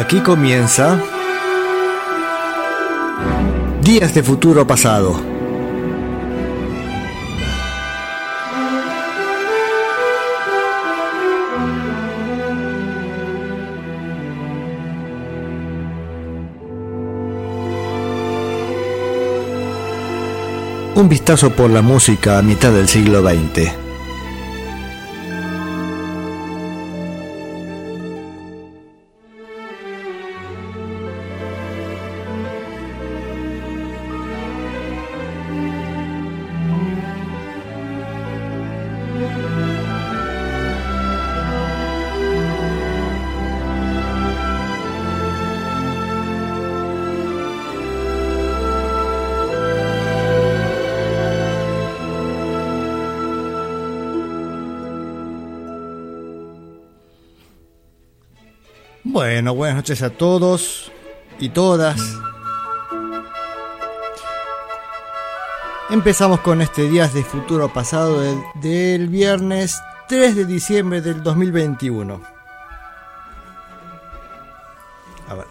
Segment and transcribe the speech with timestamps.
[0.00, 0.98] Aquí comienza
[3.82, 5.14] Días de Futuro Pasado.
[20.94, 23.79] Un vistazo por la música a mitad del siglo XX.
[59.20, 60.90] Bueno, buenas noches a todos
[61.38, 62.00] y todas.
[65.90, 68.18] Empezamos con este Días de Futuro Pasado
[68.54, 72.18] del, viernes 3 de diciembre del 2021.
[75.28, 75.44] A ver,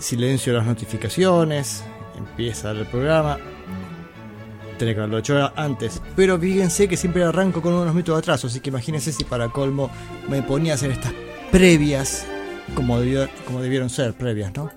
[0.00, 1.84] silencio las notificaciones,
[2.16, 3.38] empieza el programa.
[4.76, 8.48] Tenía que haberlo hecho antes, pero fíjense que siempre arranco con unos minutos de atraso,
[8.48, 9.88] así que imagínense si para colmo
[10.28, 11.12] me ponía a hacer estas
[11.52, 12.26] previas
[12.74, 12.98] como,
[13.46, 14.70] como debieron ser previas, ¿no?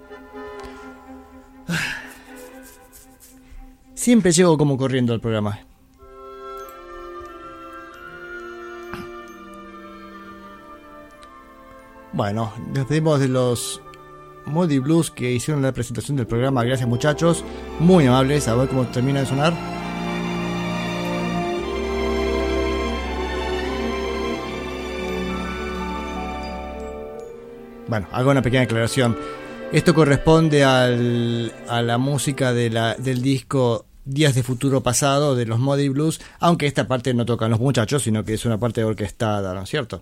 [3.93, 5.59] Siempre llego como corriendo al programa.
[12.13, 13.81] Bueno, despedimos de los
[14.45, 16.63] Modi Blues que hicieron la presentación del programa.
[16.63, 17.45] Gracias muchachos,
[17.79, 18.47] muy amables.
[18.47, 19.80] A ver cómo termina de sonar.
[27.91, 29.17] Bueno, hago una pequeña aclaración.
[29.73, 35.89] Esto corresponde al, a la música del disco Días de Futuro Pasado de los Modi
[35.89, 39.63] Blues, aunque esta parte no tocan los muchachos, sino que es una parte orquestada, ¿no
[39.63, 40.01] es cierto?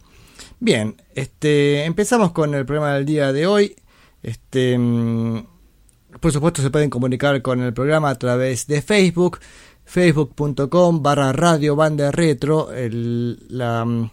[0.59, 3.75] Bien, este, empezamos con el programa del día de hoy.
[4.21, 5.47] Este, mm,
[6.19, 9.39] por supuesto se pueden comunicar con el programa a través de Facebook,
[9.85, 14.11] facebook.com barra radio banda retro, la, mm,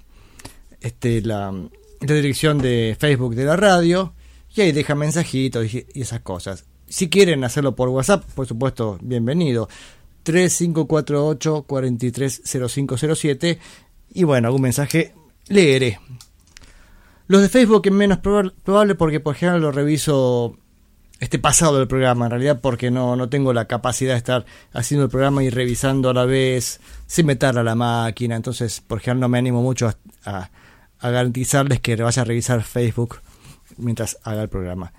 [0.81, 1.53] este, la,
[2.01, 4.15] la dirección de Facebook de la radio
[4.55, 6.65] y ahí deja mensajitos y esas cosas.
[6.89, 9.69] Si quieren hacerlo por WhatsApp, por supuesto, bienvenido.
[10.23, 13.59] 3548 430507
[14.15, 15.15] y bueno, algún mensaje
[15.49, 16.01] leeré.
[17.29, 20.57] Los de Facebook es menos probable porque por ejemplo lo reviso
[21.19, 25.05] este pasado del programa, en realidad porque no, no tengo la capacidad de estar haciendo
[25.05, 29.23] el programa y revisando a la vez sin meter a la máquina, entonces por ejemplo
[29.23, 29.93] no me animo mucho
[30.25, 30.51] a
[31.03, 33.21] garantizarles que vaya a revisar Facebook
[33.77, 34.93] mientras haga el programa.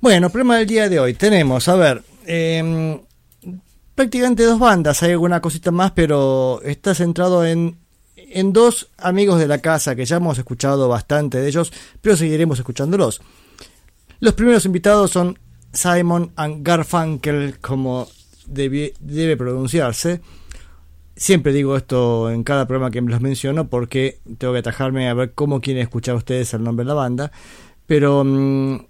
[0.00, 1.14] Bueno, problema del día de hoy.
[1.14, 3.00] Tenemos, a ver, em,
[3.94, 5.02] prácticamente dos bandas.
[5.02, 7.78] Hay alguna cosita más, pero está centrado en,
[8.16, 12.58] en dos amigos de la casa que ya hemos escuchado bastante de ellos, pero seguiremos
[12.58, 13.20] escuchándolos.
[14.20, 15.38] Los primeros invitados son
[15.72, 18.08] Simon and Garfunkel, como
[18.46, 20.20] debe pronunciarse.
[21.20, 25.34] Siempre digo esto en cada programa que los menciono porque tengo que atajarme a ver
[25.34, 27.30] cómo quieren escuchar ustedes el nombre de la banda.
[27.84, 28.86] Pero mm,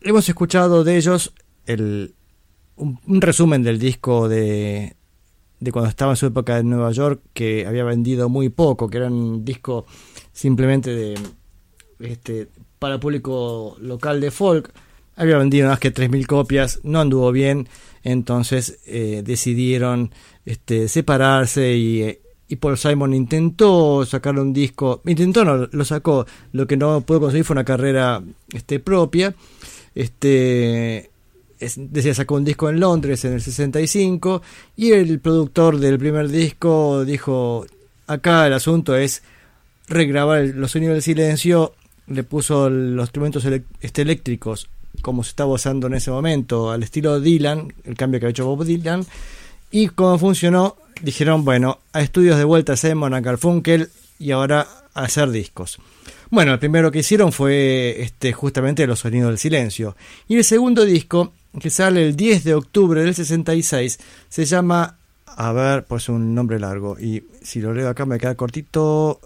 [0.00, 1.34] hemos escuchado de ellos
[1.66, 2.14] el,
[2.76, 4.96] un, resumen del disco de,
[5.60, 8.96] de cuando estaba en su época en Nueva York, que había vendido muy poco, que
[8.96, 9.84] era un disco
[10.32, 11.18] simplemente de
[12.00, 12.48] este
[12.78, 14.72] para público local de folk.
[15.18, 17.68] Había vendido más que 3.000 copias, no anduvo bien,
[18.04, 20.12] entonces eh, decidieron
[20.46, 26.68] este, separarse y, y Paul Simon intentó sacar un disco, intentó no, lo sacó, lo
[26.68, 28.22] que no pudo conseguir fue una carrera
[28.52, 29.34] este, propia,
[29.92, 31.10] este,
[31.76, 34.40] decía, sacó un disco en Londres en el 65
[34.76, 37.66] y el productor del primer disco dijo,
[38.06, 39.24] acá el asunto es
[39.88, 41.74] regrabar los sonidos del silencio,
[42.06, 43.44] le puso los instrumentos
[43.80, 44.70] este, eléctricos
[45.02, 48.46] como se estaba usando en ese momento, al estilo Dylan, el cambio que ha hecho
[48.46, 49.06] Bob Dylan,
[49.70, 55.04] y cómo funcionó, dijeron, bueno, a estudios de vuelta Simon a Garfunkel y ahora a
[55.04, 55.78] hacer discos.
[56.30, 59.96] Bueno, el primero que hicieron fue este, justamente Los Sonidos del Silencio.
[60.26, 63.98] Y el segundo disco, que sale el 10 de octubre del 66,
[64.28, 64.96] se llama,
[65.26, 69.20] a ver, pues un nombre largo, y si lo leo acá me queda cortito,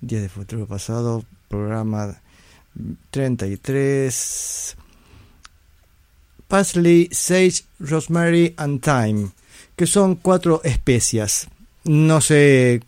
[0.00, 2.16] 10 de futuro pasado, programa
[3.10, 4.76] 33,
[6.48, 9.30] Parsley, Sage, Rosemary and Thyme,
[9.76, 11.48] que son cuatro especias.
[11.84, 12.80] No sé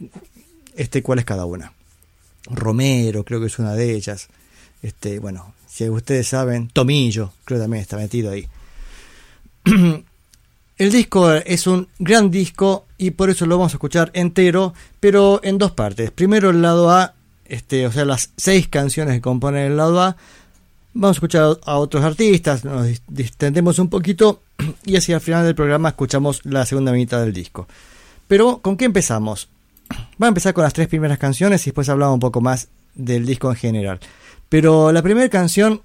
[0.76, 1.72] este cuál es cada una.
[2.50, 4.28] Romero, creo que es una de ellas.
[4.82, 8.46] Este, bueno, si ustedes saben, Tomillo, creo que también está metido ahí.
[10.78, 15.40] El disco es un gran disco y por eso lo vamos a escuchar entero, pero
[15.42, 16.10] en dos partes.
[16.10, 17.14] Primero el lado A,
[17.48, 20.16] este, o sea, las seis canciones que componen el lado A.
[20.94, 24.42] Vamos a escuchar a otros artistas, nos distendemos un poquito
[24.84, 27.68] y hacia el final del programa escuchamos la segunda mitad del disco.
[28.28, 29.48] Pero, ¿con qué empezamos?
[29.88, 33.26] Vamos a empezar con las tres primeras canciones y después hablamos un poco más del
[33.26, 34.00] disco en general.
[34.48, 35.82] Pero la primera canción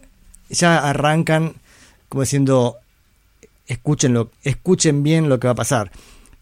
[0.49, 1.55] ya arrancan
[2.11, 2.75] como diciendo
[3.67, 5.91] escuchen, escuchen bien lo que va a pasar.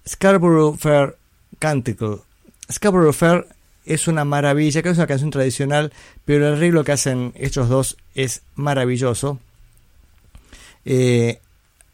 [0.07, 1.15] Scarborough Fair
[1.59, 2.17] Canticle.
[2.71, 3.45] Scarborough Fair
[3.89, 5.91] es una maravilla, que es una canción tradicional,
[6.23, 9.39] pero el arreglo que hacen estos dos es maravilloso.
[10.85, 11.39] Eh,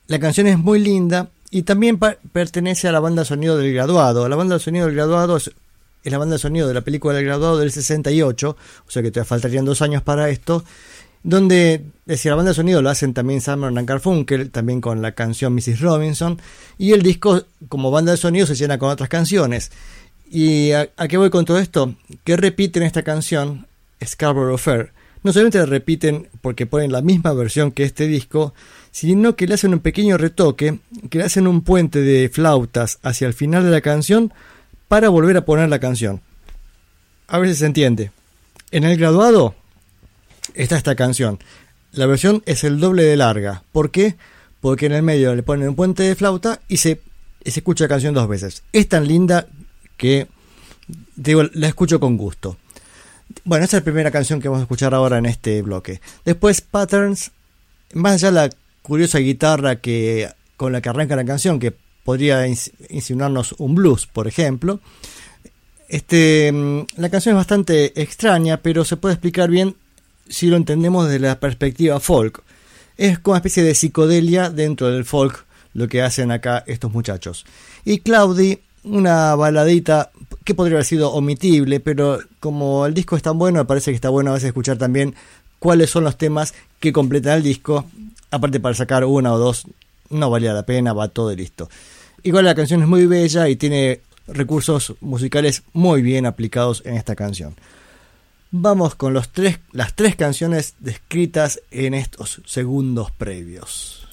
[0.07, 4.27] la canción es muy linda y también pertenece a la banda sonido del graduado.
[4.27, 5.51] La banda sonido del graduado es,
[6.03, 8.57] la banda de sonido de la película del graduado del 68,
[8.87, 10.63] o sea que te faltarían dos años para esto
[11.25, 15.13] donde decía la banda de sonido lo hacen también Simon and Garfunkel, también con la
[15.13, 15.79] canción Mrs.
[15.79, 16.39] Robinson,
[16.77, 19.71] y el disco como banda de sonido se llena con otras canciones.
[20.29, 21.95] ¿Y a, qué voy con todo esto?
[22.23, 23.67] Que repiten esta canción,
[24.03, 24.91] Scarborough Fair.
[25.23, 28.53] No solamente la repiten porque ponen la misma versión que este disco,
[28.91, 30.79] sino que le hacen un pequeño retoque,
[31.09, 34.33] que le hacen un puente de flautas hacia el final de la canción
[34.87, 36.21] para volver a poner la canción.
[37.27, 38.11] A ver si se entiende.
[38.71, 39.55] En el graduado
[40.53, 41.39] está esta canción.
[41.91, 43.63] La versión es el doble de larga.
[43.71, 44.15] ¿Por qué?
[44.61, 47.01] Porque en el medio le ponen un puente de flauta y se,
[47.43, 48.63] se escucha la canción dos veces.
[48.73, 49.47] Es tan linda
[49.97, 50.27] que
[51.15, 52.57] digo, la escucho con gusto.
[53.43, 56.01] Bueno, esa es la primera canción que vamos a escuchar ahora en este bloque.
[56.23, 57.31] Después Patterns,
[57.93, 58.49] más allá de la
[58.81, 64.27] curiosa guitarra que con la que arranca la canción, que podría insinuarnos un blues, por
[64.27, 64.79] ejemplo.
[65.89, 69.75] Este, mm, la canción es bastante extraña, pero se puede explicar bien
[70.29, 72.43] si lo entendemos desde la perspectiva folk.
[72.97, 77.45] Es como una especie de psicodelia dentro del folk lo que hacen acá estos muchachos.
[77.83, 80.11] Y Claudi, una baladita
[80.43, 83.95] que podría haber sido omitible, pero como el disco es tan bueno, me parece que
[83.95, 85.15] está bueno a veces escuchar también
[85.59, 87.85] cuáles son los temas que completan el disco.
[88.31, 89.65] Aparte para sacar una o dos,
[90.09, 91.69] no valía la pena, va todo listo.
[92.23, 97.15] Igual la canción es muy bella y tiene recursos musicales muy bien aplicados en esta
[97.15, 97.55] canción.
[98.51, 104.07] Vamos con los tres, las tres canciones descritas en estos segundos previos.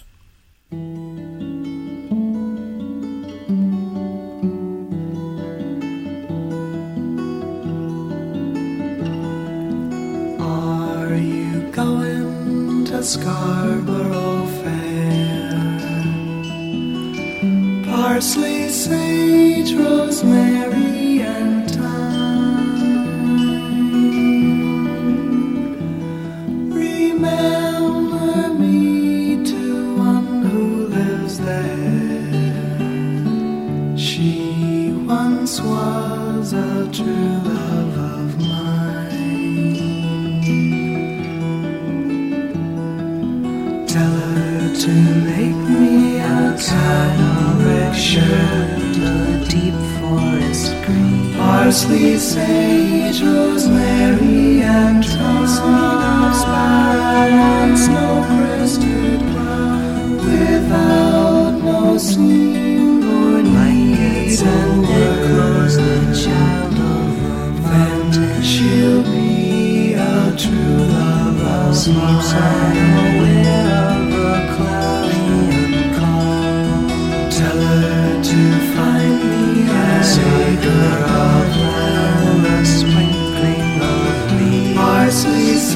[13.02, 15.82] Going to Scarborough Fair?
[17.84, 21.62] Parsley, sage, rosemary, and
[35.60, 37.41] was a true
[46.72, 47.22] kind
[47.94, 55.04] shirt, a deep forest green, parsley, sage, rosemary, and
[56.44, 68.46] thyme, and snow-crested cloud, without no seam or needs and echoes the child of romance.
[68.46, 72.22] She'll be a true love of mine.
[72.36, 73.71] unaware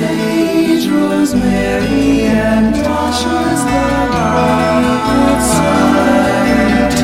[0.07, 6.97] sage, rosemary, and toshes the bright side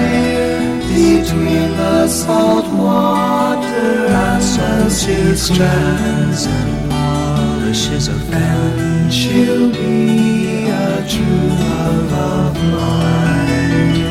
[0.89, 9.11] between the salt water and she strands and polishes a fan.
[9.11, 14.03] She'll be a true love of mine.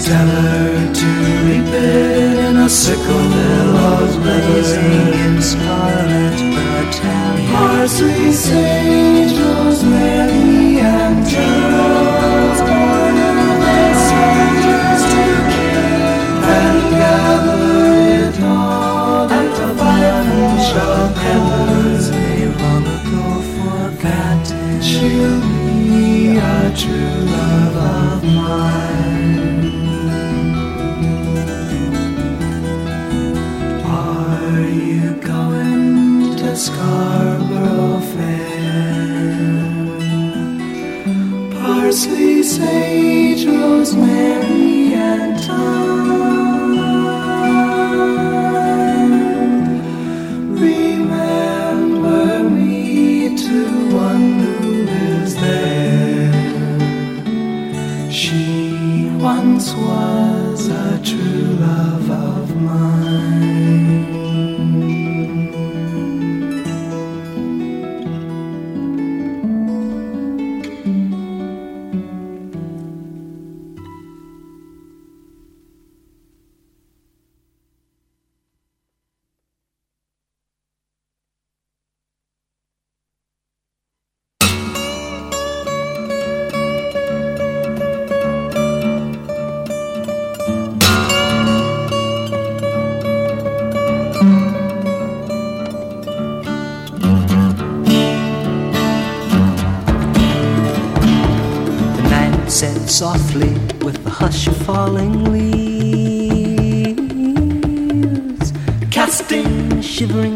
[0.00, 1.10] Tell her to
[1.56, 2.29] a
[2.70, 7.50] sickle billows blazing in scarlet battalion.
[7.52, 11.99] Parsley, sage, rosemary, and geraniums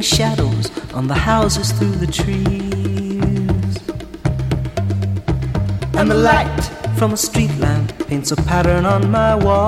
[0.04, 3.78] shadows on the houses through the trees.
[5.94, 6.60] And the light
[6.98, 9.64] from a street lamp paints a pattern on my wall,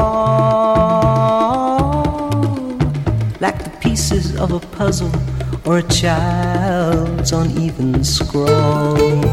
[3.41, 5.11] like the pieces of a puzzle
[5.65, 9.25] or a child's uneven scroll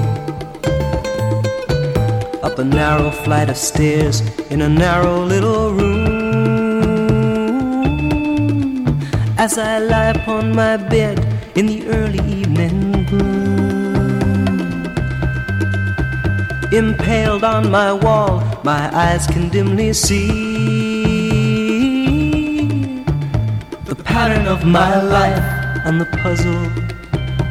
[2.44, 6.03] up a narrow flight of stairs in a narrow little room.
[9.46, 11.20] As I lie upon my bed
[11.58, 14.86] in the early evening gloom,
[16.72, 20.24] impaled on my wall, my eyes can dimly see
[23.84, 25.44] the pattern of my life
[25.88, 26.64] and the puzzle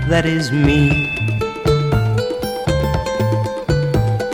[0.09, 1.11] that is me.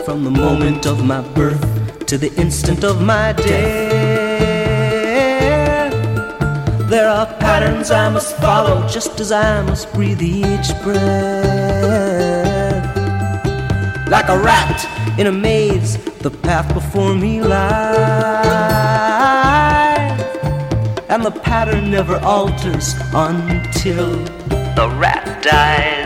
[0.04, 3.98] from the moment of my birth to the instant of my death.
[6.88, 7.26] There are
[7.58, 10.96] patterns I must follow just as I must breathe each breath.
[14.08, 17.58] Like a rat in a maze, the path before me lies.
[21.08, 24.06] And the pattern never alters until
[24.78, 25.97] the rat dies.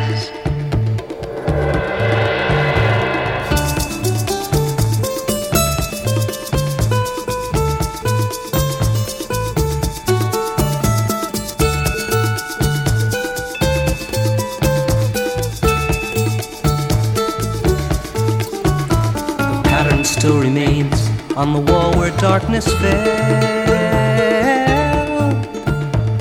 [21.43, 23.09] On the wall where darkness fell.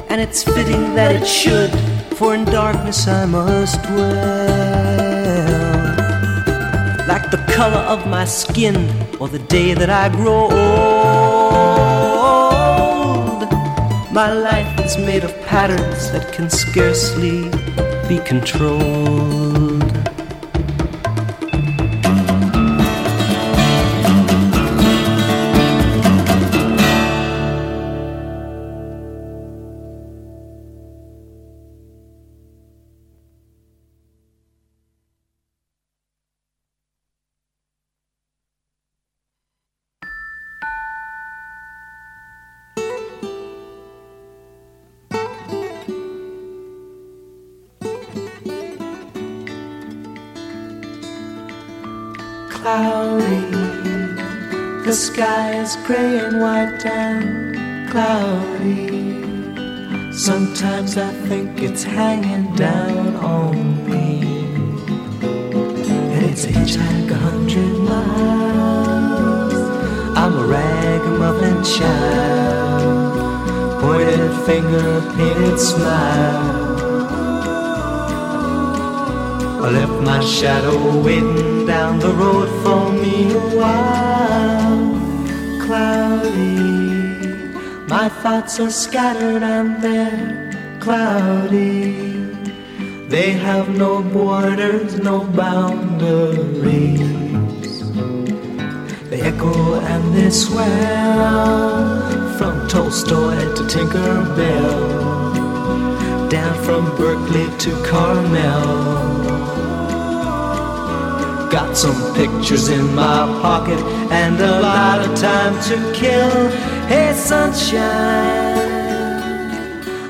[0.09, 1.71] And it's fitting that it should,
[2.17, 4.07] for in darkness I must dwell.
[7.07, 8.77] Like the color of my skin
[9.19, 10.61] or the day that I grow old.
[14.11, 17.51] My life is made of patterns that can scarcely
[18.09, 19.50] be controlled.
[79.63, 84.79] I left my shadow waiting down the road for me a while.
[85.63, 86.57] Cloudy,
[87.87, 91.93] my thoughts are scattered and they're cloudy.
[93.07, 96.99] They have no borders, no boundaries.
[99.11, 102.01] They echo and they swell
[102.39, 109.10] from Tolstoy to Tinker Bell, down from Berkeley to Carmel.
[111.51, 113.79] Got some pictures in my pocket
[114.09, 116.49] and a lot of time to kill.
[116.87, 117.81] Hey, sunshine,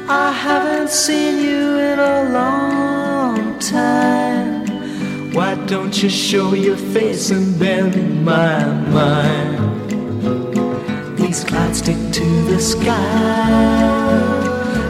[0.07, 5.33] I haven't seen you in a long time.
[5.33, 9.89] Why don't you show your face and bend my mind?
[11.17, 13.81] These clouds stick to the sky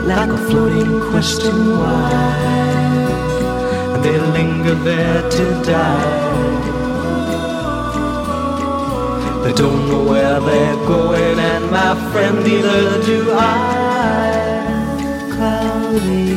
[0.05, 2.80] like a floating question why.
[4.03, 6.31] They linger there to die.
[9.43, 13.39] They don't know where they're going, and my friend, neither do I.
[15.33, 16.29] Cloudy,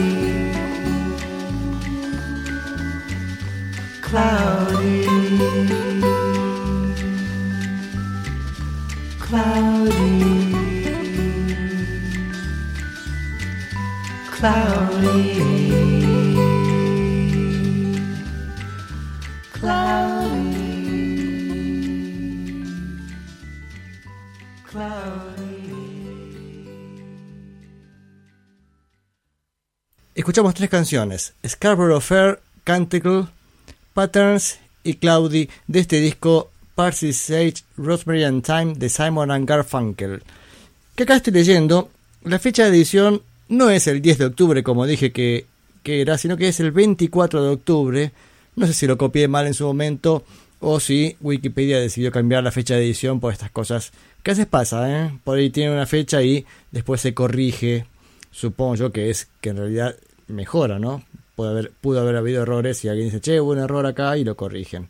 [4.01, 5.07] cloudy,
[9.19, 10.15] cloudy,
[14.31, 15.54] cloudy,
[30.25, 33.27] Escuchamos tres canciones: Scarborough Fair, Canticle
[33.93, 40.23] Patterns y Cloudy de este disco Parsi Sage, Rosemary and Time de Simon and Garfunkel.
[40.97, 41.91] Que acá estoy leyendo,
[42.23, 45.45] la fecha de edición no es el 10 de octubre como dije que,
[45.83, 48.13] que era, sino que es el 24 de octubre.
[48.57, 50.25] No sé si lo copié mal en su momento
[50.59, 54.47] o si Wikipedia decidió cambiar la fecha de edición por estas cosas que a veces
[54.47, 55.19] pasa, ¿eh?
[55.23, 57.85] Por ahí tiene una fecha y después se corrige.
[58.31, 59.95] Supongo yo que es que en realidad
[60.29, 61.03] mejora, ¿no?
[61.35, 64.89] pudo haber, habido errores y alguien dice, che, hubo un error acá y lo corrigen.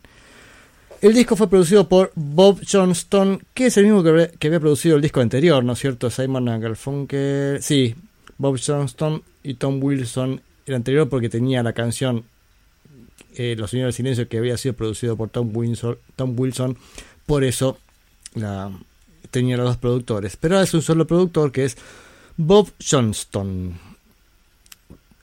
[1.01, 5.01] El disco fue producido por Bob Johnston, que es el mismo que, había producido el
[5.01, 6.09] disco anterior, ¿no es cierto?
[6.09, 7.61] Simon Garfunkel.
[7.61, 7.95] Sí,
[8.37, 12.25] Bob Johnston y Tom Wilson, el anterior porque tenía la canción
[13.35, 16.77] eh, Los Señores del Silencio que había sido producido por Tom Wilson, Tom Wilson
[17.25, 17.77] por eso
[18.35, 18.71] la,
[19.31, 20.37] tenía los dos productores.
[20.37, 21.77] Pero ahora es un solo productor que es
[22.37, 23.77] Bob Johnston.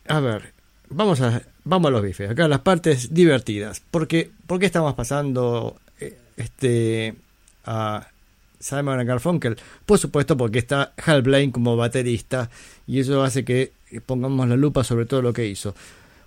[0.09, 0.53] A ver,
[0.89, 2.31] vamos a, vamos a los bifes.
[2.31, 3.83] Acá las partes divertidas.
[3.91, 7.15] Porque, ¿Por qué estamos pasando eh, este
[7.65, 8.07] a
[8.59, 9.57] Simon Garfunkel?
[9.87, 12.51] Por supuesto porque está Hal Blaine como baterista
[12.87, 13.73] y eso hace que
[14.07, 15.75] pongamos la lupa sobre todo lo que hizo.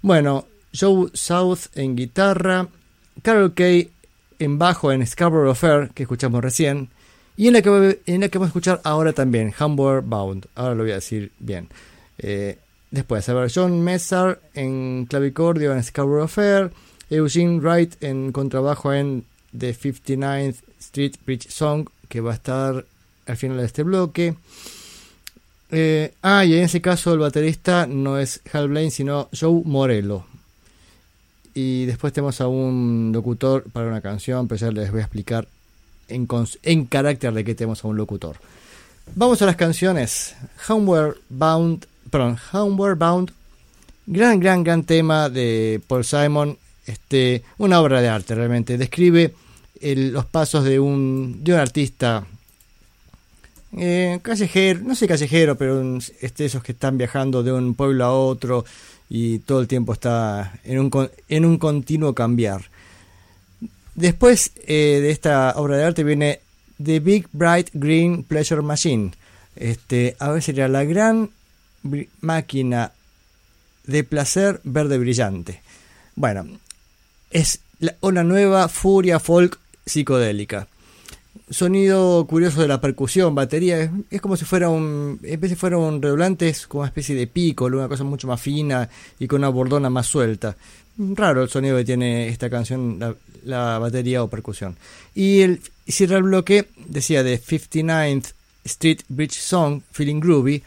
[0.02, 0.46] Bueno,
[0.78, 2.68] Joe South en guitarra,
[3.22, 3.90] Carol Kay
[4.40, 6.90] en bajo en Scarborough Fair, que escuchamos recién,
[7.38, 10.48] y en la que, en la que vamos a escuchar ahora también, Hamburg Bound.
[10.56, 11.68] Ahora lo voy a decir bien.
[12.18, 12.58] Eh,
[12.96, 16.72] Después, a ver, John Messar en clavicordio en Scarborough Fair,
[17.10, 22.86] Eugene Wright en contrabajo en The 59th Street Bridge Song, que va a estar
[23.26, 24.36] al final de este bloque.
[25.72, 30.24] Eh, ah, y en ese caso el baterista no es Hal Blaine, sino Joe Morello.
[31.54, 35.50] Y después tenemos a un locutor para una canción, pero ya les voy a explicar
[36.08, 36.30] en,
[36.64, 38.38] en carácter de que tenemos a un locutor.
[39.16, 40.34] Vamos a las canciones.
[40.70, 43.32] Homeward Bound perdón, Homeward Bound,
[44.06, 49.34] gran, gran, gran tema de Paul Simon, este, una obra de arte realmente, describe
[49.82, 52.26] los pasos de un, de un artista
[53.78, 58.14] eh, callejero, no sé callejero, pero este, esos que están viajando de un pueblo a
[58.14, 58.66] otro
[59.10, 62.70] y todo el tiempo está en un, en un continuo cambiar.
[63.96, 66.40] Después eh, de esta obra de arte viene
[66.84, 69.12] The Big Bright Green Pleasure Machine.
[69.56, 71.30] Este, a ver, sería la gran
[72.22, 72.92] máquina
[73.86, 75.62] de placer verde brillante.
[76.16, 76.46] Bueno,
[77.32, 77.60] es
[78.02, 80.68] una nueva furia folk psicodélica.
[81.50, 86.50] Sonido curioso de la percusión, batería, es, como si fuera un, en fuera un redoblante,
[86.50, 89.90] es como una especie de pico, una cosa mucho más fina y con una bordona
[89.90, 90.56] más suelta.
[90.98, 93.00] Raro el sonido que tiene esta canción,
[93.44, 94.76] la, batería o percusión.
[95.14, 100.64] Y el cierra el bloque, decía de 59th Street Bridge Song, Feeling Groovy,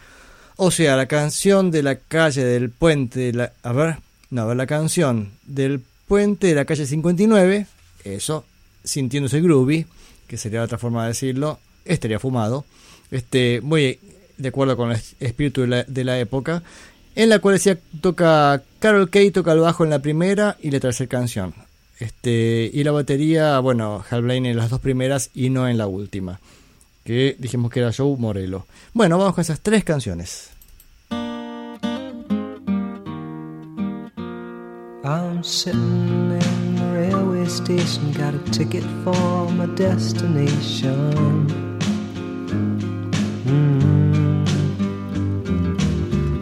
[0.60, 3.98] o sea, la canción de la calle del puente, de la, a ver,
[4.30, 7.66] no, a ver, la canción del puente de la calle 59,
[8.02, 8.44] eso,
[8.82, 9.86] sintiéndose groovy,
[10.26, 12.64] que sería otra forma de decirlo, estaría fumado,
[13.12, 14.00] este, muy
[14.36, 16.64] de acuerdo con el espíritu de la, época,
[17.14, 20.80] en la cual decía, toca Carol Kay, toca el bajo en la primera y la
[20.80, 21.54] tercera canción.
[22.00, 25.86] Este, y la batería, bueno, Hal Blaine en las dos primeras y no en la
[25.86, 26.40] última
[27.08, 28.66] que dijimos que era Joe Morello.
[28.92, 30.50] Bueno, vamos con esas tres canciones.
[35.02, 41.46] I'm sitting in the railway station, got a ticket for my destination.
[43.46, 44.07] Mm.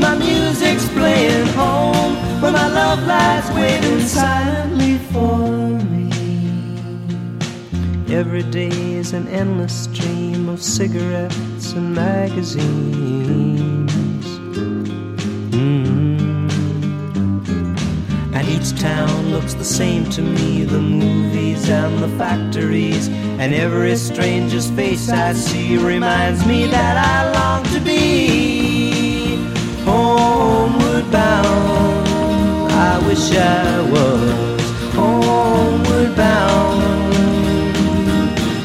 [0.00, 5.48] where my music's playing home, where my love lies waiting silently for
[5.90, 6.10] me.
[8.14, 13.90] Every day is an endless stream of cigarettes and magazines.
[15.50, 16.18] Mm.
[18.34, 23.08] And each town looks the same to me the movies and the factories.
[23.40, 28.77] And every stranger's face I see reminds me that I long to be
[30.98, 32.72] homeward bound.
[32.72, 36.82] I wish I was homeward bound.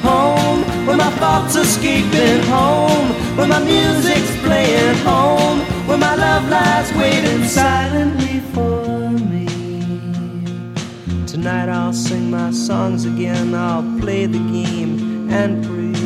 [0.04, 6.50] Home, where my thoughts are escaping home, where my music's playing home, where my love
[6.50, 9.48] lies waiting silently for me.
[11.28, 16.03] Tonight I'll sing my songs again, I'll play the game and pretend.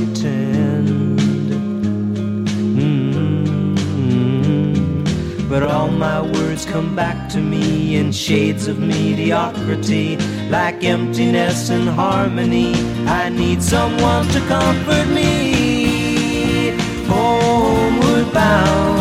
[5.49, 10.17] But all my words come back to me in shades of mediocrity,
[10.49, 12.73] like emptiness and harmony.
[13.07, 16.75] I need someone to comfort me.
[17.07, 18.99] Homeward bound,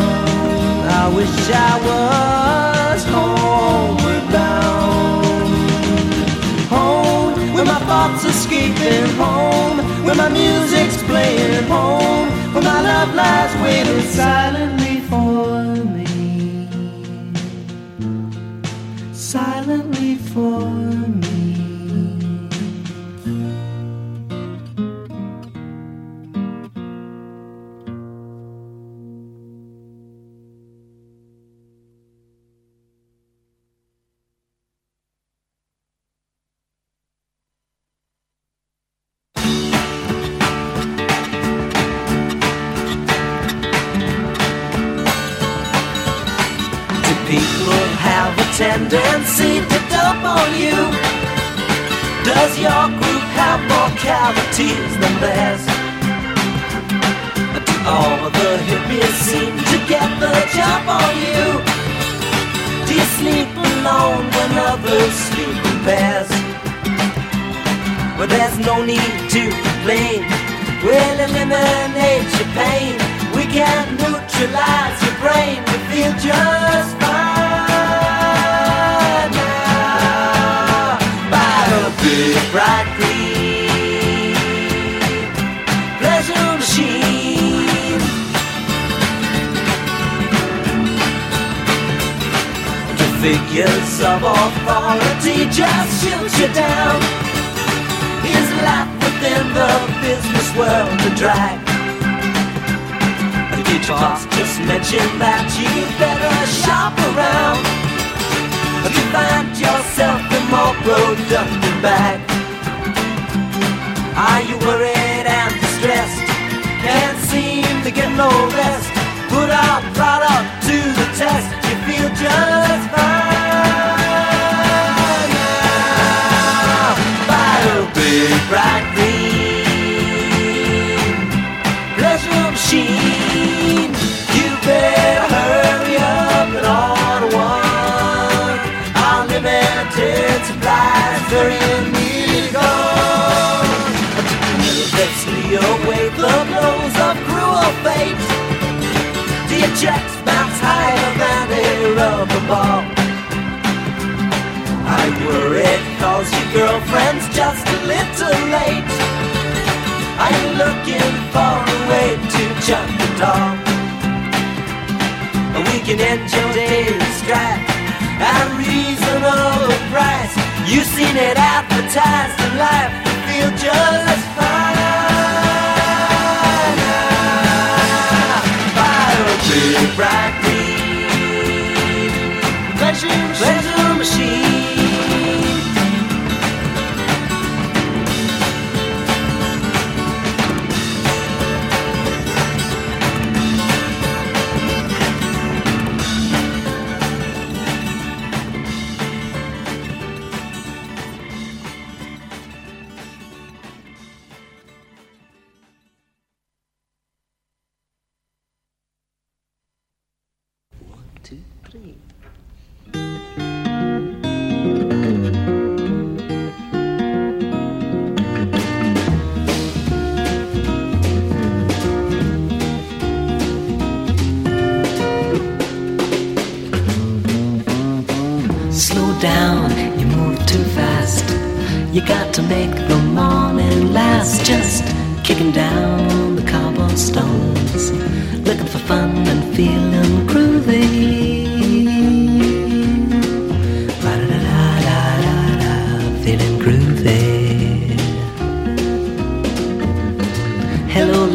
[0.89, 5.49] I wish I was homeward bound.
[6.71, 13.53] Home, where my thoughts escaping home, where my music's playing home, where my love lies
[13.65, 15.96] waiting silently for me.
[19.27, 20.71] Silently for
[21.09, 21.26] me.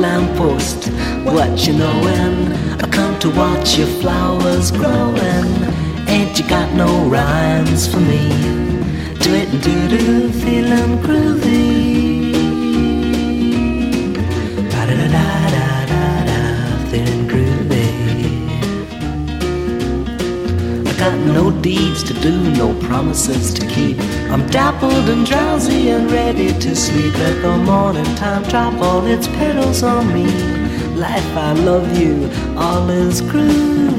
[0.01, 0.87] Lamppost,
[1.23, 2.51] what you knowin'?
[2.83, 5.51] I come to watch your flowers growin'.
[6.07, 8.23] Ain't you got no rhymes for me?
[9.19, 12.10] Do it do do, feeling groovy.
[21.01, 23.99] Got no deeds to do, no promises to keep.
[24.29, 27.17] I'm dappled and drowsy and ready to sleep.
[27.17, 30.27] Let the morning time drop all its petals on me.
[30.95, 33.90] Life, I love you, all is groovy.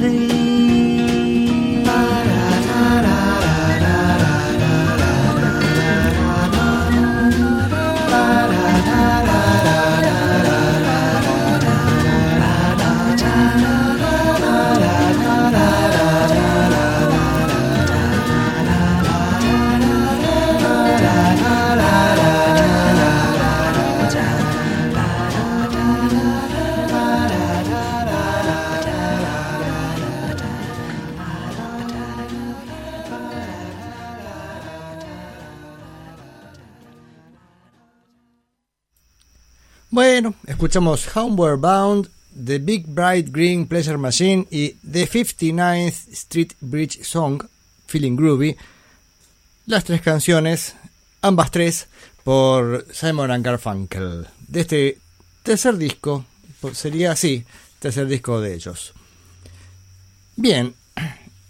[40.62, 47.42] Escuchamos Homeward Bound, The Big Bright Green Pleasure Machine y The 59th Street Bridge Song,
[47.88, 48.56] Feeling Groovy.
[49.66, 50.76] Las tres canciones,
[51.20, 51.88] ambas tres,
[52.22, 54.28] por Simon and Garfunkel.
[54.46, 54.98] De este
[55.42, 56.24] tercer disco,
[56.74, 57.44] sería así,
[57.80, 58.92] tercer disco de ellos.
[60.36, 60.76] Bien,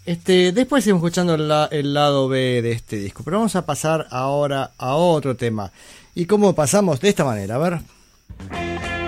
[0.07, 4.71] este, después seguimos escuchando el lado B de este disco, pero vamos a pasar ahora
[4.79, 5.71] a otro tema.
[6.15, 6.99] ¿Y cómo pasamos?
[6.99, 9.02] De esta manera, a ver.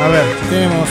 [0.00, 0.88] A ver, tenemos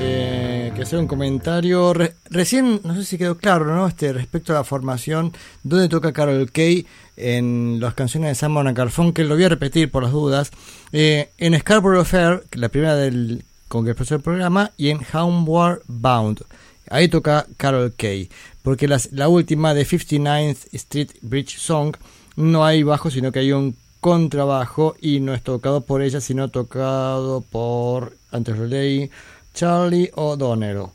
[0.00, 1.92] eh, que hacer un comentario.
[1.92, 3.86] Re- recién, no sé si quedó claro, ¿no?
[3.86, 8.76] Este, respecto a la formación, donde toca Carol Kay en las canciones de Simon and
[8.76, 10.50] Garfunkel, lo voy a repetir por las dudas.
[10.92, 14.98] Eh, en Scarborough Fair, que la primera del con que empezó el programa, y en
[15.12, 16.42] Homeward Bound.
[16.90, 18.28] Ahí toca Carol Kay,
[18.62, 21.94] porque la última de 59th Street Bridge Song
[22.34, 26.48] no hay bajo, sino que hay un contrabajo y no es tocado por ella, sino
[26.48, 29.10] tocado por, antes lo leí,
[29.54, 30.86] Charlie O'Donnell.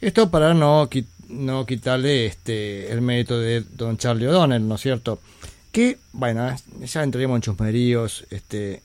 [0.00, 0.88] Esto para no,
[1.28, 5.20] no quitarle este, el mérito de don Charlie O'Donnell, ¿no es cierto?
[5.72, 8.80] Que, bueno, ya entraríamos en chusmeríos, este,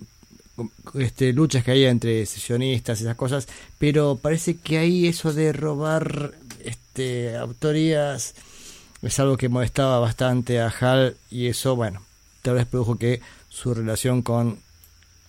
[0.96, 5.54] este, luchas que hay entre sesionistas y esas cosas, pero parece que ahí eso de
[5.54, 8.36] robar este, autorías
[9.02, 12.02] es algo que molestaba bastante a Hal y eso, bueno,
[12.42, 13.22] tal vez produjo que
[13.54, 14.58] su relación con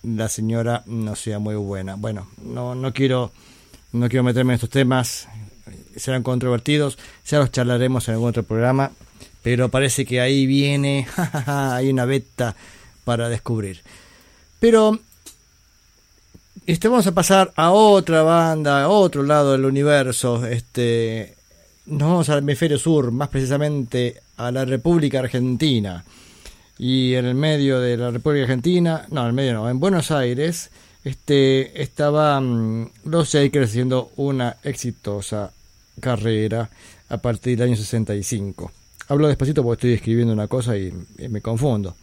[0.03, 1.95] la señora no sea muy buena.
[1.95, 3.31] Bueno, no, no quiero
[3.91, 5.27] no quiero meterme en estos temas,
[5.95, 8.91] serán controvertidos, ya los charlaremos en algún otro programa,
[9.41, 11.07] pero parece que ahí viene,
[11.45, 12.55] hay una beta
[13.05, 13.81] para descubrir.
[14.59, 14.99] Pero
[16.65, 20.45] este, vamos a pasar a otra banda, a otro lado del universo.
[20.45, 21.35] Este,
[21.85, 26.03] nos vamos al hemisferio sur, más precisamente a la República Argentina.
[26.77, 30.11] Y en el medio de la República Argentina, no, en el medio no, en Buenos
[30.11, 30.69] Aires,
[31.03, 35.51] este, estaban los Shakers haciendo una exitosa
[35.99, 36.69] carrera
[37.09, 38.71] a partir del año 65.
[39.07, 40.91] Hablo despacito porque estoy escribiendo una cosa y,
[41.29, 41.95] me confundo.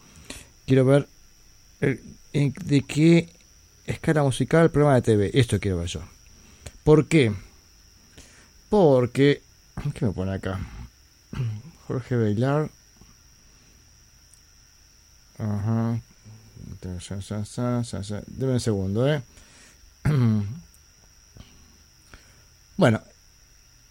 [0.65, 1.07] Quiero ver
[1.81, 1.99] eh,
[2.31, 3.29] de qué
[3.85, 5.31] escala musical el programa de TV.
[5.33, 6.01] Esto quiero ver yo.
[6.83, 7.33] ¿Por qué?
[8.69, 9.41] Porque...
[9.93, 10.59] ¿Qué me pone acá?
[11.87, 12.69] Jorge Bailar.
[15.37, 15.99] Ajá.
[18.27, 19.21] Deme un segundo, ¿eh?
[22.75, 23.01] Bueno,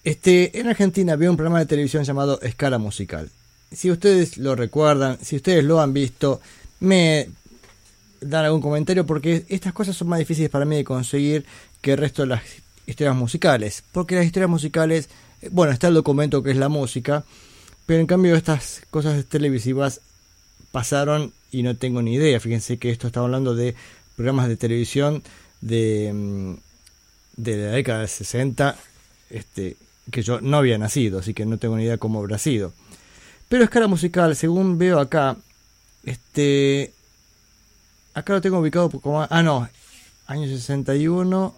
[0.02, 3.30] este, en Argentina había un programa de televisión llamado Escala Musical.
[3.70, 6.40] Si ustedes lo recuerdan, si ustedes lo han visto,
[6.80, 7.28] me
[8.20, 11.46] dan algún comentario porque estas cosas son más difíciles para mí de conseguir
[11.80, 12.42] que el resto de las
[12.86, 13.84] historias musicales.
[13.92, 15.08] Porque las historias musicales,
[15.40, 17.24] eh, bueno, está el documento que es la música,
[17.86, 20.00] pero en cambio estas cosas televisivas
[20.72, 22.40] pasaron y no tengo ni idea.
[22.40, 23.76] Fíjense que esto está hablando de
[24.16, 25.22] programas de televisión
[25.60, 26.54] de, mm,
[27.36, 28.76] de la década de 60,
[29.30, 29.76] este,
[30.10, 32.72] que yo no había nacido, así que no tengo ni idea cómo habrá sido.
[33.48, 35.36] Pero escala musical, según veo acá,
[36.04, 36.92] este,
[38.14, 39.68] acá lo tengo ubicado como, ah no,
[40.26, 41.54] año 61,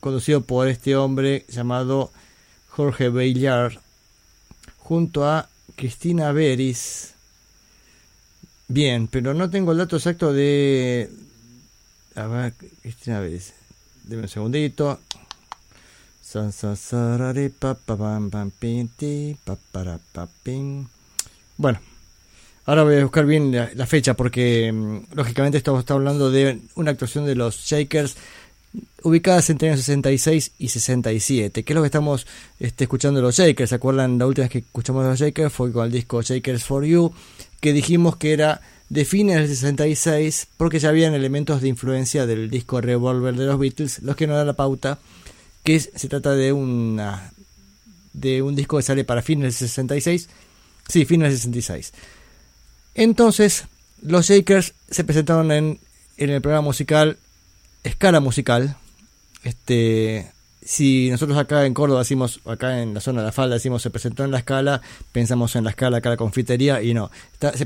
[0.00, 2.10] conducido por este hombre llamado
[2.68, 3.78] Jorge Bayard,
[4.78, 7.14] junto a Cristina Beris.
[8.68, 11.10] Bien, pero no tengo el dato exacto de...
[12.14, 12.52] A ver,
[12.82, 13.54] Cristina Beris.
[14.04, 15.00] Deme un segundito.
[21.56, 21.80] Bueno,
[22.66, 27.24] ahora voy a buscar bien la, fecha porque mm, lógicamente estamos hablando de una actuación
[27.24, 28.16] de los Shakers
[29.02, 32.26] ubicadas entre años 66 y 67, que es lo que estamos
[32.60, 33.70] este, escuchando de los Shakers.
[33.70, 34.18] ¿Se acuerdan?
[34.18, 37.12] La última vez que escuchamos de los Shakers fue con el disco Shakers for You,
[37.60, 42.50] que dijimos que era de fines del 66, porque ya habían elementos de influencia del
[42.50, 44.98] disco Revolver de los Beatles, los que nos dan la pauta,
[45.64, 47.32] que se trata de una
[48.14, 50.28] de un disco que sale para fines del 66,
[50.88, 51.92] sí, fines del 66.
[52.94, 53.64] Entonces,
[54.02, 55.78] los Shakers se presentaron en,
[56.16, 57.18] en el programa musical
[57.84, 58.76] escala musical.
[59.44, 60.30] Este,
[60.68, 63.88] si nosotros acá en Córdoba decimos, acá en la zona de la falda decimos se
[63.88, 67.10] presentó en la escala, pensamos en la escala acá la confitería y no.
[67.54, 67.64] se,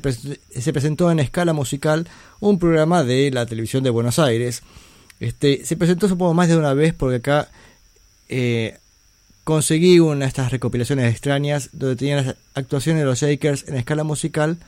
[0.73, 2.07] presentó en escala musical
[2.39, 4.63] un programa de la televisión de Buenos Aires.
[5.19, 7.49] Este, se presentó supongo más de una vez porque acá
[8.29, 8.79] eh,
[9.43, 14.05] conseguí una de estas recopilaciones extrañas donde tenían las actuaciones de los Shakers en escala
[14.05, 14.59] musical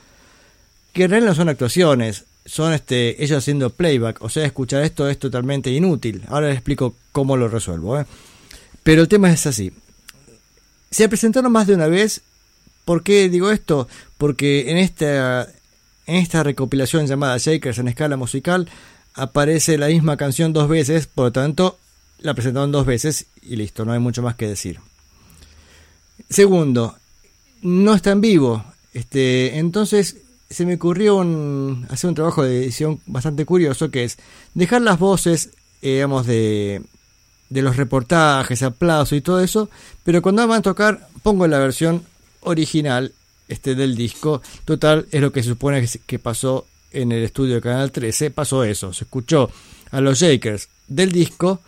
[0.91, 4.21] que en realidad no son actuaciones, son este, ellos haciendo playback.
[4.21, 6.23] O sea, escuchar esto es totalmente inútil.
[6.27, 7.99] Ahora les explico cómo lo resuelvo.
[7.99, 8.05] ¿eh?
[8.83, 9.73] Pero el tema es así.
[10.91, 12.21] Se presentaron más de una vez.
[12.85, 13.87] ¿Por qué digo esto?
[14.17, 15.49] Porque en esta,
[16.05, 18.69] en esta recopilación llamada Shakers en escala musical
[19.15, 21.07] aparece la misma canción dos veces.
[21.07, 21.79] Por lo tanto,
[22.19, 24.79] la presentaron dos veces y listo, no hay mucho más que decir.
[26.29, 26.95] Segundo,
[27.63, 28.63] no está en vivo.
[28.93, 30.17] Este, entonces
[30.49, 31.21] se me ocurrió
[31.89, 34.17] hacer un trabajo de edición bastante curioso que es
[34.53, 35.49] dejar las voces,
[35.81, 36.81] eh, digamos, de,
[37.49, 39.69] de los reportajes, aplausos y todo eso,
[40.03, 42.03] pero cuando van a tocar pongo la versión
[42.41, 43.11] original
[43.47, 44.41] este, del disco.
[44.63, 48.31] Total, es lo que se supone que pasó en el estudio de Canal 13.
[48.31, 49.49] Pasó eso, se escuchó
[49.91, 51.61] a los Shakers del disco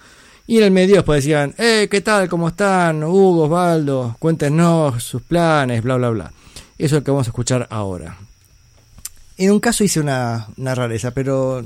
[0.48, 2.30] y en el medio después decían, eh, ¿qué tal?
[2.30, 3.04] ¿Cómo están?
[3.04, 6.32] Hugo, Osvaldo, cuéntenos sus planes, bla, bla, bla.
[6.78, 8.18] Eso es lo que vamos a escuchar ahora.
[9.38, 11.64] En un caso hice una, rareza, pero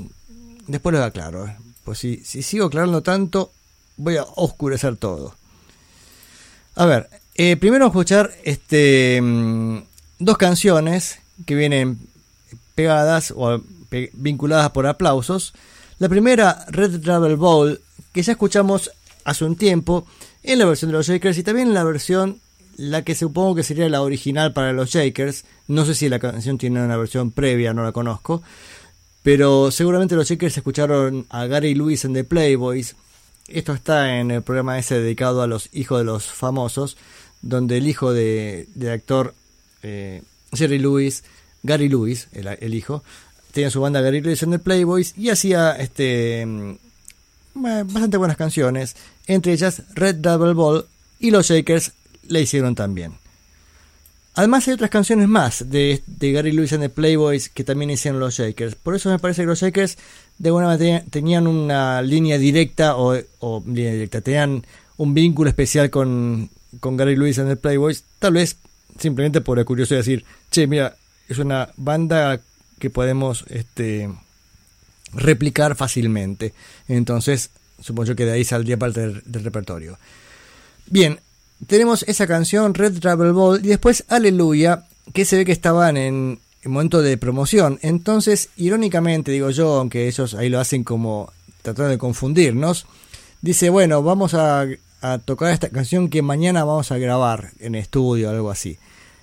[0.66, 1.46] después lo aclaro.
[1.46, 1.56] ¿eh?
[1.84, 3.50] Pues si, si sigo aclarando tanto,
[3.96, 5.34] voy a oscurecer todo.
[6.74, 9.78] A ver, eh, primero escuchar este, mm,
[10.18, 11.98] dos canciones que vienen
[12.74, 13.60] pegadas o
[14.12, 15.52] vinculadas por aplausos.
[15.98, 17.80] La primera, Red Travel Bowl,
[18.12, 18.90] que ya escuchamos
[19.24, 20.06] hace un tiempo
[20.42, 22.40] en la versión de los Shakers y también en la versión
[22.76, 25.44] la que supongo que sería la original para los Shakers.
[25.68, 28.42] No sé si la canción tiene una versión previa, no la conozco.
[29.22, 32.96] Pero seguramente los Shakers escucharon a Gary Lewis en The Playboys.
[33.48, 36.96] Esto está en el programa ese dedicado a los hijos de los famosos,
[37.40, 39.34] donde el hijo de, del actor
[39.82, 41.24] eh, Jerry Lewis,
[41.62, 43.02] Gary Lewis, el, hijo,
[43.52, 46.74] tenía su banda Gary Lewis en The Playboys y hacía este mm,
[47.54, 48.96] bastante buenas canciones,
[49.26, 50.86] entre ellas Red Double Ball
[51.18, 51.92] y los Shakers
[52.28, 53.14] la hicieron también.
[54.34, 58.34] Además hay otras canciones más de, Gary Lewis and the Playboys que también hicieron los
[58.34, 58.76] Shakers.
[58.76, 59.98] Por eso me parece que los Shakers
[60.38, 63.14] de alguna manera tenían una línea directa o,
[63.66, 64.64] línea directa, tenían
[64.96, 66.48] un vínculo especial con,
[66.80, 68.04] con Gary Lewis and the Playboys.
[68.18, 68.56] Tal vez
[68.98, 70.96] simplemente por curiosidad de decir, che, mira,
[71.28, 72.40] es una banda
[72.78, 74.10] que podemos este,
[75.12, 76.54] replicar fácilmente.
[76.88, 77.50] Entonces,
[77.80, 79.98] supongo que de ahí saldría parte del repertorio.
[80.86, 81.20] Bien,
[81.66, 86.40] tenemos esa canción Red Travel Ball y después Aleluya, que se ve que estaban en,
[86.64, 87.78] momento de promoción.
[87.82, 91.32] Entonces, irónicamente, digo yo, aunque ellos ahí lo hacen como
[91.62, 92.86] tratando de confundirnos,
[93.40, 94.66] dice, bueno, vamos a,
[95.24, 98.78] tocar esta canción que mañana vamos a grabar en estudio o algo así.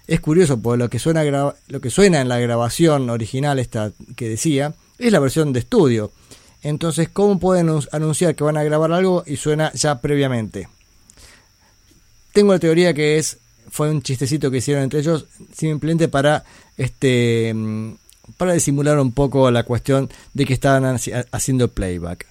[0.07, 4.27] Es curioso, porque lo que, suena lo que suena en la grabación original esta que
[4.27, 6.11] decía es la versión de estudio.
[6.61, 10.67] Entonces, ¿cómo pueden anunciar que van a grabar algo y suena ya previamente?
[12.39, 13.37] Tengo la teoría que es
[13.69, 16.45] fue un chistecito que hicieron entre ellos simplemente para
[16.77, 17.95] este mm,
[18.37, 20.85] para disimular un poco la cuestión de que estaban
[21.33, 22.27] haciendo playback.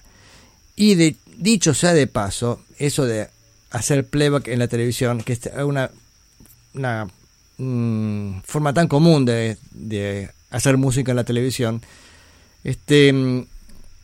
[0.75, 3.27] Y de, dicho sea de paso, eso de
[3.69, 5.91] hacer playback en la televisión, que es una,
[6.73, 7.07] una
[7.59, 11.83] mm, forma tan común de, hacer música en la televisión.
[12.63, 13.45] Este mm,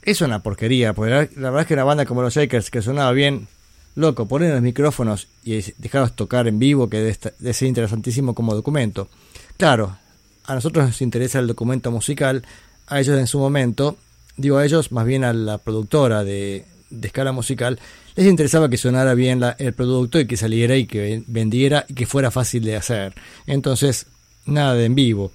[0.03, 2.83] es una porquería, porque la, la verdad es que una banda como los Shakers que
[2.83, 3.47] sonaba bien,
[3.95, 9.09] loco, poner los micrófonos y dejarlos tocar en vivo, que debe ser interesantísimo como documento.
[9.57, 9.97] Claro,
[10.45, 12.43] a nosotros nos interesa el documento musical,
[12.87, 13.97] a ellos en su momento,
[14.37, 16.65] digo a ellos, más bien a la productora de,
[17.01, 17.79] escala musical,
[18.15, 22.05] les interesaba que sonara bien el producto y que saliera y que vendiera y que
[22.05, 23.13] fuera fácil de hacer.
[23.47, 24.05] Entonces,
[24.45, 25.31] nada de en vivo.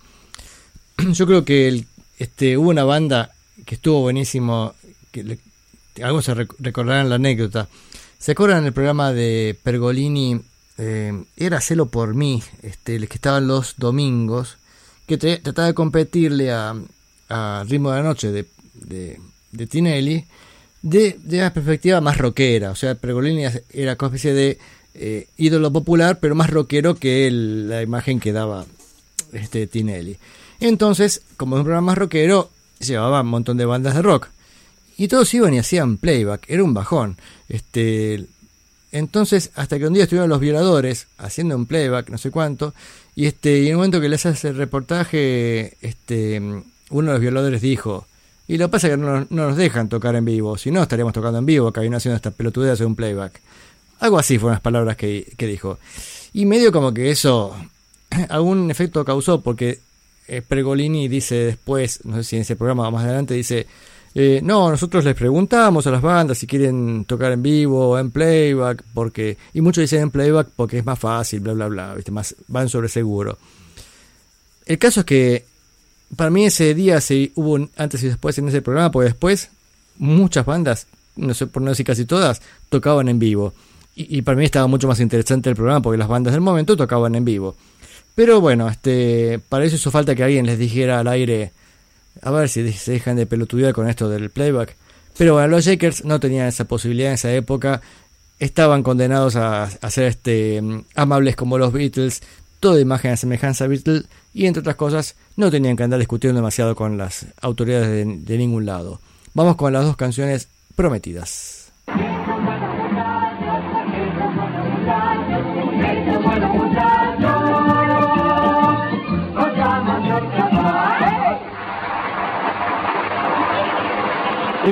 [1.12, 1.86] Yo creo que el,
[2.18, 3.32] este, hubo una banda
[3.66, 4.74] que estuvo buenísimo,
[5.12, 5.38] que
[6.02, 7.68] algo se recordarán la anécdota.
[8.20, 10.38] ¿Se acuerdan el programa de Pergolini?
[10.76, 14.58] Eh, era Celo por mí, este, el que estaban los domingos,
[15.06, 16.74] que trataba de competirle a,
[17.30, 20.26] a Ritmo de la Noche de, de, Tinelli
[20.82, 22.72] de, de, una perspectiva más rockera.
[22.72, 24.58] O sea, Pergolini era como especie de
[24.92, 28.66] eh, ídolo popular, pero más rockero que la imagen que daba
[29.32, 30.18] este Tinelli.
[30.60, 32.50] Entonces, como es un programa más rockero,
[32.80, 34.28] llevaba un montón de bandas de rock.
[35.00, 37.16] Y todos iban y hacían playback, era un bajón.
[37.48, 38.26] Este,
[38.92, 42.74] entonces, hasta que un día estuvieron los violadores haciendo un playback, no sé cuánto,
[43.16, 46.38] y este, y en el momento que les hace el reportaje, este,
[46.90, 48.06] uno de los violadores dijo,
[48.46, 51.14] y lo que pasa es que no, nos dejan tocar en vivo, si no estaríamos
[51.14, 53.40] tocando en vivo, que habían haciendo esta pelotudez de un playback.
[54.00, 55.78] Algo así fueron las palabras que, dijo.
[56.34, 57.56] Y medio como que eso
[58.28, 59.78] algún efecto causó, porque
[60.28, 63.66] eh, Pregolini dice después, no sé si en ese programa más adelante, dice,
[64.14, 68.10] eh, no, nosotros les preguntamos a las bandas si quieren tocar en vivo o en
[68.10, 72.10] playback, porque, y muchos dicen en playback porque es más fácil, bla, bla, bla, ¿viste?
[72.10, 73.38] Más, van sobre seguro.
[74.66, 75.44] El caso es que
[76.16, 79.50] para mí ese día se hubo antes y después en ese programa, porque después
[79.98, 80.86] muchas bandas,
[81.16, 83.52] no sé, por no decir casi todas, tocaban en vivo.
[83.96, 87.14] Y, para mí estaba mucho más interesante el programa porque las bandas del momento tocaban
[87.16, 87.54] en vivo.
[88.14, 91.52] Pero bueno, este, para eso hizo falta que alguien les dijera al aire,
[92.22, 94.76] a ver si se dejan de pelotudear con esto del playback.
[95.16, 97.80] Pero bueno, los Shakers no tenían esa posibilidad en esa época.
[98.38, 100.62] Estaban condenados a, ser este,
[100.94, 102.22] amables como los Beatles,
[102.58, 106.38] toda imagen a semejanza a Beatles y entre otras cosas no tenían que andar discutiendo
[106.38, 109.00] demasiado con las autoridades de, ningún lado.
[109.34, 111.59] Vamos con las dos canciones prometidas.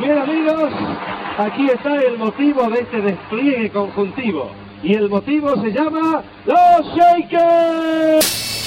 [0.00, 0.72] Bien amigos,
[1.38, 4.50] aquí está el motivo de este despliegue conjuntivo.
[4.82, 8.57] Y el motivo se llama Los Shakers.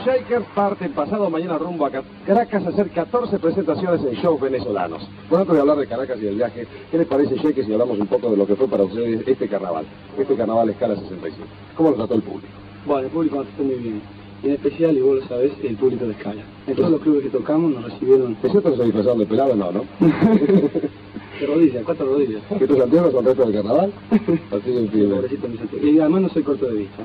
[0.00, 1.90] Los Shakers parten pasado mañana rumbo a
[2.26, 5.06] Caracas a hacer 14 presentaciones en shows venezolanos.
[5.28, 7.98] Bueno, antes de hablar de Caracas y del viaje, ¿qué les parece Shakers si hablamos
[7.98, 9.84] un poco de lo que fue para ustedes este carnaval?
[10.18, 11.46] Este carnaval escala 65.
[11.76, 12.48] ¿Cómo lo trató el público?
[12.86, 14.02] Bueno, el público trató muy bien.
[14.42, 16.42] Y en especial, y vos lo sabés, el público de escala.
[16.66, 18.36] En todos los clubes que tocamos nos recibieron...
[18.42, 19.54] ¿Es cierto que se disfrazaron de pelado?
[19.54, 19.84] No, ¿no?
[20.00, 22.42] de rodillas, cuatro rodillas.
[22.58, 23.92] ¿Que tu Santiago con resto del carnaval?
[24.10, 25.22] Así Santiago.
[25.82, 27.02] Y además no soy corto de vista.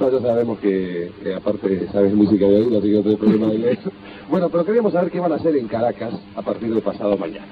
[0.00, 3.46] No, ya sabemos que, que aparte sabes música de oído, así que no tenés problema
[3.48, 3.90] de eso.
[4.30, 7.46] Bueno, pero queríamos saber qué van a hacer en Caracas a partir de pasado mañana.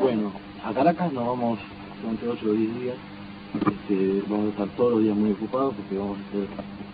[0.00, 0.30] Bueno,
[0.64, 1.58] a Caracas nos vamos
[2.02, 2.96] durante 8 o 10 días.
[3.54, 6.46] Este, vamos a estar todos los días muy ocupados porque vamos a hacer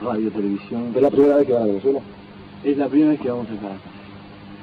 [0.04, 0.92] radio, televisión.
[0.94, 2.00] ¿Es la primera vez que van a Venezuela?
[2.62, 3.92] Es la primera vez que vamos a Caracas.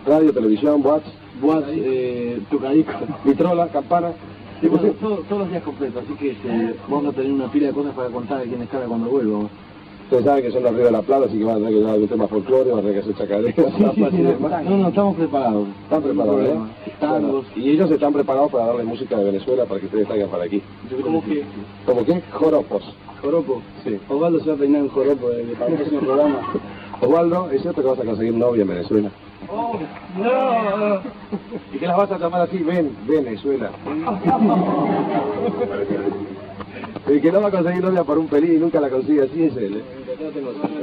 [0.06, 1.04] Radio, televisión, watch,
[1.42, 2.92] Boas, eh, tocadico.
[3.26, 4.12] vitrola, campana.
[4.62, 7.68] Sí, bueno, todo- todos los días completos, así que este, vamos a tener una pila
[7.68, 9.50] de cosas para contar aquí en escala cuando vuelva.
[10.10, 11.78] Ustedes saben que son los ríos de la Plata, así que van a tener que
[11.78, 14.64] llevar algún tema folclore, van a tener que hacer chacareras, zapas y demás.
[14.66, 15.68] no, no, estamos preparados.
[15.84, 16.56] Están preparados, ¿eh?
[17.00, 20.46] Bueno, y ellos están preparados para darle música de Venezuela para que ustedes traigan para
[20.46, 20.64] aquí.
[21.04, 21.44] ¿Cómo que?
[21.86, 22.24] ¿Cómo qué?
[22.32, 22.96] Joropos.
[23.22, 23.62] Joropo.
[23.84, 24.00] Sí.
[24.10, 26.54] Osvaldo se va a peinar en joropo de, para el próximo programa.
[27.02, 29.12] Osvaldo, ¿es cierto que vas a conseguir novia en Venezuela?
[29.48, 31.00] No,
[31.72, 32.58] ¿Y que las vas a llamar así?
[32.58, 33.70] Ven, Venezuela.
[37.10, 39.44] El que no va a conseguir novia por un pelín y nunca la consigue así
[39.44, 39.84] es él, ¿eh?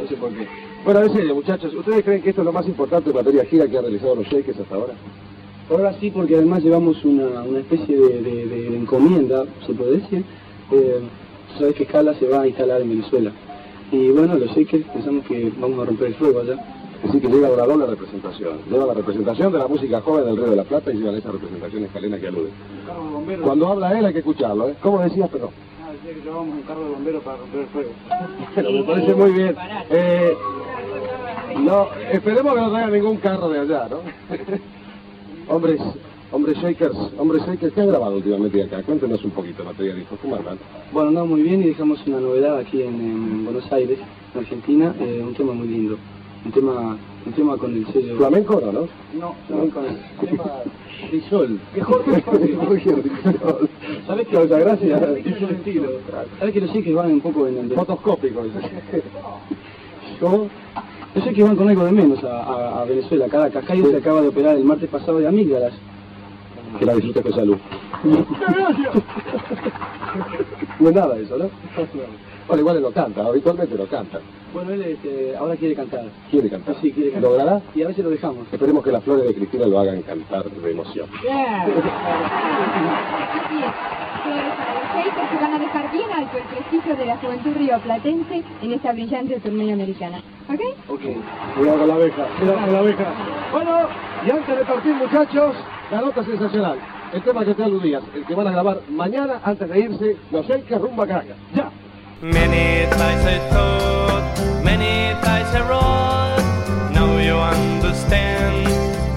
[0.03, 0.47] no sé por qué.
[0.85, 3.69] Bueno, en serio, muchachos, ¿ustedes creen que esto es lo más importante en materia gira
[3.69, 4.95] que han realizado los Shakers hasta ahora?
[5.71, 10.25] Ahora sí, porque además llevamos una, una especie de, de- encomienda, se puede decir.
[10.73, 11.01] Eh,
[11.59, 13.31] sabes que Scala se va a instalar en Venezuela.
[13.93, 16.59] Y bueno, los Shakers pensamos que vamos a romper el fuego allá.
[17.09, 18.59] Así que llega una doble representación.
[18.71, 21.31] Lleva la representación de la música joven del Río de la Plata y llevan esa
[21.31, 22.49] representación escalena que alude.
[23.43, 24.75] Cuando habla él hay que escucharlo, ¿eh?
[24.81, 25.51] ¿Cómo decías, perdón?
[26.07, 27.91] Decía que llevamos un carro de bomberos para romper el fuego.
[28.55, 29.57] Pero me parece muy bien.
[29.91, 30.37] Eh,
[31.59, 34.03] no, esperemos que no traiga ningún carro de allá, ¿no?
[35.53, 35.81] hombres,
[36.31, 38.85] hombres shakers, hombres shakers, ¿qué han grabado últimamente acá?
[38.85, 40.59] Cuéntenos un poquito, materia dijo, ¿cómo andan?
[40.93, 43.99] Bueno, andamos muy bien y dejamos una novedad aquí en, en Buenos Aires,
[44.33, 45.99] en Argentina, eh, un tema muy lindo.
[46.45, 46.97] Un tema,
[47.27, 48.17] un tema con el sello...
[48.17, 48.89] ¿Flamenco no, no?
[49.19, 49.97] No, también con el
[50.29, 50.45] tema
[51.11, 51.59] Frisol.
[51.75, 52.23] ¿Qué Jorge?
[54.07, 54.39] ¿Sabes qué?
[54.39, 55.03] Muchas gracias.
[55.25, 55.89] Es un estilo.
[56.39, 57.73] ¿Sabes que los Shakers van un poco en el...
[57.73, 58.43] Fotoscópico.
[60.21, 60.49] ¿Cómo?
[61.15, 63.65] Yo sé que van con algo de menos a, a- a Venezuela, Caracas.
[63.65, 65.73] Cayo se acaba de operar el martes pasado de amígdalas.
[66.79, 67.57] Que la disfrutes con salud.
[70.81, 71.45] No es nada eso, ¿no?
[72.47, 74.21] Bueno, igual él lo canta, habitualmente lo canta.
[74.55, 76.05] Bueno, él este, ahora quiere cantar.
[76.31, 76.77] Quiere cantar.
[76.81, 77.31] Sí, quiere cantar.
[77.31, 77.61] ¿Logrará?
[77.75, 78.47] Y a veces lo dejamos.
[78.53, 81.09] Esperemos que las flores de Cristina lo hagan cantar de emoción.
[81.13, 81.27] Así
[83.59, 83.73] es.
[84.23, 87.51] Flores para los Shakers que van a dejar bien alto el prestigio de la juventud
[87.57, 90.19] rioplatense en esta brillante turné americana.
[90.49, 90.61] ¿Ok?
[90.89, 91.01] Ok.
[91.57, 93.05] Cuidado con la abeja, cuidado con la abeja.
[93.53, 93.71] Bueno,
[94.27, 95.57] y antes de partir, muchachos,
[95.91, 96.79] la nota sensacional.
[97.13, 100.47] El tema que te aludías, el que van a grabar mañana antes de irse, los
[100.47, 101.37] Shakers rumba a Caracas.
[101.55, 101.71] ¡Ya!
[102.23, 106.91] Many times I thought, many times I wrote.
[106.95, 108.65] Now you understand,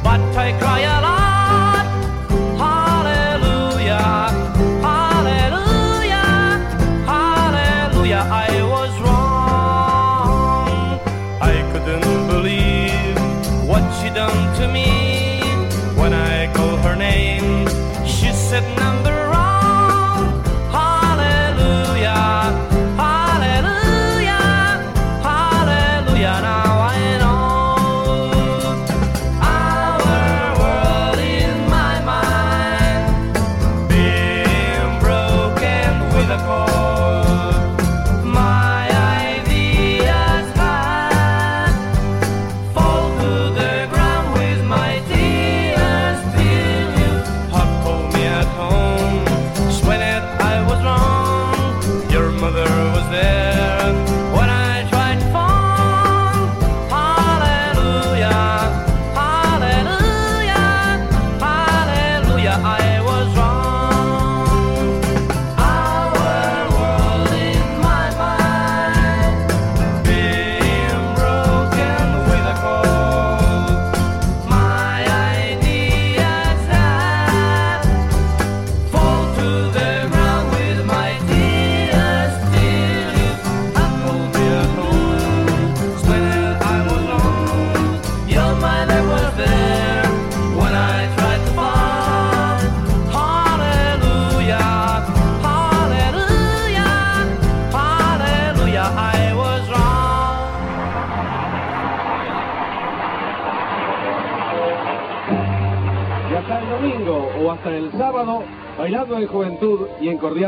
[0.04, 0.99] but I cry a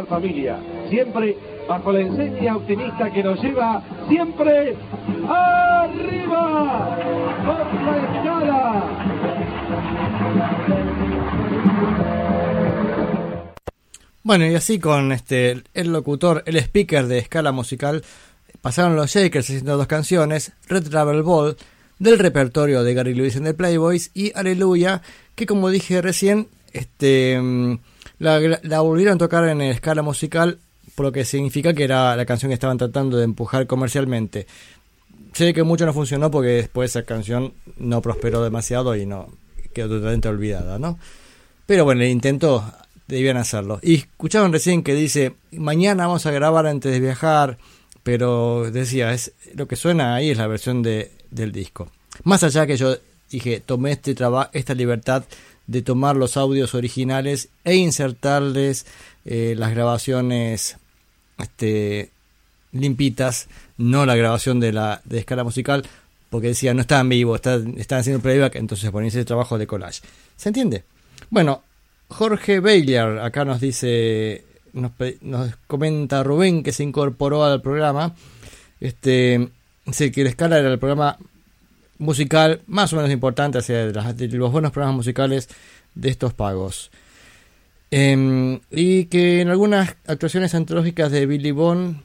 [0.08, 0.58] familia.
[0.89, 1.38] Siempre
[1.68, 4.76] bajo la enseña optimista que nos lleva siempre
[5.28, 6.98] arriba
[7.46, 8.84] por la escala.
[14.24, 18.04] Bueno, y así con este el locutor, el speaker de escala musical,
[18.62, 21.58] pasaron los Shakers haciendo dos canciones, Red Travel Ball,
[22.00, 25.02] del repertorio de Gary Lewis en The Playboys, y Aleluya,
[25.36, 27.39] que como dije recién, este
[28.22, 30.59] la, la volvieron a tocar en escala musical,
[30.93, 34.45] por lo que significa que era la canción que estaban tratando de empujar comercialmente.
[35.34, 39.28] Sé que mucho no funcionó porque después esa canción no prosperó demasiado y no
[39.74, 40.99] quedó totalmente olvidada, ¿no?
[41.65, 42.63] Pero bueno, el intento
[43.07, 43.80] debían hacerlo.
[43.82, 47.57] Y escucharon recién que dice, mañana vamos a grabar antes de viajar,
[48.03, 51.89] pero decía, es lo que suena ahí es la versión de, del disco.
[52.24, 52.97] Más allá que yo
[53.32, 54.15] dije, tomé este
[54.53, 55.24] esta libertad
[55.68, 58.86] de tomar los audios originales e insertarles
[59.26, 60.78] eh, las grabaciones
[61.38, 62.12] este,
[62.72, 63.47] limpitas,
[63.78, 65.84] no la grabación de la de escala musical,
[66.30, 70.01] porque decía no estaban vivo, estaban, haciendo playback, entonces ponían ese trabajo de collage.
[70.36, 70.84] ¿Se entiende?
[71.30, 71.64] Bueno,
[72.07, 74.43] Jorge Bailiar acá nos dice,
[74.74, 74.91] nos,
[75.22, 78.16] nos, comenta Rubén que se incorporó al programa.
[78.80, 79.49] Este,
[79.86, 81.18] dice que la escala era el programa
[82.02, 85.47] musical más o menos importante, hacia los buenos programas musicales
[85.95, 86.91] de estos pagos.
[87.91, 92.02] Em, y que en algunas actuaciones antológicas de Billy Bond,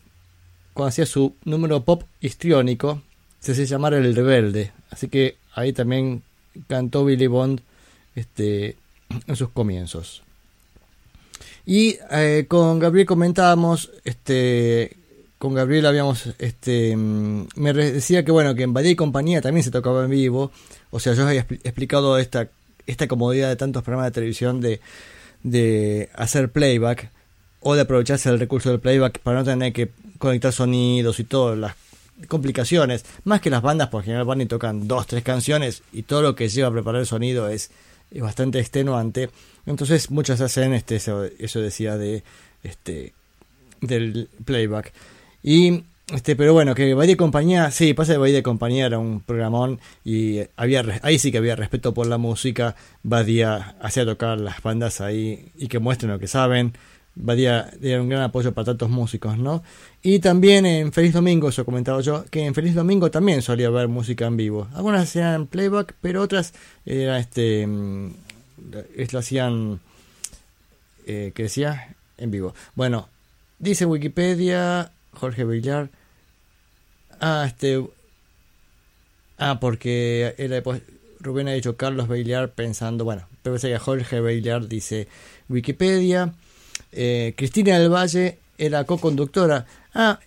[0.75, 3.03] cuando hacía su número pop histriónico,
[3.41, 4.73] se hacía llamar El Rebelde.
[4.91, 6.23] Así que ahí también
[6.67, 7.61] cantó Billy Bond
[8.15, 8.77] este,
[9.27, 10.23] en sus comienzos.
[11.65, 14.97] Y eh, con Gabriel comentábamos, este,
[15.39, 19.65] con Gabriel habíamos, este, mm, me decía que bueno, que en Badía y compañía también
[19.65, 20.51] se tocaba en vivo,
[20.91, 22.49] o sea, yo había explicado esta,
[22.87, 24.81] esta comodidad de tantos programas de televisión de,
[25.43, 27.11] de hacer playback,
[27.61, 31.59] o de aprovecharse del recurso del playback para no tener que conectar sonidos y todas
[31.59, 31.75] las
[32.29, 36.23] complicaciones, más que las bandas, por general van y tocan dos, tres canciones y todo
[36.23, 37.71] lo que lleva a preparar el sonido es
[38.11, 39.31] es bastante extenuante.
[39.67, 42.23] Entonces muchas hacen este eso, eso decía de
[42.63, 43.13] este
[43.81, 44.93] del playback.
[45.47, 48.99] Y este, pero bueno, que Bahía de Compañía, sí, pasa de Bahía de Compañía era
[48.99, 52.75] un programón y había ahí sí que había respeto por la música.
[53.05, 56.73] Badía hacía tocar las bandas ahí y que muestren lo que saben.
[57.15, 59.63] Badía era un gran apoyo para tantos músicos, ¿no?
[60.03, 63.69] Y también en Feliz Domingo, eso he comentado yo, que en Feliz Domingo también solía
[63.69, 64.67] haber música en vivo.
[64.75, 68.11] Algunas eran playback, pero otras era este mm,
[69.13, 69.79] lo hacían
[71.07, 72.53] eh, que decía en vivo.
[72.75, 73.09] Bueno,
[73.61, 75.91] dice Wikipedia, Jorge Villar.
[77.21, 77.83] Ah, este
[79.39, 80.83] Ah, porque era, pues,
[81.21, 85.09] Rubén ha dicho Carlos Bailar pensando, bueno, pero que Jorge Bailar dice
[85.49, 86.33] Wikipedia.
[86.93, 89.67] Eh, Cristina del Valle era co-conductora.
[89.95, 90.19] Ah,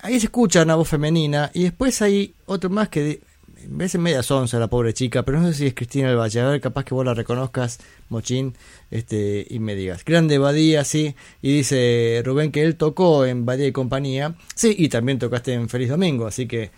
[0.00, 3.20] ahí se escucha una voz femenina y después hay otro más que
[3.68, 6.40] ves en media sonza la pobre chica, pero no sé si es Cristina del Valle.
[6.40, 8.54] A ver, capaz que vos la reconozcas, Mochín,
[8.90, 10.04] este, y me digas.
[10.04, 11.14] Grande Badía, sí.
[11.42, 14.34] Y dice Rubén que él tocó en Badía y compañía.
[14.54, 16.70] Sí, y también tocaste en Feliz Domingo, así que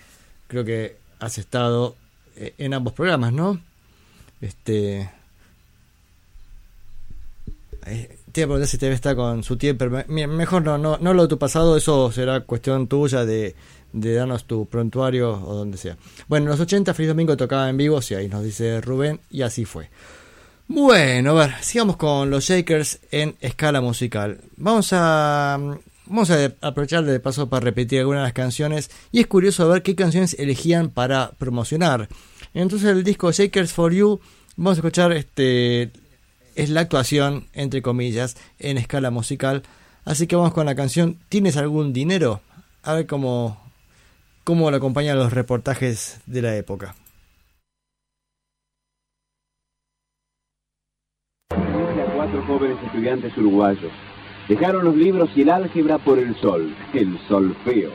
[0.49, 1.97] creo que has estado
[2.37, 3.61] eh, en ambos programas, ¿no?
[4.41, 5.11] Este.
[7.87, 9.87] Eh, te iba a preguntar si te está con su tiempo.
[10.09, 13.55] Mejor no, no, no lo de tu pasado, eso será cuestión tuya de,
[13.97, 15.97] de darnos tu prontuario o donde sea.
[16.29, 19.43] Bueno, en los 80 Feliz Domingo tocaba en vivo, sí, ahí nos dice Rubén, y
[19.43, 19.89] así fue.
[20.69, 24.41] Bueno, a ver, sigamos con los Shakers en escala musical.
[24.57, 25.59] Vamos a,
[26.07, 29.83] vamos a aprovechar de paso para repetir algunas de las canciones y es curioso ver
[29.83, 32.09] qué canciones elegían para promocionar.
[32.53, 34.21] Entonces el disco Shakers for You,
[34.57, 35.91] vamos a escuchar este
[36.55, 39.63] es la actuación, entre comillas, en escala musical.
[40.05, 42.41] Así que vamos con la canción ¿Tienes algún dinero?
[42.83, 43.66] A ver cómo,
[44.47, 46.95] cómo lo acompañan los reportajes de la época.
[52.15, 53.91] cuatro jóvenes estudiantes uruguayos.
[54.49, 57.91] Dejaron los libros y el álgebra por el sol, el solfeo.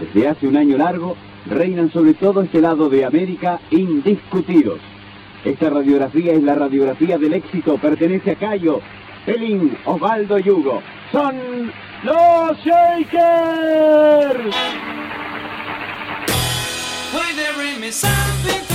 [0.00, 1.16] Desde hace un año largo,
[1.46, 4.80] reinan sobre todo este lado de América indiscutidos.
[5.44, 8.80] Esta radiografía es la radiografía del éxito, pertenece a Cayo,
[9.24, 10.82] Pelín, Osvaldo y Hugo.
[11.12, 11.70] Son
[12.02, 14.54] los Shakers.
[17.14, 18.73] Once in my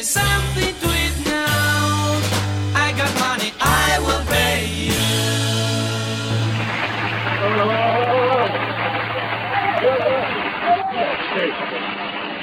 [0.00, 2.20] me something to eat now.
[2.74, 5.00] I got money, I will pay you.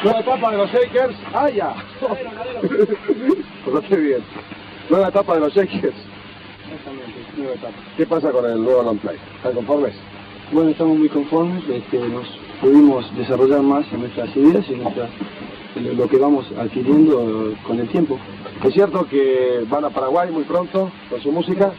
[0.03, 1.15] Nueva etapa de los Shakers.
[1.33, 1.73] ¡Ah, ya!
[3.65, 4.23] Lo sé bien.
[4.89, 5.95] Nueva etapa de los Shakers.
[6.63, 7.73] Exactamente, nueva etapa.
[7.97, 9.17] ¿Qué pasa con el nuevo long play?
[9.37, 9.95] ¿Están conformes?
[10.51, 12.27] Bueno, estamos muy conformes, este, nos
[12.61, 15.09] pudimos desarrollar más en nuestras ideas y en nuestras,
[15.79, 18.19] lo que vamos adquiriendo eh, con el tiempo.
[18.63, 21.71] Es cierto que van a Paraguay muy pronto con su música.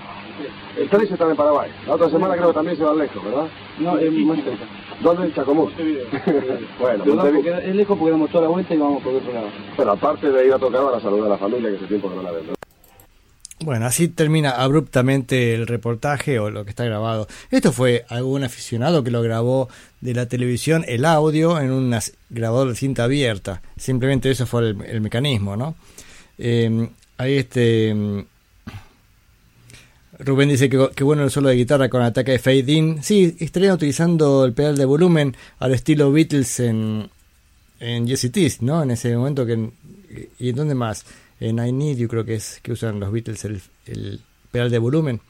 [0.77, 1.71] El 13 están en Paraguay.
[1.87, 3.47] La otra semana creo que también se van lejos, ¿verdad?
[3.81, 4.65] No, es más cerca.
[5.01, 5.27] ¿Dónde?
[5.27, 5.73] En Chacomús.
[6.81, 7.59] bueno, Montevideo.
[7.59, 9.49] es lejos porque damos toda la vuelta y vamos por otro lado.
[9.77, 12.09] Pero aparte de ir a tocar, van a saludar a la familia que hace tiempo
[12.09, 12.58] que no la ven.
[13.61, 13.67] ¿No?
[13.67, 17.27] Bueno, así termina abruptamente el reportaje o lo que está grabado.
[17.51, 19.69] Esto fue algún aficionado que lo grabó
[20.01, 21.95] de la televisión, el audio, en un
[22.31, 23.63] grabador de cinta abierta.
[23.77, 25.75] Simplemente eso fue el, mecanismo, ¿no?
[26.39, 27.95] Eh, ahí este...
[27.95, 28.21] mm,
[30.21, 33.03] Rubén dice que, que bueno el solo de guitarra con ataque de fade in.
[33.03, 37.09] Sí, estarían utilizando el pedal de volumen al estilo Beatles en,
[37.81, 38.83] en Is, ¿no?
[38.83, 39.71] En ese momento que...
[40.39, 41.05] ¿Y en dónde más?
[41.41, 44.21] En I Need You creo que es que usan los Beatles el,
[44.51, 45.21] pedal de volumen.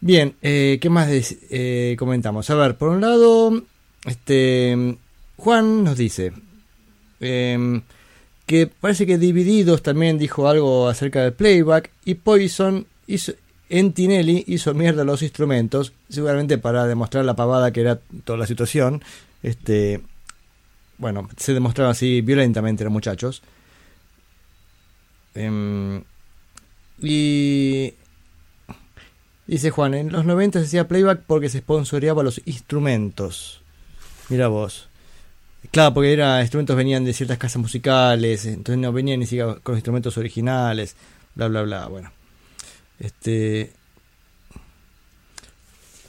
[0.00, 2.50] Bien, eh, ¿qué más eh, comentamos?
[2.50, 3.62] A ver, por un lado,
[4.04, 4.96] este
[5.36, 6.32] Juan nos dice
[7.20, 7.82] em,
[8.46, 13.32] que parece que Divididos también dijo algo acerca del playback y Poison hizo,
[13.68, 18.46] en Tinelli hizo mierda los instrumentos, seguramente para demostrar la pavada que era toda la
[18.46, 19.02] situación.
[19.42, 20.00] Este,
[20.98, 23.42] bueno, se demostraron así violentamente los muchachos.
[25.34, 26.02] Em,
[27.00, 27.94] y
[29.46, 33.60] dice Juan, en los 90 se hacía playback porque se sponsoreaba los instrumentos.
[34.28, 34.88] Mira vos.
[35.70, 39.72] Claro, porque era, instrumentos venían de ciertas casas musicales, entonces no venían ni siquiera con
[39.74, 40.96] los instrumentos originales,
[41.34, 42.10] bla bla bla, bueno.
[42.98, 43.72] Este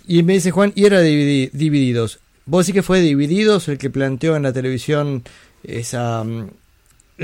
[0.06, 2.20] y me dice Juan, y era dividi- divididos.
[2.46, 5.24] Vos sí que fue divididos el que planteó en la televisión
[5.64, 6.50] esa mm,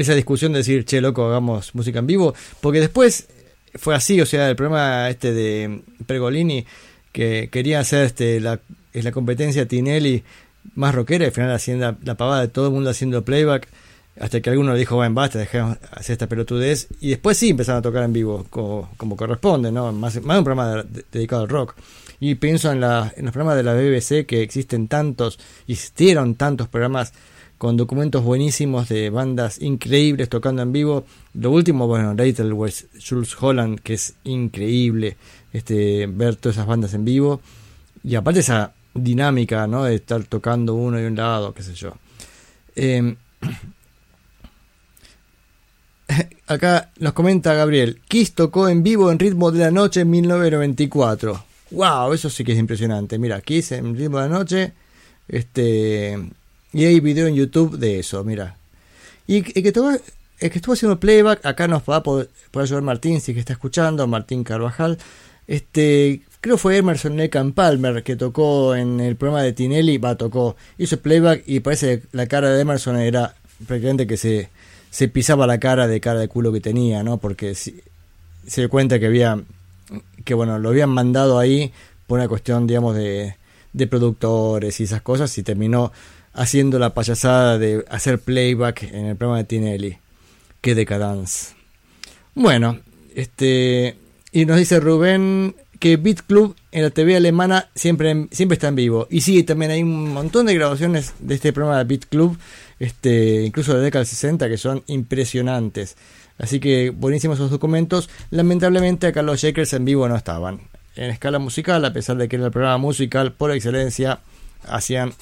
[0.02, 3.28] esa discusión de decir, che, loco, hagamos música en vivo, porque después
[3.76, 6.66] fue así, o sea, el problema este de Pergolini,
[7.12, 8.60] que quería hacer este la,
[8.94, 10.24] es la competencia Tinelli
[10.76, 13.68] más rockera, y al final haciendo la, pavada de todo el mundo haciendo playback,
[14.20, 17.80] hasta que alguno le dijo, bueno, basta, dejemos hacer esta pelotudez, y después sí empezaron
[17.80, 19.92] a tocar en vivo, como, corresponde, ¿no?
[19.94, 21.76] Más, más un programa de- dedicado al rock.
[22.20, 26.68] Y pienso en, la, en los programas de la BBC, que existen tantos, existieron tantos
[26.68, 27.14] programas
[27.60, 31.04] con documentos buenísimos de bandas increíbles tocando en vivo.
[31.34, 35.18] Lo último, bueno, Little West, Jules Holland, que es increíble
[35.52, 37.42] este ver todas esas bandas en vivo.
[38.02, 39.84] Y aparte esa dinámica, ¿no?
[39.84, 41.96] De estar tocando uno de un lado, qué sé yo.
[42.78, 43.18] Eh,
[46.48, 51.44] acá nos comenta Gabriel, Kiss tocó en vivo en Ritmo de la Noche en 1994.
[51.72, 52.14] ¡Wow!
[52.14, 53.20] Eso sí que es impresionante.
[53.20, 54.72] Mira, Kiss en Ritmo de la Noche.
[55.28, 56.39] Este.
[56.74, 58.56] Y hay video en YouTube de eso, mira.
[59.28, 62.84] Y el que, estuvo, el que estuvo haciendo playback, acá nos va a poder, ayudar
[62.84, 64.98] Martín, si que está escuchando, Martín Carvajal.
[65.48, 70.56] Este, creo fue Emerson Necan Palmer que tocó en el programa de Tinelli, va, tocó,
[70.78, 73.36] hizo playback y parece que la cara de Emerson era
[73.68, 74.50] prácticamente que se,
[74.92, 77.18] se pisaba la cara de cara de culo que tenía, ¿no?
[77.18, 77.82] Porque si,
[78.46, 79.42] se dio cuenta que había,
[80.24, 81.72] que bueno, lo habían mandado ahí
[82.08, 83.36] por una cuestión, digamos, de,
[83.74, 85.92] de productores y esas cosas y terminó
[86.40, 89.98] haciendo la payasada de hacer playback en el programa de Tinelli.
[90.62, 91.54] Qué decadence.
[92.34, 92.80] Bueno,
[93.14, 93.98] este
[94.32, 98.76] y nos dice Rubén que Beat Club en la TV alemana siempre siempre está en
[98.76, 99.06] vivo.
[99.10, 102.40] Y sí, también hay un montón de grabaciones de este programa de Beat Club,
[102.80, 105.98] este incluso de la década del 60 que son impresionantes.
[106.38, 108.10] Así que buenísimos esos documentos.
[108.32, 110.62] Lamentablemente acá los Shakers en vivo no estaban.
[110.96, 114.20] En escala musical, a pesar de que era el programa musical por excelencia,
[114.70, 115.14] hacían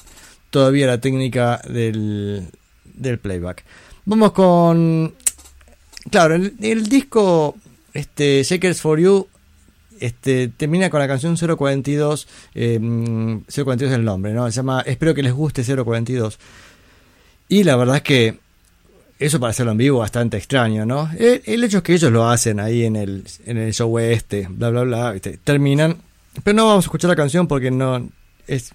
[0.50, 2.48] todavía la técnica del,
[2.84, 3.64] del playback.
[4.04, 5.14] Vamos con.
[6.10, 7.56] Claro, el, disco
[7.92, 9.28] este, Shakers for You
[10.00, 12.26] este, termina con la canción 042.
[12.54, 14.50] Eh, 042 es el nombre, ¿no?
[14.50, 16.38] Se llama Espero que les guste 042.
[17.48, 18.38] Y la verdad es que
[19.18, 21.10] eso para hacerlo en vivo bastante extraño, ¿no?
[21.18, 24.70] El, hecho es que ellos lo hacen ahí en el, en el show este, bla,
[24.70, 25.96] bla, bla, terminan.
[26.44, 28.08] Pero no vamos a escuchar la canción porque no
[28.46, 28.72] es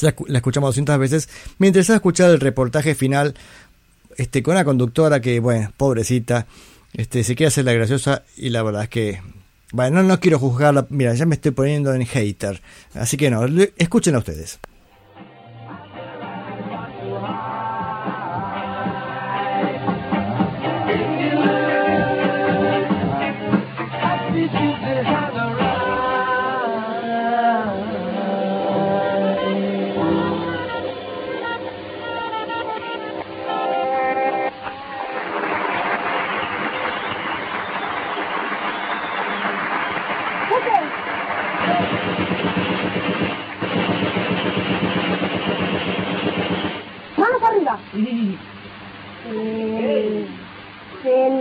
[0.00, 1.28] la, escuchamos 200 veces.
[1.58, 3.34] Me interesaba escuchar el reportaje final
[4.16, 6.46] este, con una conductora que, bueno, pobrecita,
[6.92, 9.20] este, se quiere hacer la graciosa y la verdad es que,
[9.72, 10.86] bueno, no, no quiero juzgarla.
[10.90, 12.60] Mira, ya me estoy poniendo en hater.
[12.94, 14.16] Así que no, escuchen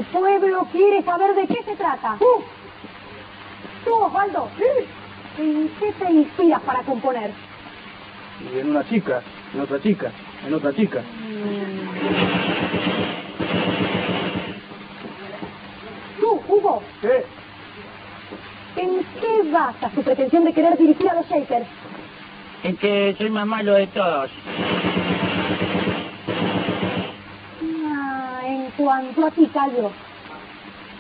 [0.02, 0.72] a ustedes.
[0.72, 2.18] quiere saber de qué se trata.
[2.20, 2.42] Uh.
[3.86, 4.48] Tú, Osvaldo,
[5.38, 7.32] ¿en qué te inspiras para componer?
[8.54, 9.22] Y en una chica,
[9.54, 10.12] en otra chica,
[10.46, 11.02] en otra chica.
[16.20, 17.26] Tú, Hugo, ¿Qué?
[18.78, 21.68] ¿en qué basas tu pretensión de querer dirigir a los Shakers?
[22.64, 24.30] En que soy más malo de todos.
[28.78, 29.92] Cuanto a ti, Calvo.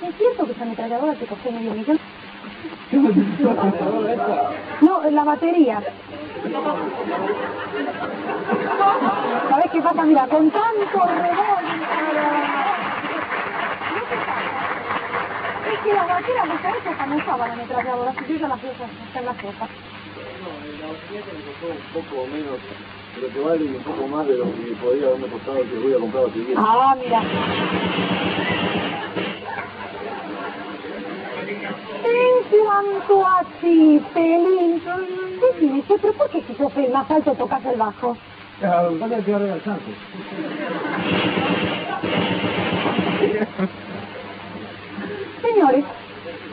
[0.07, 1.99] ¿Es cierto que esa ametralladora te costó medio millón?
[4.81, 5.81] No, la batería.
[9.49, 10.03] ¿Sabes qué pasa?
[10.03, 11.81] Mira, con tanto revólver...
[15.71, 19.19] Es que las vaqueras de esa época no usaban ametralladoras, y yo ya las hasta
[19.19, 19.69] en las cosas.
[21.61, 22.59] un poco menos,
[23.15, 25.97] pero que vale un poco más de lo que podría haberme costado que voy a
[25.97, 26.55] comprar la siguiente.
[26.57, 27.21] Ah, mira.
[32.03, 34.81] En cuanto a ti, Pelín,
[35.41, 38.17] decime, che, pero ¿por qué si sos el más alto tocas el bajo?
[38.61, 39.91] Vale a quedar al chance.
[45.41, 45.85] Señores,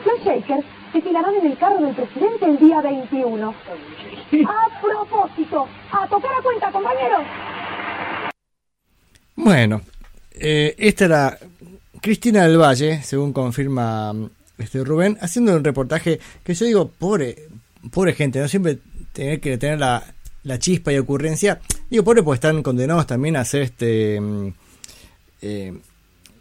[0.05, 3.53] los Shakers se tirarán en el carro del presidente el día 21.
[4.31, 7.21] A propósito, a tocar a cuenta, compañeros.
[9.35, 9.81] Bueno,
[10.31, 11.37] eh, esta era
[12.01, 17.47] Cristina del Valle, según confirma mm, este Rubén, haciendo un reportaje que yo digo, pobre,
[17.91, 18.79] pobre gente, no siempre
[19.13, 20.03] tener que tener la,
[20.43, 21.59] la chispa y ocurrencia.
[21.89, 24.47] Digo, pobre, pues están condenados también a hacer este mm,
[25.41, 25.73] eh,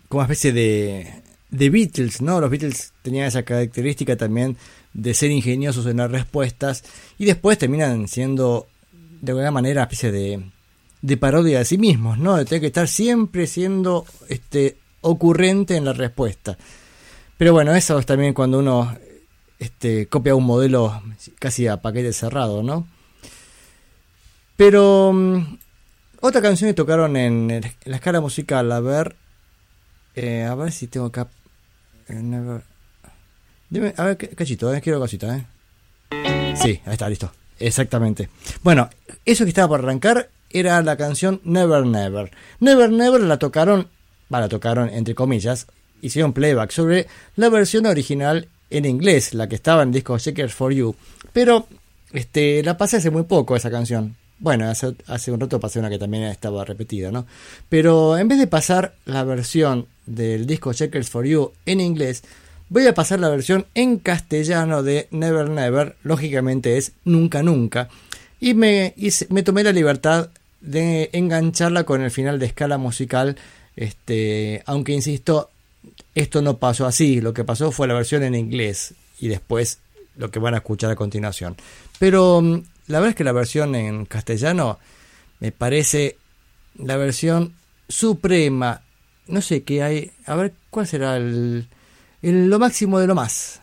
[0.08, 2.40] como una especie de, de Beatles, ¿no?
[2.40, 4.56] Los Beatles tenían esa característica también
[4.92, 6.84] de ser ingeniosos en las respuestas
[7.18, 8.66] y después terminan siendo
[9.20, 12.36] de alguna manera especie de, parodia de sí mismos, ¿no?
[12.36, 16.58] De tener que estar siempre siendo este ocurrente en la respuesta.
[17.36, 18.96] Pero bueno, eso es también cuando uno
[19.58, 21.02] este, copia un modelo
[21.38, 22.86] casi a paquete cerrado, ¿no?
[24.56, 25.58] Pero mm,
[26.20, 29.14] otra canción que tocaron en la escala musical, a ver,
[30.16, 31.28] eh, a ver si tengo acá.
[32.08, 32.62] Never-
[33.70, 35.46] Dime, a ver, cachito, eh, quiero cosita, eh.
[36.56, 37.30] Sí, ahí está, listo.
[37.60, 38.28] Exactamente.
[38.62, 38.88] Bueno,
[39.24, 42.30] eso que estaba por arrancar era la canción Never Never.
[42.60, 43.88] Never Never la tocaron,
[44.32, 45.66] va, la tocaron entre comillas,
[46.00, 47.06] hicieron playback sobre
[47.36, 50.94] la versión original en inglés, la que estaba en el disco Shakers for You.
[51.32, 51.66] Pero
[52.12, 54.16] este, la pasé hace muy poco esa canción.
[54.40, 57.26] Bueno, hace, hace un rato pasé una que también estaba repetida, ¿no?
[57.68, 62.22] Pero en vez de pasar la versión del disco Shakers for You en inglés,
[62.68, 67.88] voy a pasar la versión en castellano de Never Never, lógicamente es Nunca Nunca,
[68.40, 70.28] y me, hice- me tomé la libertad
[70.60, 73.36] de engancharla con el final de escala musical,
[73.74, 75.50] este, aunque insisto,
[76.14, 79.78] esto no pasó así, lo que pasó fue la versión en inglés y después
[80.16, 81.56] lo que van a escuchar a continuación.
[81.98, 84.78] Pero mm, la verdad es que la versión en castellano
[85.40, 86.16] me parece
[86.76, 87.54] la versión
[87.88, 88.82] suprema.
[89.26, 90.10] No sé qué hay.
[90.26, 91.68] A ver, ¿cuál será el,
[92.22, 93.60] el- lo máximo de lo más?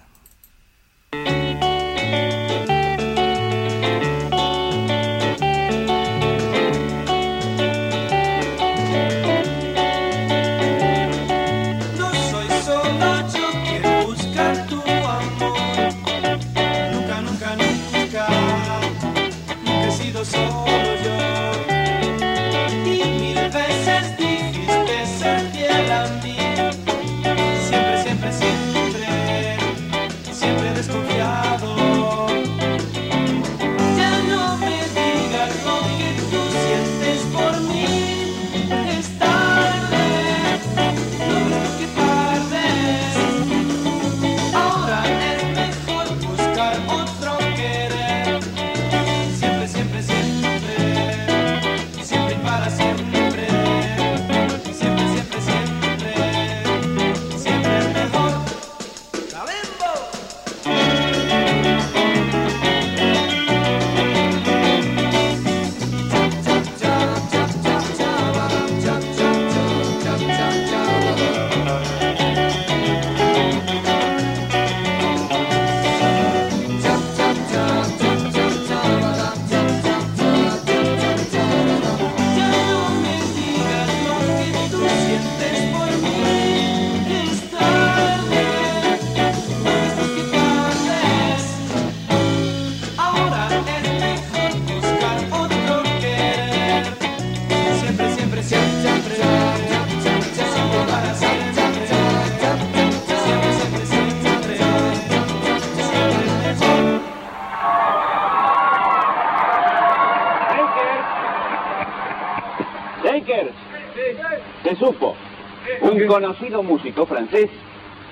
[116.15, 117.49] Conocido músico francés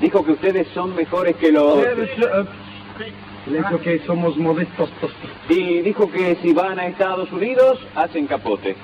[0.01, 1.77] dijo que ustedes son mejores que los...
[3.45, 4.89] Le dijo que somos modestos.
[5.47, 8.75] Y dijo que si van a Estados Unidos, hacen capote.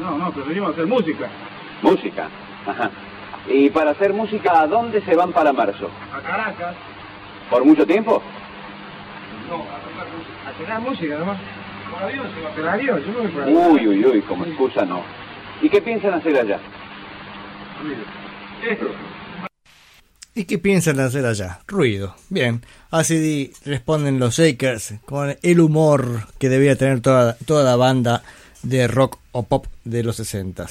[0.00, 1.28] No, no, preferimos hacer música.
[1.82, 2.28] Música.
[2.66, 2.90] Ajá.
[3.48, 5.90] Y para hacer música, ¿a dónde se van para marzo?
[6.12, 6.74] A Caracas.
[7.50, 8.20] ¿Por mucho tiempo?
[9.48, 11.38] No, a tocar música nomás.
[11.90, 12.50] Por avión se va.
[12.50, 13.72] Por avión, yo me voy por avión.
[13.72, 15.02] Uy, uy, uy, como excusa no.
[15.62, 16.58] ¿Y qué piensan hacer allá?
[20.34, 21.60] ¿Y qué piensan hacer allá?
[21.66, 22.14] Ruido.
[22.28, 28.22] Bien, así responden los Shakers con el humor que debía tener toda, toda la banda
[28.62, 30.66] de rock o pop de los 60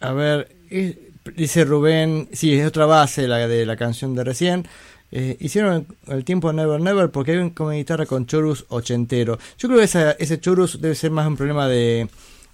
[0.00, 4.66] a ver, eh, dice Rubén, sí, es otra base la de la canción de recién.
[5.10, 9.38] Eh, hicieron el tiempo Never Never porque hay un como guitarra con chorus ochentero.
[9.58, 12.08] Yo creo que ese chorus debe ser más un problema de,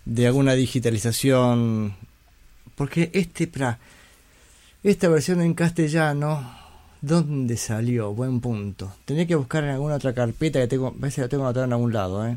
[0.05, 1.95] de alguna digitalización.
[2.75, 3.79] Porque este, pra,
[4.83, 6.57] esta versión en castellano,
[7.01, 8.13] ¿dónde salió?
[8.13, 8.93] Buen punto.
[9.05, 11.73] Tenía que buscar en alguna otra carpeta que tengo, parece que la tengo anotada en
[11.73, 12.37] algún lado, ¿eh?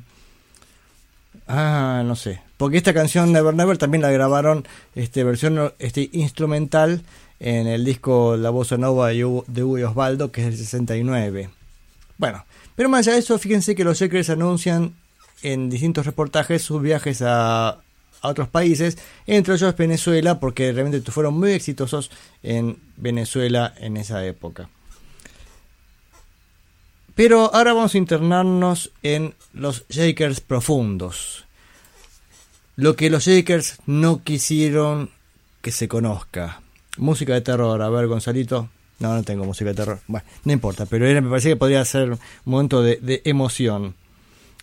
[1.47, 2.41] Ah, no sé.
[2.57, 4.65] Porque esta canción Never Never también la grabaron
[4.95, 7.03] este versión este instrumental
[7.39, 11.49] en el disco La Bossa Nova de Hugo Hugo Osvaldo, que es del 69.
[12.17, 12.43] Bueno,
[12.75, 14.93] pero más allá de eso, fíjense que los Shakers anuncian
[15.41, 17.79] en distintos reportajes sus viajes a,
[18.21, 22.11] otros países, entre ellos Venezuela, porque realmente fueron muy exitosos
[22.43, 24.69] en Venezuela en esa época.
[27.15, 31.45] Pero ahora vamos a internarnos en los Shakers profundos.
[32.75, 35.09] Lo que los Shakers no quisieron
[35.61, 36.61] que se conozca.
[36.97, 38.69] Música de terror, a ver Gonzalito.
[38.99, 39.99] No, no tengo música de terror.
[40.07, 43.95] Bueno, no importa, pero me parecía que podría ser un momento de, de emoción.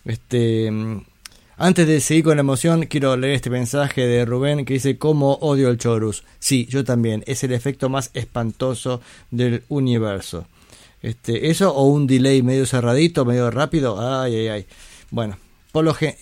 [0.05, 0.71] Este,
[1.57, 5.33] antes de seguir con la emoción, quiero leer este mensaje de Rubén que dice: ¿Cómo
[5.35, 6.23] odio el chorus?
[6.39, 7.23] Sí, yo también.
[7.27, 9.01] Es el efecto más espantoso
[9.31, 10.47] del universo.
[11.01, 13.99] Este, eso o un delay medio cerradito, medio rápido.
[13.99, 14.65] Ay, ay, ay.
[15.11, 15.37] Bueno,
[15.71, 16.15] por lo gen-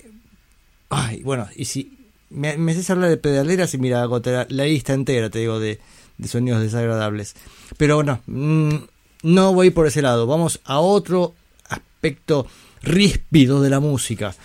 [0.90, 1.98] Ay, bueno, y si
[2.30, 4.08] me, haces hablar de pedaleras y mira,
[4.50, 5.80] la lista entera, te digo, de,
[6.20, 7.36] de sonidos desagradables.
[7.78, 8.76] Pero bueno, mm,
[9.24, 10.28] no voy por ese lado.
[10.28, 11.34] Vamos a otro
[11.68, 12.46] aspecto
[12.84, 14.36] ríspido de la música.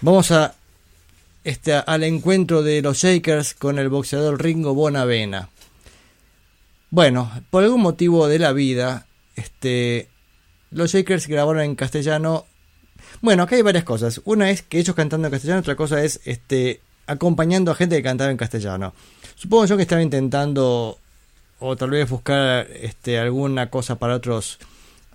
[0.00, 0.54] Vamos a
[1.42, 5.48] este, al encuentro de los Shakers con el boxeador Ringo Bonavena.
[6.90, 10.08] Bueno, por algún motivo de la vida, este,
[10.70, 12.46] los Shakers grabaron en castellano.
[13.20, 14.20] Bueno, acá hay varias cosas.
[14.24, 18.02] Una es que ellos cantando en castellano, otra cosa es este, acompañando a gente que
[18.02, 18.94] cantaba en castellano.
[19.34, 20.98] Supongo yo que estaba intentando
[21.60, 24.58] o tal vez buscar este, alguna cosa para otros,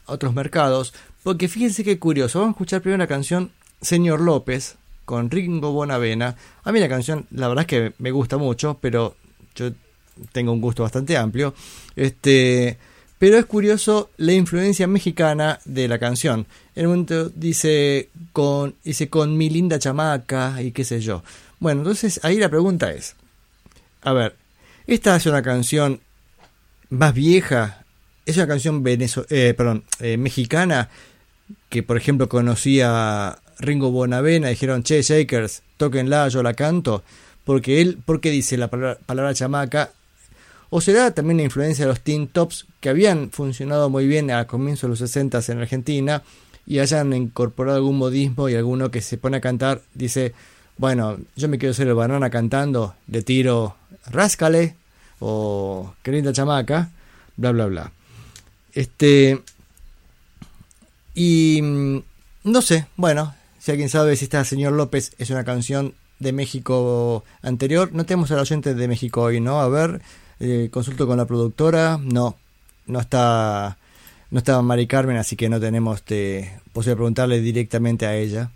[0.05, 0.93] otros mercados.
[1.23, 2.39] Porque fíjense qué curioso.
[2.39, 3.51] Vamos a escuchar primero la canción
[3.81, 6.35] Señor López con Ringo Bonavena.
[6.63, 9.15] A mí la canción, la verdad es que me gusta mucho, pero
[9.55, 9.71] yo
[10.31, 11.53] tengo un gusto bastante amplio.
[11.95, 12.77] Este,
[13.17, 16.45] pero es curioso la influencia mexicana de la canción.
[16.75, 21.23] En un momento dice con, dice con mi linda chamaca y qué sé yo.
[21.59, 23.15] Bueno, entonces ahí la pregunta es,
[24.01, 24.35] a ver,
[24.87, 26.01] esta es una canción
[26.89, 27.85] más vieja,
[28.25, 30.89] es una canción venezo eh, perdón, eh, mexicana
[31.73, 37.01] que por ejemplo conocía Ringo Bonavena, dijeron, che, Shakers, tóquenla, yo la canto,
[37.45, 39.89] porque él, porque dice la palabra, chamaca,
[40.69, 44.45] o será también la influencia de los Teen Tops que habían funcionado muy bien a
[44.45, 46.21] comienzos de los 60 en Argentina
[46.67, 50.35] y hayan incorporado algún modismo y alguno que se pone a cantar dice,
[50.77, 53.77] bueno, yo me quiero ser el banana cantando, le tiro
[54.11, 54.75] ráscale
[55.17, 56.91] o qué linda chamaca,
[57.35, 57.91] bla bla bla.
[58.73, 59.41] Este
[61.13, 62.03] y mm,
[62.45, 67.23] no sé, bueno, si alguien sabe si esta señor López es una canción de México
[67.41, 69.61] anterior, no tenemos al oyente de México hoy, ¿no?
[69.61, 70.01] A ver,
[70.39, 72.37] eh, consulto con la productora, no,
[72.87, 73.77] no está,
[74.31, 78.51] no está Mari Carmen, así que no tenemos este, posibilidad de preguntarle directamente a ella.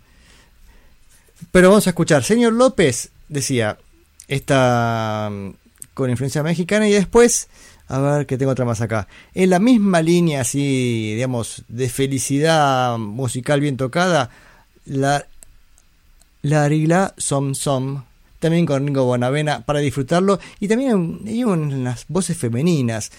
[1.52, 3.78] Pero vamos a escuchar, señor López decía,
[4.26, 5.50] esta mm,
[5.94, 7.48] con influencia mexicana y después
[7.88, 9.08] a ver que tengo otra más acá.
[9.34, 14.30] En la misma línea, así, digamos, de felicidad musical bien tocada,
[14.84, 15.26] la,
[16.42, 18.04] la Arila Som Som,
[18.38, 20.38] también con Ringo Bonavena, para disfrutarlo.
[20.60, 23.10] Y también hay unas voces femeninas,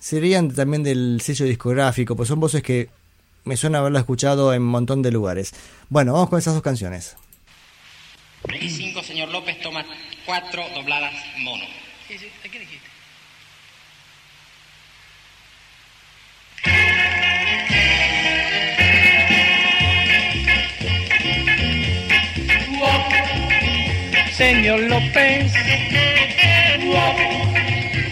[0.00, 2.88] serían también del sello discográfico, pues son voces que
[3.44, 5.54] me suena haberla escuchado en un montón de lugares.
[5.88, 7.16] Bueno, vamos con esas dos canciones.
[8.60, 9.84] Y cinco, señor López, toma
[10.26, 11.64] cuatro dobladas mono.
[12.08, 12.90] Sí, sí, ¿a qué dijiste?
[24.40, 25.52] Señor López,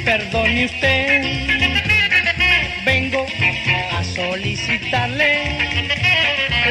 [0.04, 1.22] perdone usted,
[2.84, 3.26] vengo
[3.92, 5.58] a solicitarle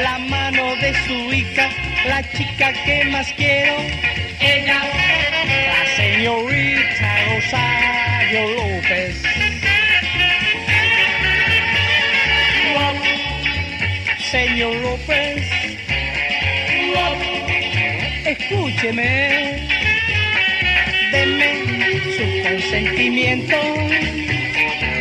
[0.04, 1.70] la mano de su hija,
[2.06, 3.78] la chica que más quiero,
[4.40, 4.80] ella,
[5.68, 9.37] la señorita Rosario López.
[14.32, 15.42] Señor López,
[18.26, 19.70] escúcheme,
[21.14, 21.52] deme
[22.18, 23.56] su consentimiento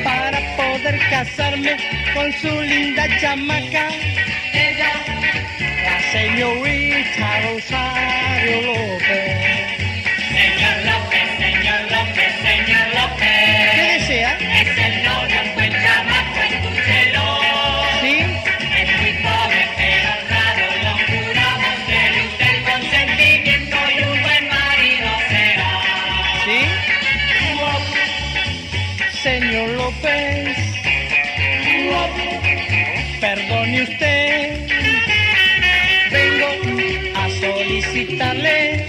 [0.04, 1.76] para poder casarme
[2.14, 3.88] con su linda chamaca.
[4.52, 4.92] Ella,
[5.84, 9.55] la señorita Rosario López.
[33.76, 34.66] Perdone usted,
[36.10, 36.48] vengo
[37.14, 38.86] a solicitarle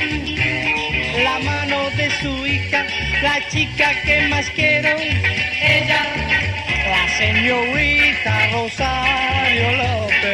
[1.24, 2.86] la mano de su hija,
[3.22, 4.98] la chica que más quiero,
[5.62, 6.04] ella,
[6.90, 10.27] la señorita Rosario López.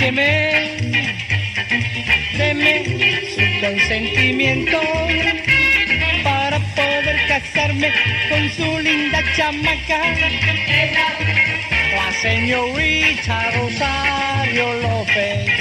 [0.00, 0.76] Escúcheme,
[2.38, 2.84] deme
[3.34, 4.80] su consentimiento
[6.24, 7.92] para poder casarme
[8.30, 10.00] con su linda chamaca,
[11.94, 15.59] la señorita Rosario López.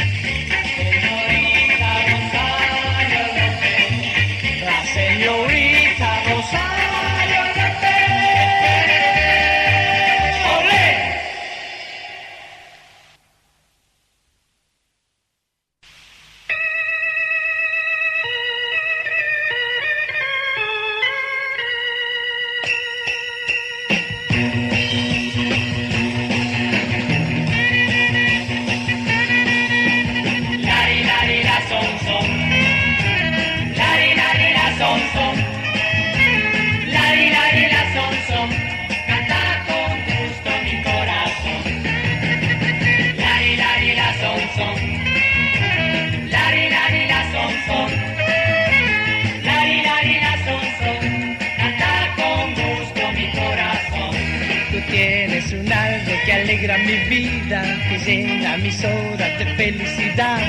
[57.20, 60.40] Vida, que llena mis horas de felicidad.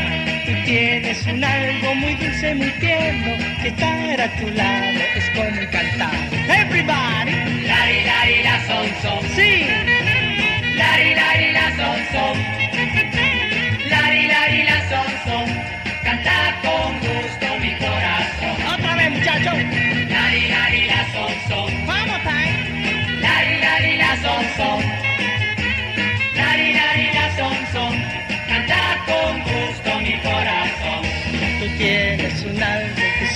[0.46, 3.32] Tú tienes un algo muy dulce, muy tierno,
[3.62, 6.14] que estar a tu lado es como cantar.
[6.48, 7.32] Everybody,
[7.70, 9.20] Lari, lari, la, son, son.
[9.36, 9.52] sí,
[10.80, 12.36] Lari, lari, la, son, son.
[13.90, 15.46] Lari, lari, la, son, son.
[16.04, 18.56] Canta con gusto mi corazón.
[18.74, 19.54] otra vez muchachos,
[20.14, 21.86] Lari, lari, la, son, son.
[21.86, 23.20] vamos time.
[23.20, 24.99] Lari, lari, la, son, son.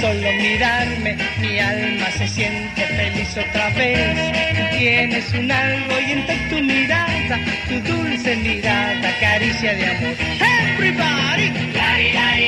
[0.04, 4.78] Solo mirarme, mi alma se siente feliz otra vez.
[4.78, 7.36] Tienes un algo y entre tu mirada,
[7.68, 10.14] tu dulce mirada, caricia de amor.
[10.60, 11.46] Everybody,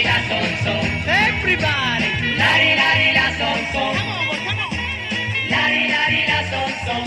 [0.05, 0.85] la, son, son.
[1.09, 2.09] everybody.
[2.41, 3.95] Lari, lari, la, son, son.
[3.97, 5.51] Come on, boy, come on.
[5.53, 7.05] Lari, lari, la, son, son.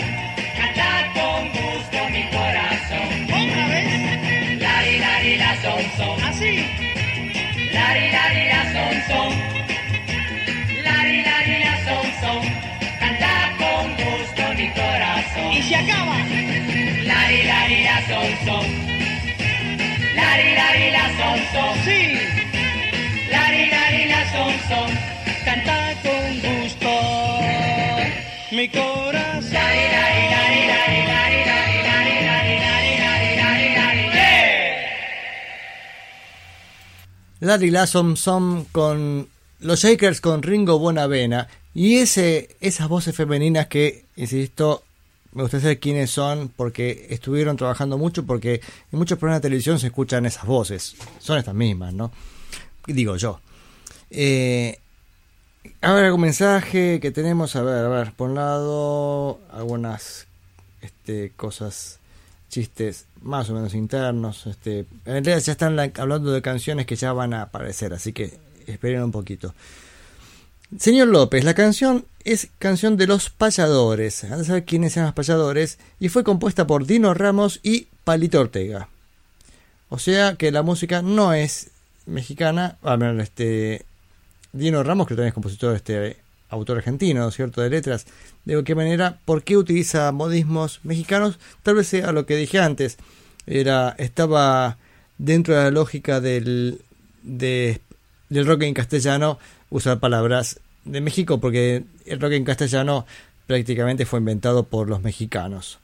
[0.57, 3.07] Canta con gusto mi corazón.
[3.39, 6.23] Otra vez, lari, la, son, son.
[6.23, 6.53] así.
[7.73, 9.58] Lari, lari, la, son, son.
[15.53, 16.17] Y se acaba.
[17.09, 18.65] Lari, lari, la, son, son.
[20.15, 21.73] Lari, lari, la, son, son.
[21.85, 22.01] Sí,
[23.31, 24.89] Lari, lari, la, son, son.
[25.45, 26.91] canta con gusto.
[28.51, 29.53] Mi corazón.
[29.53, 34.75] Lari, lari, lari, lari, lari, lari, lari, lari, lari, lari, lari, lari, lari.
[37.39, 39.27] Larry Lassom son con
[39.59, 44.83] los Shakers con Ringo Bonavena y ese esas voces femeninas que insisto
[45.33, 48.61] me gustaría saber quiénes son porque estuvieron trabajando mucho porque
[48.91, 52.11] en muchos programas de televisión se escuchan esas voces son estas mismas no
[52.87, 53.39] digo yo
[54.11, 54.79] Eh,
[55.81, 57.55] A algún mensaje que tenemos.
[57.55, 60.25] A ver, a ver, por un lado, algunas
[60.81, 61.99] este, cosas,
[62.49, 64.47] chistes más o menos internos.
[64.47, 68.13] Este, en realidad ya están la- hablando de canciones que ya van a aparecer, así
[68.13, 68.37] que
[68.67, 69.53] esperen un poquito.
[70.77, 74.23] Señor López, la canción es canción de los payadores.
[74.25, 75.79] Han de saber quiénes eran los payadores.
[75.99, 78.87] Y fue compuesta por Dino Ramos y Palito Ortega.
[79.89, 81.71] O sea que la música no es
[82.05, 82.77] mexicana.
[82.83, 83.85] A ver, este.
[84.51, 86.17] Dino Ramos, que también es compositor, este
[86.49, 87.61] autor argentino, ¿cierto?
[87.61, 88.05] De letras.
[88.45, 91.39] De qué manera, ¿por qué utiliza modismos mexicanos?
[91.63, 92.97] Tal vez sea lo que dije antes.
[93.47, 94.77] Era, estaba
[95.17, 96.81] dentro de la lógica del,
[97.23, 97.81] de-
[98.29, 99.39] del rock en castellano
[99.69, 103.05] usar palabras de México, porque el rock en castellano
[103.47, 105.79] prácticamente fue inventado por los mexicanos.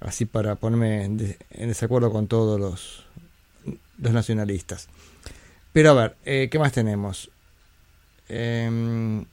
[0.00, 3.04] Así para ponerme en, de- en desacuerdo con todos los,
[3.98, 4.88] los nacionalistas.
[5.72, 7.30] Pero a ver, eh, ¿qué más tenemos?
[8.28, 9.24] Em,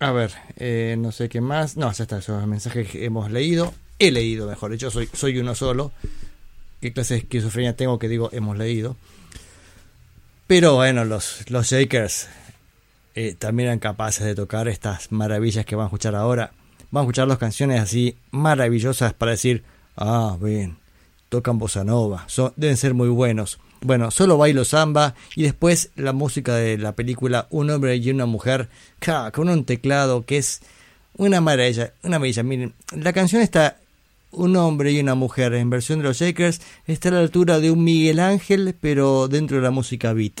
[0.00, 1.76] a ver, eh, no sé qué más.
[1.76, 3.72] No, ya está, esos mensajes que hemos leído.
[3.98, 5.92] He leído, mejor dicho, soy, soy uno solo.
[6.80, 8.96] ¿Qué clase de esquizofrenia tengo que digo hemos leído?
[10.52, 12.28] Pero bueno, los, los Shakers
[13.14, 16.52] eh, también eran capaces de tocar estas maravillas que van a escuchar ahora.
[16.90, 19.64] Van a escuchar las canciones así maravillosas para decir,
[19.96, 20.76] ah, bien,
[21.30, 23.60] tocan bossa nova, son- deben ser muy buenos.
[23.80, 28.26] Bueno, solo bailo samba y después la música de la película Un hombre y una
[28.26, 28.68] mujer,
[29.32, 30.60] con un teclado que es
[31.16, 32.42] una maravilla, una maravilla.
[32.42, 33.78] Miren, la canción está
[34.32, 37.70] Un hombre y una mujer en versión de los Shakers, está a la altura de
[37.70, 40.40] un Miguel Ángel, pero dentro de la música beat.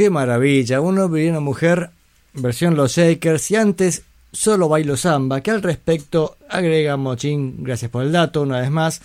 [0.00, 1.90] Qué maravilla, un hombre y una mujer,
[2.32, 4.02] versión Los Shakers, y antes
[4.32, 9.02] solo bailo samba, que al respecto agrega Mochín, gracias por el dato, una vez más,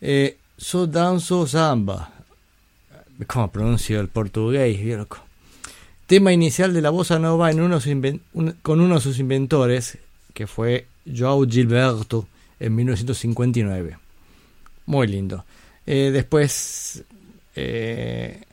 [0.00, 2.12] eh, so danzo samba.
[3.26, 4.80] ¿Cómo pronuncio el portugués?
[4.96, 5.18] loco.
[6.06, 7.80] Tema inicial de la bossa nova en uno
[8.62, 9.98] con uno de sus inventores,
[10.32, 12.28] que fue Joao Gilberto,
[12.60, 13.98] en 1959.
[14.86, 15.44] Muy lindo.
[15.86, 17.02] Eh, después,
[17.56, 18.44] eh,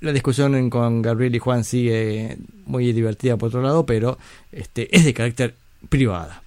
[0.00, 2.36] la discusión con Gabriel y Juan sigue
[2.66, 4.18] muy divertida por otro lado, pero
[4.52, 5.54] este, es de carácter
[5.88, 6.42] privada.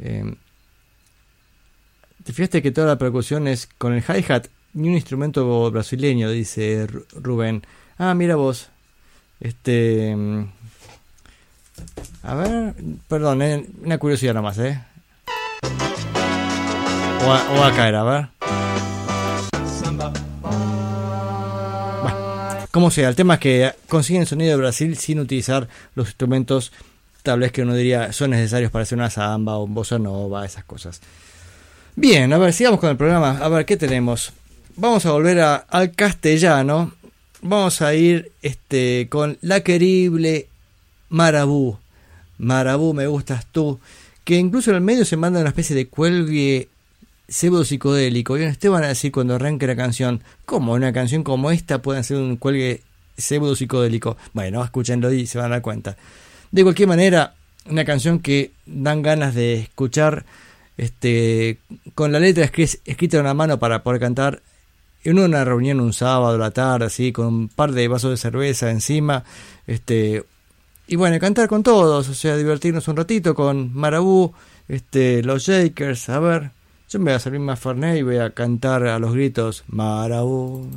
[0.00, 0.34] Eh,
[2.24, 4.46] ¿Te fijaste que toda la percusión es con el hi-hat?
[4.74, 7.62] Ni un instrumento brasileño, dice Ru- Rubén.
[7.98, 8.68] Ah, mira vos.
[9.40, 10.14] Este.
[10.16, 10.44] mm,
[12.22, 12.74] A ver,
[13.08, 14.80] perdón, eh, una curiosidad nomás, ¿eh?
[17.24, 18.28] O a caer, a ver.
[22.72, 26.72] Como sea, el tema es que consiguen sonido de Brasil sin utilizar los instrumentos,
[27.22, 30.44] tal vez que uno diría son necesarios para hacer una samba o un bossa nova,
[30.44, 31.00] esas cosas.
[31.94, 33.38] Bien, a ver, sigamos con el programa.
[33.42, 34.32] A ver, ¿qué tenemos?
[34.76, 36.92] Vamos a volver al castellano.
[37.42, 40.48] Vamos a ir este, con la querible
[41.10, 41.76] Marabú.
[42.38, 43.78] Marabú, me gustas tú.
[44.24, 46.68] Que incluso en el medio se manda una especie de cuelgue
[47.32, 48.38] pseudo psicodélico.
[48.38, 52.04] Y ustedes van a decir cuando arranque la canción, ¿cómo una canción como esta puede
[52.04, 52.82] ser un cuelgue
[53.16, 54.16] pseudo psicodélico?
[54.32, 55.96] Bueno, escúchenlo y se van a dar cuenta.
[56.50, 57.34] De cualquier manera,
[57.68, 60.24] una canción que dan ganas de escuchar
[60.76, 61.58] este,
[61.94, 64.42] con la letra escri- escrita en una mano para poder cantar
[65.04, 68.16] en una reunión un sábado a la tarde, así, con un par de vasos de
[68.16, 69.24] cerveza encima,
[69.66, 70.24] este,
[70.86, 74.32] y bueno, cantar con todos, o sea, divertirnos un ratito con Marabú,
[74.68, 76.50] este, los Shakers, a ver,
[76.92, 80.68] yo me voy a servir más Fernet y voy a cantar a los gritos, Marabú.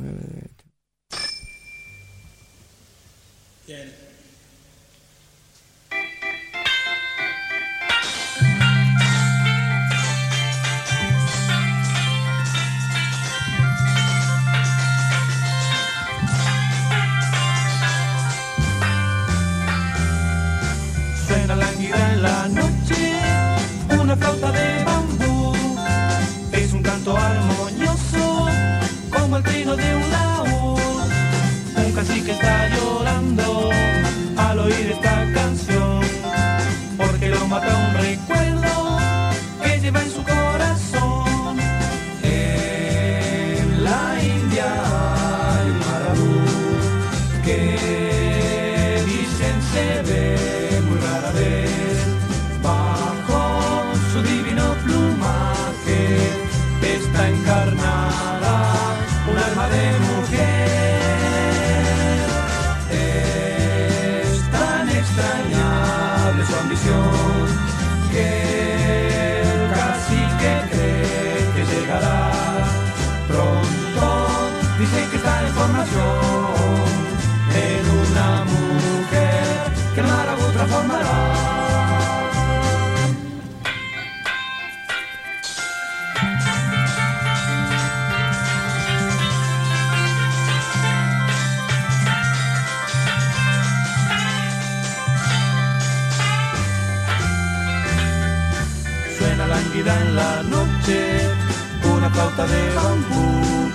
[102.46, 103.70] De bambú.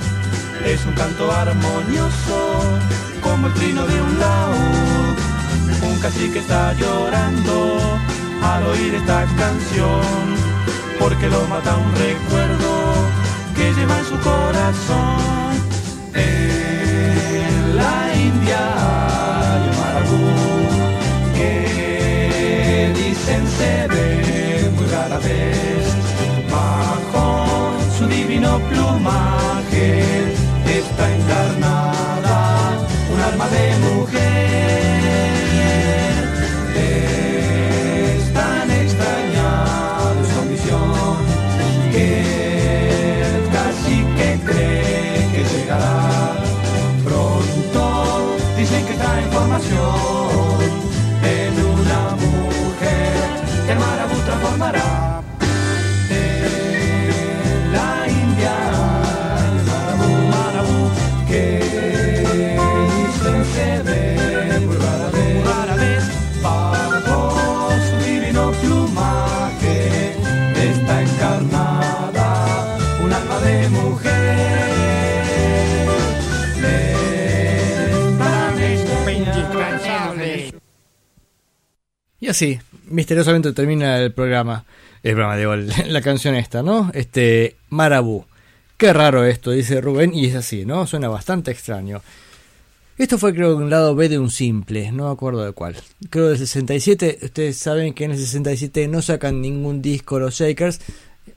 [0.66, 2.80] Es un canto armonioso
[3.22, 5.18] como el trino de un laúd.
[5.84, 7.80] Un cacique está llorando
[8.44, 10.52] al oír esta canción
[11.00, 12.94] porque lo mata un recuerdo
[13.56, 15.52] que lleva en su corazón.
[16.14, 18.60] En la India
[19.52, 20.26] hay un marabú
[21.36, 25.91] que dicen se ve muy rara vez
[28.02, 30.34] su divino plumaje.
[30.66, 32.36] Está encarnada
[33.14, 34.22] un alma de mujer.
[36.76, 41.16] Es tan extrañable su ambición
[41.92, 42.08] que
[43.56, 46.38] casi que cree que llegará.
[47.04, 47.84] Pronto
[48.58, 50.11] dicen que está en formación
[82.32, 84.66] así, misteriosamente termina el programa.
[85.04, 86.92] El programa, digo, la canción esta, ¿no?
[86.94, 88.26] Este, Marabú.
[88.78, 90.88] Qué raro esto, dice Rubén, y es así, ¿no?
[90.88, 92.02] Suena bastante extraño.
[92.98, 95.76] Esto fue creo un lado B de un simple, no me acuerdo de cuál.
[96.10, 100.82] Creo del 67, ustedes saben que en el 67 no sacan ningún disco los Shakers,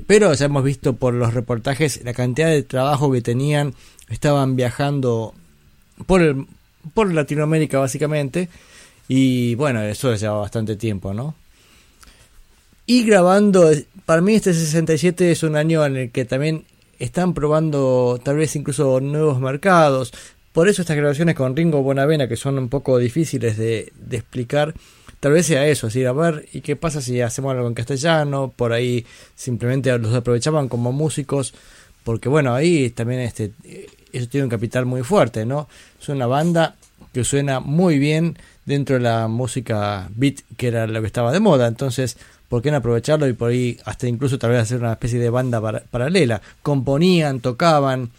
[0.06, 3.74] pero ya hemos visto por los reportajes la cantidad de trabajo que tenían,
[4.08, 5.34] estaban viajando
[6.06, 6.46] por, el,
[6.92, 8.48] por Latinoamérica básicamente,
[9.08, 11.34] y bueno, eso lleva bastante tiempo, ¿no?
[12.86, 13.70] Y grabando,
[14.04, 16.64] para mí este 67 es un año en el que también
[16.98, 20.12] están probando tal vez incluso nuevos mercados.
[20.52, 24.74] Por eso estas grabaciones con Ringo Bonavena, que son un poco difíciles de, explicar,
[25.18, 28.52] tal vez sea eso, así a ver, ¿y qué pasa si hacemos algo en castellano?
[28.54, 29.04] Por ahí
[29.34, 31.54] simplemente los aprovechaban como músicos,
[32.04, 35.68] porque bueno, ahí también este, eh, eso tiene un capital muy fuerte, ¿no?
[36.00, 36.76] Es una banda
[37.12, 41.40] que suena muy bien dentro de la música beat, que era lo que estaba de
[41.40, 42.16] moda, entonces,
[42.48, 45.30] ¿por qué no aprovecharlo y por ahí hasta incluso tal vez hacer una especie de
[45.30, 46.40] banda para- paralela?
[46.62, 48.10] Componían, tocaban,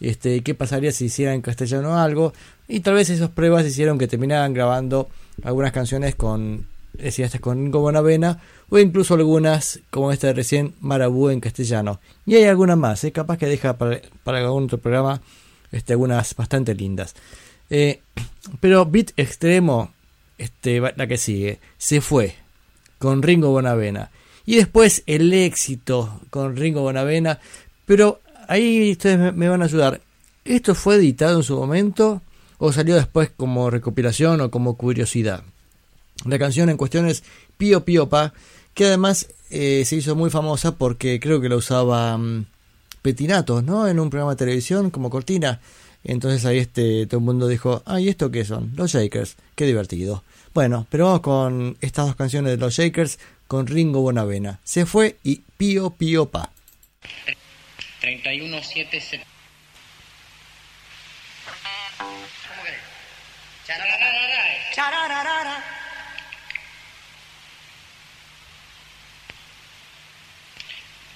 [0.00, 2.32] este, qué pasaría si hicieran en castellano algo,
[2.68, 5.08] y tal vez esas pruebas hicieron que terminaran grabando
[5.42, 10.74] algunas canciones con, decía estas con Ringo Bonavena, o incluso algunas como esta de recién,
[10.80, 12.00] Marabú en castellano.
[12.26, 13.12] Y hay algunas más, ¿eh?
[13.12, 15.22] capaz que deja para, para algún otro programa
[15.72, 17.14] este, algunas bastante lindas.
[17.70, 18.00] Eh,
[18.60, 19.92] pero Beat Extremo,
[20.38, 22.34] este, la que sigue, se fue
[22.98, 24.10] con Ringo Bonavena.
[24.46, 27.38] Y después el éxito con Ringo Bonavena.
[27.84, 30.00] Pero ahí ustedes me, van a ayudar.
[30.44, 32.22] ¿Esto fue editado en su momento
[32.58, 35.42] o salió después como recopilación o como curiosidad?
[36.24, 37.22] La canción en cuestión es
[37.58, 38.32] Pío Pío Pa,
[38.74, 42.46] que además eh, se hizo muy famosa porque creo que la usaba mm,
[43.02, 43.86] Petinatos, ¿no?
[43.86, 45.60] En un programa de televisión como cortina.
[46.04, 48.72] Entonces ahí este todo el mundo dijo, ay, ¿esto qué son?
[48.76, 50.24] Los Shakers, qué divertido.
[50.54, 54.60] Bueno, pero vamos con estas dos canciones de los Shakers con Ringo Bonavena.
[54.64, 56.50] Se fue y Pío Pío Pa.
[58.00, 59.24] 31 7 7
[64.74, 65.64] Charararara.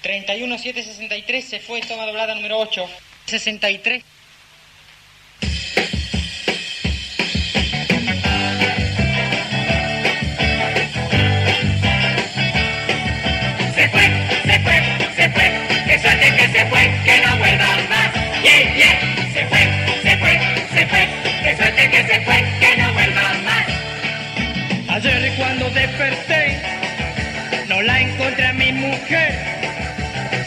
[0.03, 2.85] treinta y uno siete sesenta y tres se fue toma doblada número 8
[3.25, 4.22] 63 Se
[27.67, 29.31] no la encontré a mi mujer.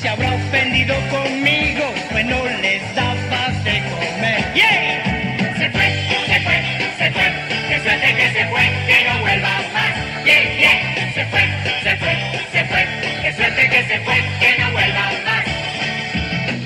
[0.00, 4.44] Se habrá ofendido conmigo, pues no les daba de comer.
[4.54, 5.56] ¡Yeah!
[5.58, 5.88] Se fue,
[6.28, 6.58] se fue,
[6.98, 7.32] se fue,
[7.68, 10.24] que suerte que se fue, que no vuelva más.
[10.24, 11.12] Yeah, yeah.
[11.14, 11.44] Se fue,
[11.82, 12.14] se fue,
[12.52, 12.86] se fue,
[13.22, 15.44] que suerte que se fue, que no vuelva más.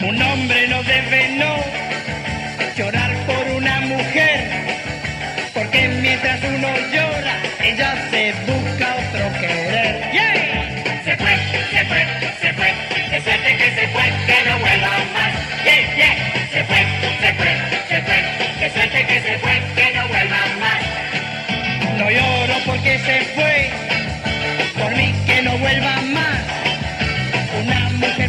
[0.02, 1.56] Un hombre no debe no
[2.76, 4.50] llorar por una mujer,
[5.54, 8.30] porque mientras uno llora, ella se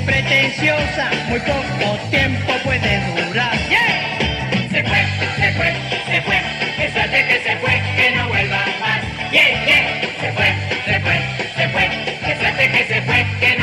[0.05, 3.57] pretenciosa, muy poco tiempo puede durar.
[3.69, 4.69] ¡Yeah!
[4.69, 5.05] Se fue,
[5.37, 5.73] se fue,
[6.05, 6.41] se fue,
[6.77, 9.31] que suerte que se fue, que no vuelva más.
[9.31, 10.01] Yeah, yeah.
[10.19, 10.53] Se fue,
[10.85, 11.19] se fue,
[11.55, 11.89] se fue,
[12.25, 13.60] que suerte que se fue, que no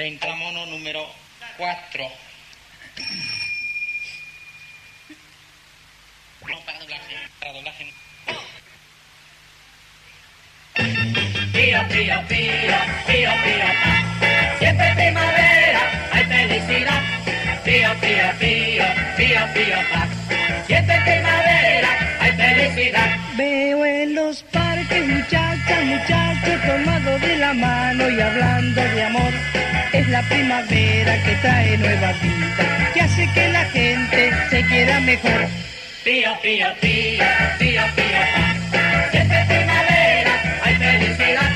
[0.00, 1.04] 30 mono número
[1.58, 2.08] 4
[6.48, 7.92] no, para doblaje para doblaje
[11.52, 13.68] Pío, pío, pío, pío, pío.
[14.58, 17.02] Siempre primavera, hay felicidad.
[17.62, 18.84] Pío, pío, pío,
[19.18, 20.08] pío, pío, pa.
[20.66, 23.18] Siempre primavera, hay felicidad.
[23.36, 29.49] Veo en los parques muchachas, muchachos tomados de la mano y hablando de amor.
[30.10, 35.46] La primavera que trae nueva vida, que hace que la gente se quiera mejor.
[36.02, 37.24] Pío, pío, pío,
[37.60, 39.10] pío, pío, pa.
[39.12, 40.32] Siempre primavera,
[40.64, 41.50] hay felicidad.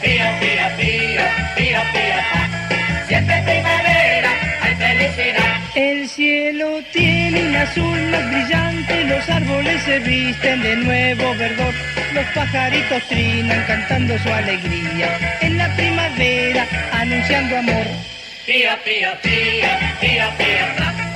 [0.00, 1.24] Pío, pío, pío,
[1.56, 3.04] pío, pío, pa.
[3.08, 4.30] Siempre primavera,
[4.62, 5.54] hay felicidad.
[5.74, 11.74] El cielo tiene un azul más brillante, los árboles se visten de nuevo verdor,
[12.14, 16.07] los pajaritos trinan cantando su alegría, en la primavera
[16.92, 17.86] anunciando amor.
[18.46, 19.68] Pío, pío, pío,
[20.00, 21.07] pío, pío,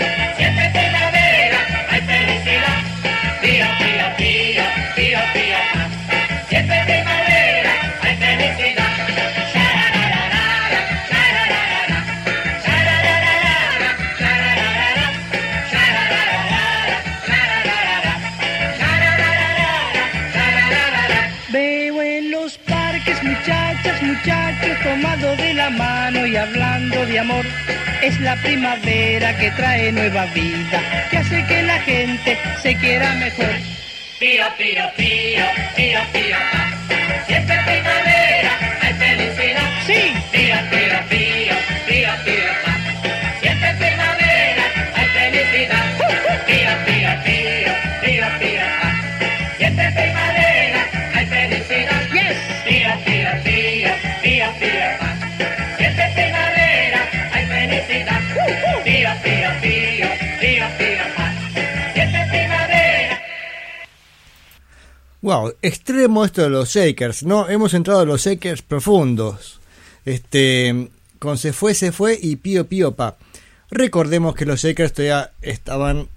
[24.82, 27.44] tomados de la mano y hablando de amor.
[28.02, 33.54] Es la primavera que trae nueva vida, que hace que la gente se quiera mejor.
[34.18, 35.44] Pío, pío, pío,
[35.76, 37.26] pío, pío, pa.
[37.26, 39.70] Siempre primavera, hay felicidad.
[39.86, 40.12] Sí.
[40.32, 41.01] Pío, pío,
[65.22, 67.48] Wow, extremo esto de los Shakers, ¿no?
[67.48, 69.60] Hemos entrado a los Shakers profundos.
[70.04, 70.90] Este,
[71.20, 73.16] con Se fue, se fue y Pío Pío Pa.
[73.70, 76.08] Recordemos que los Shakers todavía estaban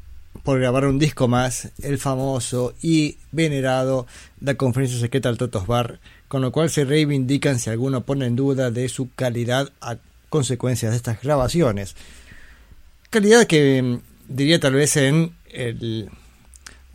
[0.42, 4.08] por grabar un disco más, el famoso y venerado
[4.42, 8.36] La Conferencia Secreta al Totos Bar, con lo cual se reivindican si alguno pone en
[8.36, 9.98] duda de su calidad a
[10.30, 11.96] consecuencia de estas grabaciones.
[13.12, 14.00] Calidad que mm,
[14.30, 16.10] diría tal vez en el,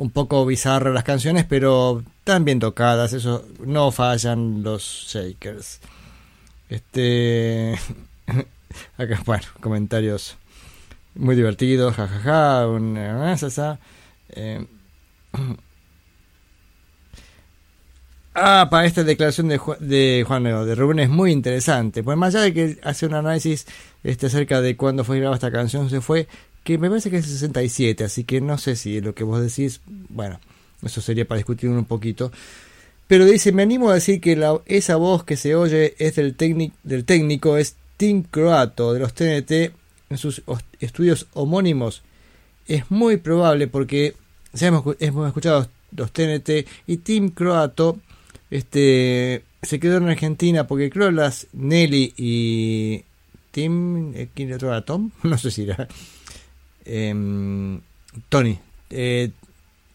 [0.00, 5.78] un poco bizarra las canciones, pero tan bien tocadas, eso no fallan los Shakers.
[6.70, 7.78] Este
[8.96, 10.38] acá bueno, comentarios
[11.14, 13.78] muy divertidos, jajaja, una sa, sa.
[14.30, 14.66] Eh,
[18.32, 22.04] Ah, para esta declaración de Juan Leo, de Rubén es muy interesante.
[22.04, 23.66] Pues más allá de que hace un análisis
[24.04, 26.28] este, acerca de cuándo fue grabada esta canción, se fue,
[26.64, 29.80] que me parece que es 67, así que no sé si lo que vos decís,
[30.08, 30.38] bueno,
[30.84, 32.30] eso sería para discutir un poquito.
[33.06, 36.36] Pero dice, me animo a decir que la- esa voz que se oye es del,
[36.36, 39.72] técnic- del técnico, es Tim Croato, de los TNT,
[40.10, 42.02] en sus os- estudios homónimos.
[42.68, 44.14] Es muy probable porque
[44.52, 47.98] ya hemos, escu- hemos escuchado los TNT y Tim Croato
[48.50, 53.04] este, se quedó en Argentina porque creo las Nelly y
[53.50, 54.82] Tim, eh, ¿quién era?
[54.84, 55.10] Tom?
[55.24, 55.88] No sé si era.
[56.84, 57.80] Em,
[58.28, 58.58] Tony.
[58.90, 59.30] Eh,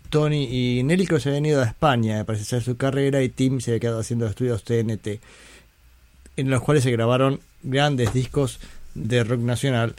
[0.10, 3.72] Tony y Nelly se habían ido a España para hacer su carrera y Tim se
[3.72, 5.20] había quedado haciendo estudios TNT
[6.38, 8.60] en los cuales se grabaron grandes discos
[8.94, 9.96] de rock nacional.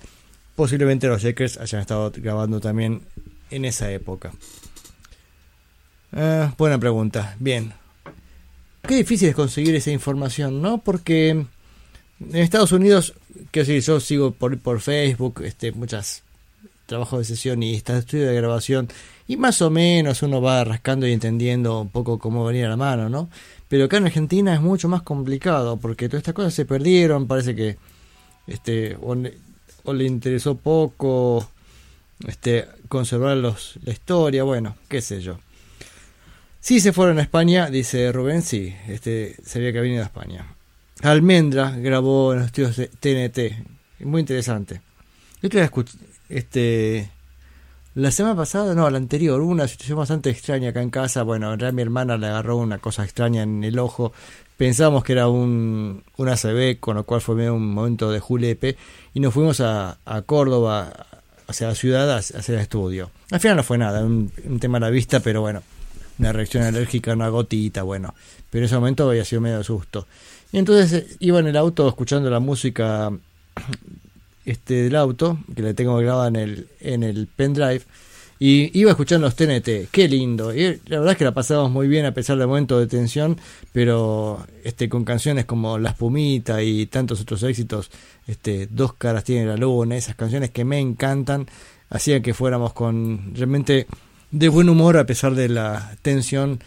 [0.54, 3.02] Posiblemente los Shakers hayan estado grabando también
[3.50, 4.32] en esa época.
[6.12, 7.36] Ah, buena pregunta.
[7.38, 7.72] Bien.
[8.86, 10.78] Qué difícil es conseguir esa información, ¿no?
[10.78, 11.48] Porque en
[12.32, 13.14] Estados Unidos,
[13.50, 16.22] que sí, yo sigo por, por Facebook, este, muchas
[16.86, 18.88] trabajos de sesionistas, estudio de grabación,
[19.28, 23.08] y más o menos uno va rascando y entendiendo un poco cómo venía la mano,
[23.08, 23.28] ¿no?
[23.68, 27.54] Pero acá en Argentina es mucho más complicado, porque todas estas cosas se perdieron, parece
[27.56, 27.76] que
[28.46, 29.36] este o, le-
[30.06, 31.48] interesó poco
[32.26, 35.38] este conservar los, la historia, bueno, qué sé yo.
[36.60, 40.46] Sí se fueron a España, dice Rubén, sí, este sabía que venido a España.
[41.02, 44.80] Almendra grabó en los estudios de TNT, muy interesante.
[45.42, 45.96] Yo te escuché,
[46.28, 47.10] este,
[47.94, 51.22] la semana pasada, no, la anterior, hubo una situación bastante extraña acá en casa.
[51.22, 54.12] Bueno, en mi hermana le agarró una cosa extraña en el ojo.
[54.56, 58.76] Pensábamos que era un, un ACV, con lo cual fue medio un momento de julepe.
[59.14, 61.06] Y nos fuimos a, a Córdoba,
[61.46, 63.10] hacia la ciudad, a hacer el estudio.
[63.30, 65.62] Al final no fue nada, un, un tema a la vista, pero bueno,
[66.18, 68.14] una reacción alérgica, una gotita, bueno.
[68.50, 70.06] Pero en ese momento había sido medio de susto.
[70.52, 73.10] Y entonces eh, iba en el auto escuchando la música
[74.46, 77.82] este del auto, que le tengo grabada en el, en el pendrive,
[78.38, 80.54] y iba escuchando los TNT, qué lindo.
[80.54, 83.38] Y la verdad es que la pasábamos muy bien a pesar del momento de tensión,
[83.72, 87.90] pero este con canciones como La Espumita y tantos otros éxitos,
[88.26, 91.46] este Dos caras tiene la luna, esas canciones que me encantan,
[91.88, 93.86] hacían que fuéramos con realmente
[94.30, 96.60] de buen humor a pesar de la tensión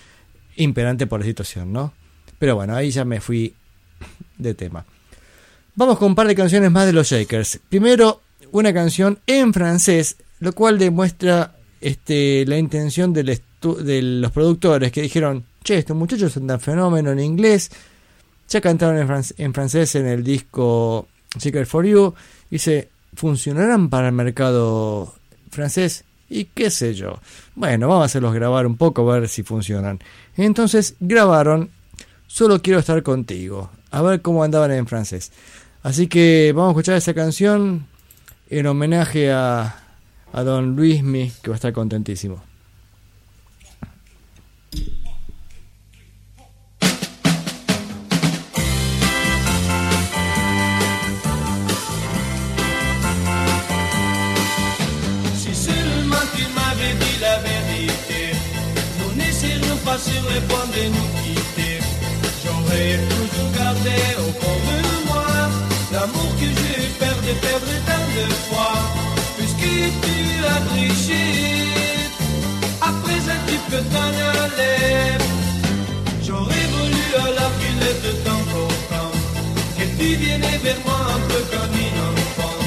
[0.56, 1.94] imperante por la situación, ¿no?
[2.40, 3.54] Pero bueno, ahí ya me fui
[4.38, 4.86] de tema.
[5.80, 7.62] Vamos con un par de canciones más de los Shakers.
[7.70, 8.20] Primero,
[8.52, 15.46] una canción en francés, lo cual demuestra este, la intención de los productores que dijeron,
[15.64, 17.72] che, estos muchachos son tan fenómeno en inglés,
[18.50, 21.08] ya cantaron en, en francés en el disco
[21.38, 22.14] Secret for You,
[22.50, 25.16] dice, ¿funcionarán para el mercado
[25.50, 26.04] francés?
[26.30, 27.22] Y qué sé yo.
[27.56, 30.00] Bueno, vamos a hacerlos grabar un poco a ver si funcionan.
[30.36, 31.70] Entonces grabaron
[32.30, 33.72] Solo quiero estar contigo.
[33.90, 35.32] A ver cómo andaban en francés.
[35.82, 37.88] Así que vamos a escuchar esa canción
[38.50, 39.76] en homenaje a,
[40.34, 42.49] a don Luismi, que va a estar contentísimo.
[67.42, 68.78] Perdre tant de fois,
[69.38, 69.72] puisque
[70.04, 70.18] tu
[70.54, 71.26] as triché.
[72.82, 74.14] Après un tu peux t'en
[74.44, 75.18] aller.
[76.26, 79.12] J'aurais voulu alors qu'il était temps pourtant
[79.78, 82.58] que tu viennes vers moi un peu comme une enfant.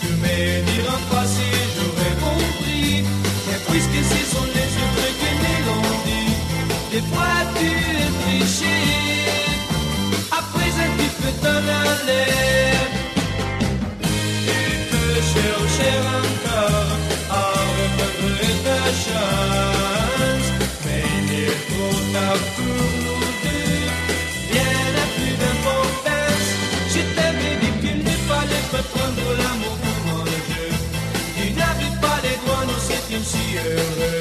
[0.00, 0.36] Tu me
[0.70, 3.04] diras pas si j'aurais compris
[3.46, 6.32] Mais puisque ce sont les autres qui me l'ont dit
[6.92, 8.78] Des fois tu es triché
[10.40, 12.45] Après un tu peux t'en aller
[28.82, 30.68] prendre l'amour pour mon jeu
[31.36, 34.15] Tu n'avais pas les droits, nous étions si heureux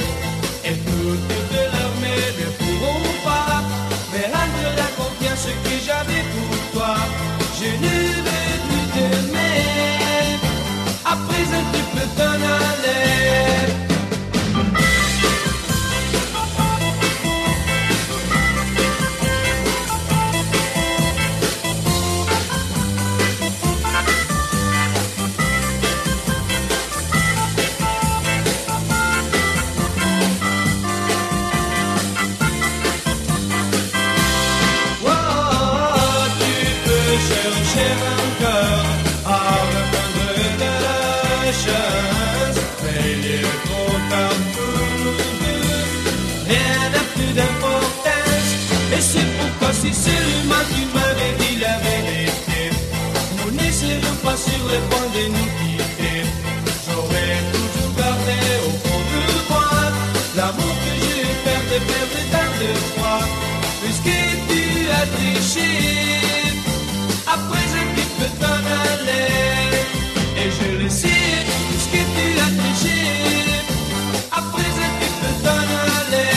[56.86, 59.72] J'aurais toujours gardé au fond de moi
[60.36, 62.72] l'amour que j'ai perdu, perdu tant de
[63.82, 64.62] puisque tu
[64.92, 65.72] as triché.
[67.28, 69.32] Après un petit peu t'en aller,
[70.38, 71.26] et je le sais,
[71.70, 73.00] puisque tu as triché.
[74.32, 75.66] Après un petit peu t'en
[76.00, 76.34] aller.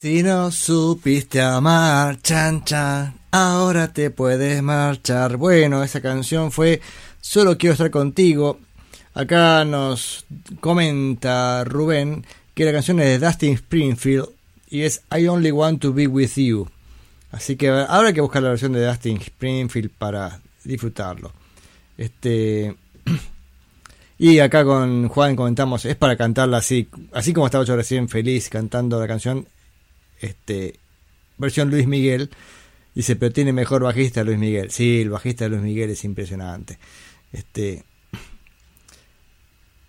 [0.00, 5.36] Si no supiste amar, chan chan, ahora te puedes marchar.
[5.36, 6.80] Bueno, esa canción fue
[7.20, 8.58] Solo quiero estar contigo.
[9.14, 10.24] Acá nos
[10.60, 12.24] comenta Rubén
[12.54, 14.28] que la canción es de Dustin Springfield
[14.70, 16.68] y es I Only Want to Be With You.
[17.30, 21.32] Así que habrá que buscar la versión de Dustin Springfield para disfrutarlo.
[21.96, 22.74] Este
[24.18, 28.48] y acá con Juan comentamos, es para cantarla así, así como estaba yo recién feliz
[28.48, 29.46] cantando la canción,
[30.20, 30.78] este
[31.36, 32.30] versión Luis Miguel.
[32.98, 34.72] Dice, pero tiene mejor bajista Luis Miguel.
[34.72, 36.80] Sí, el bajista de Luis Miguel es impresionante.
[37.32, 37.84] Este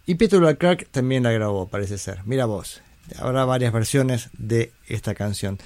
[0.05, 2.19] y Peter Clark también la grabó, parece ser.
[2.25, 2.83] Mira vos,
[3.17, 5.57] habrá varias versiones de esta canción.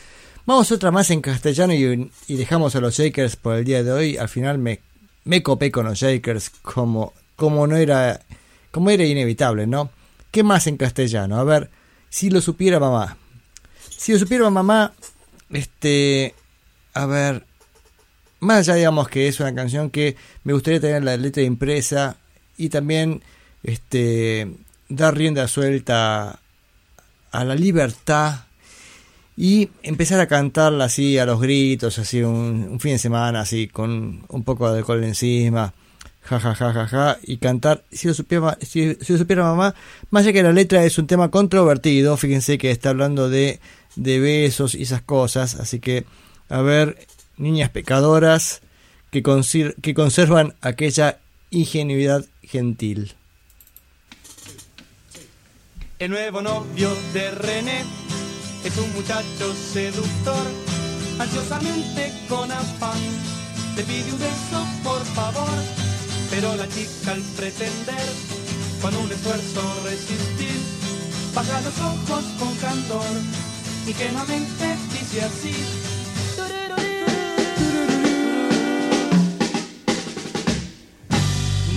[0.45, 3.91] Vamos otra más en castellano y, y dejamos a los Shakers por el día de
[3.91, 4.15] hoy.
[4.15, 4.79] Al final me,
[5.25, 8.21] me copé con los Shakers como, como no era,
[8.71, 9.89] como era inevitable, ¿no?
[10.31, 11.37] ¿Qué más en castellano?
[11.37, 11.69] A ver,
[12.09, 13.17] si lo supiera mamá.
[13.89, 14.93] Si lo supiera mamá,
[15.49, 16.35] este,
[16.93, 17.45] a ver,
[18.39, 22.17] más allá digamos que es una canción que me gustaría tener la letra impresa
[22.57, 23.23] y también
[23.63, 24.47] este
[24.89, 26.39] dar rienda suelta
[27.31, 28.41] a la libertad
[29.35, 34.25] y empezar a cantarla así a los gritos, así un, fin de semana, así con
[34.27, 35.73] un poco de alcohol encima,
[36.21, 39.73] ja ja ja ja ja, y cantar, si lo supiera, si, lo supiera mamá,
[40.11, 43.59] más allá que la letra es un tema controvertido, fíjense que está hablando de
[43.95, 46.05] besos y esas cosas, así que,
[46.53, 48.61] a ver, niñas pecadoras
[49.09, 49.23] que,
[49.81, 51.17] que conservan aquella
[51.49, 53.15] ingenuidad gentil.
[55.97, 57.81] El nuevo novio de René
[58.63, 60.45] es un muchacho seductor,
[61.17, 63.01] ansiosamente con afán,
[63.75, 65.57] te pide un beso por favor,
[66.29, 68.07] Pero la chica al pretender
[68.79, 70.59] con un esfuerzo resistir,
[71.33, 73.11] baja los ojos con candor,
[73.87, 75.92] ingenuamente dice así.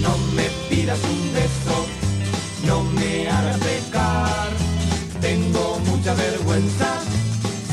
[0.06, 1.76] No me pidas un beso,
[2.64, 4.50] no me hagas pecar,
[5.20, 7.00] tengo mucha vergüenza,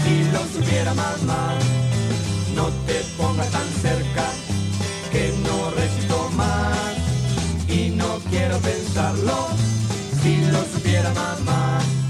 [0.02, 1.54] si lo supiera mamá,
[2.56, 4.26] no te pongas tan cerca,
[5.12, 6.96] que no resisto más,
[7.70, 9.50] y no quiero pensarlo,
[10.24, 12.03] si lo supiera mamá.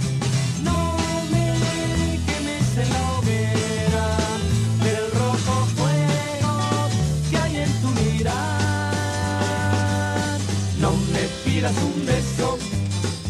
[11.72, 12.58] Un beso,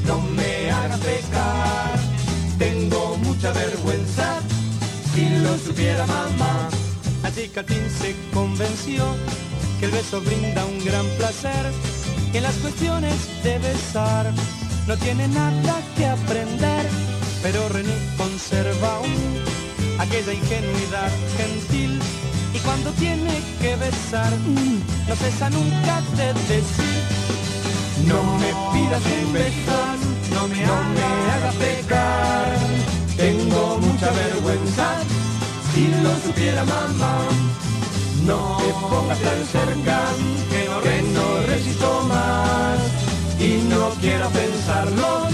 [0.08, 2.00] no me hagas pecar.
[2.58, 4.40] Tengo mucha vergüenza,
[5.14, 6.70] si lo supiera mamá.
[7.24, 9.06] Así que al se convenció
[9.80, 11.72] que el beso brinda un gran placer.
[12.32, 14.32] Que en las cuestiones de besar
[14.88, 16.88] no tiene nada que aprender.
[17.44, 19.44] Pero René conserva aún
[20.00, 22.00] aquella ingenuidad gentil.
[22.56, 24.32] Y cuando tiene que besar,
[25.08, 27.43] no cesa nunca de decir.
[28.08, 29.78] No me pidas beso,
[30.34, 32.58] no me, no me hagas pecar.
[33.16, 34.88] Tengo mucha vergüenza,
[35.74, 37.20] si lo supiera mamá.
[38.26, 40.00] No te pongas tan cerca,
[40.50, 42.80] que no, que no resisto más.
[43.40, 45.28] Y no quiero pensarlo,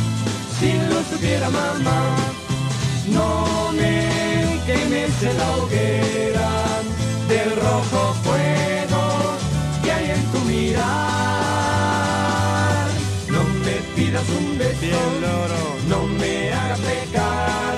[0.60, 2.02] si lo supiera mamá.
[3.08, 6.50] No me quemes en la hoguera
[7.28, 9.02] del rojo fuego
[9.84, 11.29] que hay en tu mirar.
[14.38, 15.02] Un beso,
[15.88, 17.76] no me hagas pecar.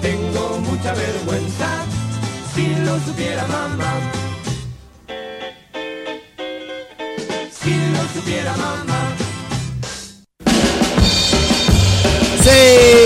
[0.00, 1.68] Tengo mucha vergüenza,
[2.54, 3.92] si lo supiera mamá.
[7.60, 9.00] Si lo supiera mamá.
[12.42, 12.97] Sí,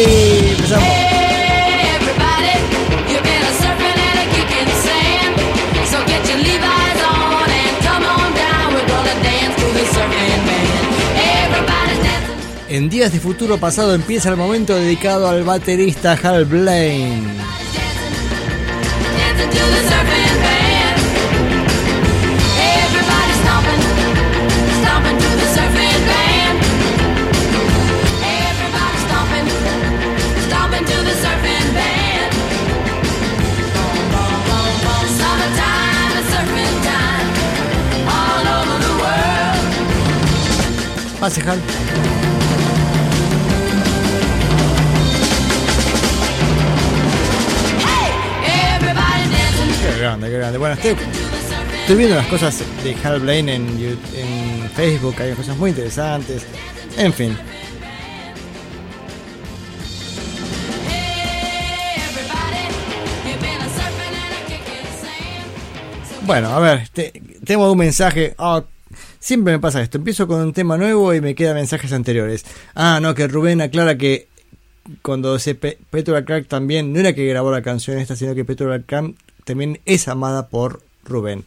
[12.73, 17.43] En Días de Futuro Pasado empieza el momento dedicado al baterista Hal Blaine.
[41.35, 42.22] Dancing to
[50.03, 50.59] grande, qué grande.
[50.59, 50.97] Bueno, estoy,
[51.81, 53.79] estoy viendo las cosas de Hal Blaine en,
[54.75, 56.43] Facebook, hay cosas muy interesantes.
[56.97, 57.37] En fin.
[66.25, 67.13] Bueno, a ver, te-
[67.45, 68.35] tengo un mensaje.
[68.39, 68.63] Ah,
[69.19, 69.99] siempre me pasa esto.
[69.99, 72.45] Empiezo con un tema nuevo y me quedan mensajes anteriores.
[72.75, 74.29] Ah, no, que Rubén aclara que
[75.03, 75.79] cuando se Pe-
[76.25, 80.09] Clark también, no era que grabó la canción esta, sino que Petro Clark también es
[80.09, 81.45] amada por Rubén.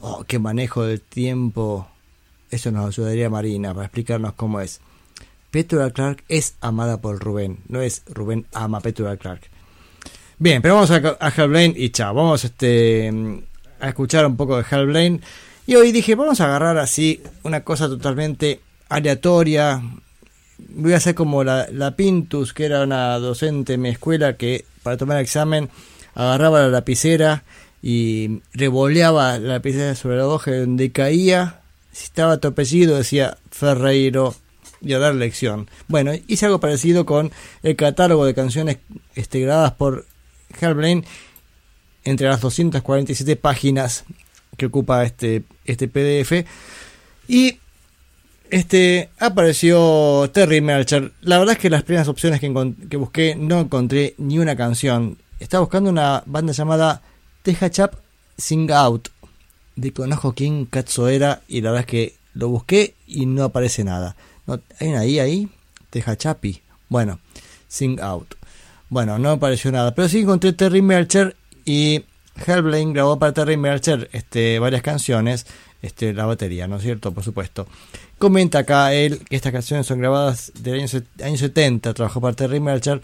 [0.00, 1.88] Oh, qué manejo del tiempo.
[2.50, 4.80] Eso nos ayudaría Marina para explicarnos cómo es.
[5.50, 9.42] Petro Clark es amada por Rubén, no es Rubén ama a Petro Clark.
[10.38, 12.14] Bien, pero vamos a, a Hal Blaine y chao.
[12.14, 13.12] Vamos este,
[13.78, 15.20] a escuchar un poco de Hal Blaine.
[15.66, 19.80] Y hoy dije, vamos a agarrar así una cosa totalmente aleatoria.
[20.58, 24.64] Voy a hacer como la, la Pintus, que era una docente en mi escuela que
[24.82, 25.70] para tomar el examen
[26.14, 27.44] agarraba la lapicera
[27.82, 31.60] y revoleaba la lapicera sobre la hoja donde caía.
[31.92, 34.34] Si estaba topecido decía Ferreiro
[34.80, 35.68] y a dar lección.
[35.88, 37.30] Bueno, hice algo parecido con
[37.62, 38.78] el catálogo de canciones
[39.14, 40.06] este, grabadas por
[40.60, 41.04] Hal Blaine
[42.04, 44.04] entre las 247 páginas
[44.56, 46.46] que ocupa este, este PDF.
[47.28, 47.58] Y
[48.50, 51.12] este apareció Terry Melcher.
[51.22, 55.18] La verdad es que las primeras opciones que, que busqué no encontré ni una canción.
[55.42, 57.02] Estaba buscando una banda llamada
[57.42, 57.94] Teja Chap
[58.38, 59.08] Sing Out
[59.74, 63.82] de Conozco quién Cazzo era y la verdad es que lo busqué y no aparece
[63.82, 64.14] nada.
[64.46, 65.48] No, ¿Hay una I ahí?
[65.90, 66.62] Teja Chapi.
[66.88, 67.18] Bueno,
[67.66, 68.36] Sing Out.
[68.88, 72.04] Bueno, no apareció nada, pero sí encontré Terry Melcher y
[72.46, 75.46] Hal Blaine grabó para Terry Melcher este, varias canciones,
[75.82, 77.10] este, la batería, ¿no es cierto?
[77.10, 77.66] Por supuesto.
[78.16, 82.60] Comenta acá él que estas canciones son grabadas del año, año 70, trabajó para Terry
[82.60, 83.02] Melcher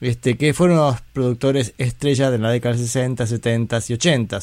[0.00, 4.38] este, que fueron los productores estrella de la década del 60, 70 y 80.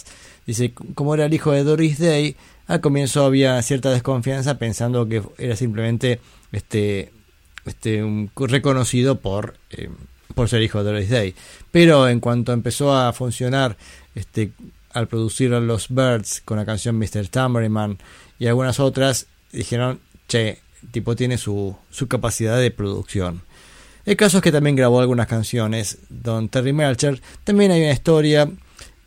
[0.46, 2.36] Dice, como era el hijo de Doris Day,
[2.68, 6.20] al comienzo había cierta desconfianza pensando que era simplemente
[6.52, 7.12] este,
[7.66, 9.90] este, reconocido por, eh,
[10.34, 11.36] por ser hijo de Doris Day.
[11.72, 13.78] Pero en cuanto empezó a funcionar
[14.16, 14.52] este,
[14.92, 17.28] al producir los Birds con la canción Mr.
[17.30, 17.98] Tambourine
[18.40, 20.60] y algunas otras, dijeron, che,
[20.92, 23.42] tipo tiene su, su capacidad de producción.
[24.06, 25.98] El caso es que también grabó algunas canciones.
[26.10, 27.22] Don Terry Melcher.
[27.44, 28.50] También hay una historia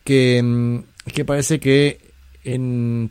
[0.03, 2.07] que, mm, que parece que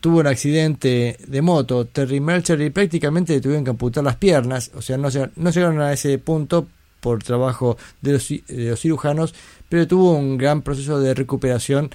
[0.00, 1.86] tuvo un accidente de moto.
[1.86, 4.70] Terry Melcher y prácticamente le tuvieron que amputar las piernas.
[4.74, 6.66] O sea, no, no llegaron a ese punto
[7.00, 9.34] por trabajo de los, de los cirujanos,
[9.68, 11.90] pero tuvo un gran proceso de recuperación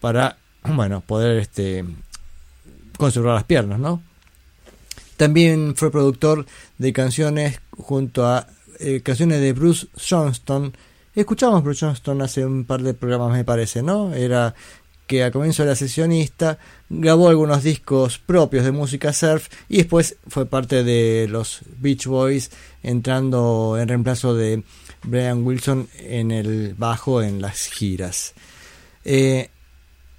[0.00, 1.84] para, bueno, poder este,
[2.98, 4.02] conservar las piernas, ¿no?
[5.16, 6.46] También fue productor
[6.78, 8.46] de canciones junto a
[8.80, 10.74] eh, canciones de Bruce Johnston.
[11.14, 14.14] Escuchamos Bruce Johnston hace un par de programas, me parece, ¿no?
[14.14, 14.54] Era
[15.06, 16.58] que a comienzo era sesionista,
[16.88, 22.52] grabó algunos discos propios de música surf y después fue parte de los Beach Boys,
[22.84, 24.62] entrando en reemplazo de
[25.02, 28.34] Brian Wilson en el bajo en las giras.
[29.04, 29.50] Eh,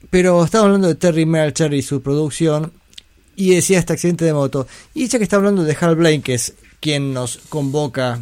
[0.10, 2.74] pero estamos hablando de Terry Melcher y su producción
[3.38, 4.68] y decía este accidente de moto.
[4.94, 8.20] Y ya que está hablando de Hal Blaine, que es quien nos convoca,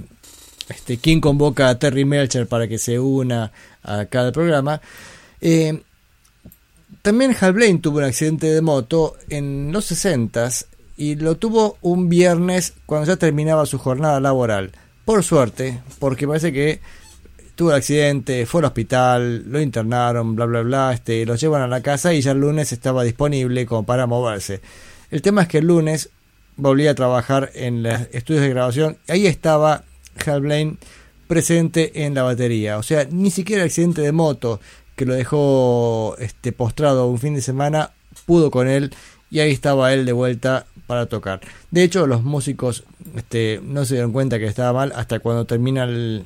[0.70, 3.52] este, quien convoca a Terry Melcher para que se una
[3.84, 4.82] a cada programa,
[5.42, 5.82] eh,
[7.02, 10.50] también Hal Blaine tuvo un accidente de moto en los 60
[10.98, 14.72] y lo tuvo un viernes cuando ya terminaba su jornada laboral.
[15.06, 16.82] Por suerte, porque parece que
[17.56, 21.68] tuvo el accidente, fue al hospital, lo internaron, bla bla bla, este, lo llevan a
[21.68, 24.62] la casa y ya el lunes estaba disponible como para moverse.
[25.10, 26.10] El tema es que el lunes
[26.58, 28.98] volví a trabajar en los estudios de grabación.
[29.08, 29.84] Ahí estaba
[30.26, 30.78] Hal Blaine
[31.28, 32.78] presente en la batería.
[32.78, 34.60] O sea, ni siquiera el accidente de moto
[34.96, 37.92] que lo dejó este, postrado un fin de semana
[38.26, 38.94] pudo con él
[39.32, 41.40] y ahí estaba él de vuelta para tocar.
[41.72, 42.84] De hecho, los músicos
[43.16, 46.26] este, no se dieron cuenta que estaba mal hasta cuando termina el,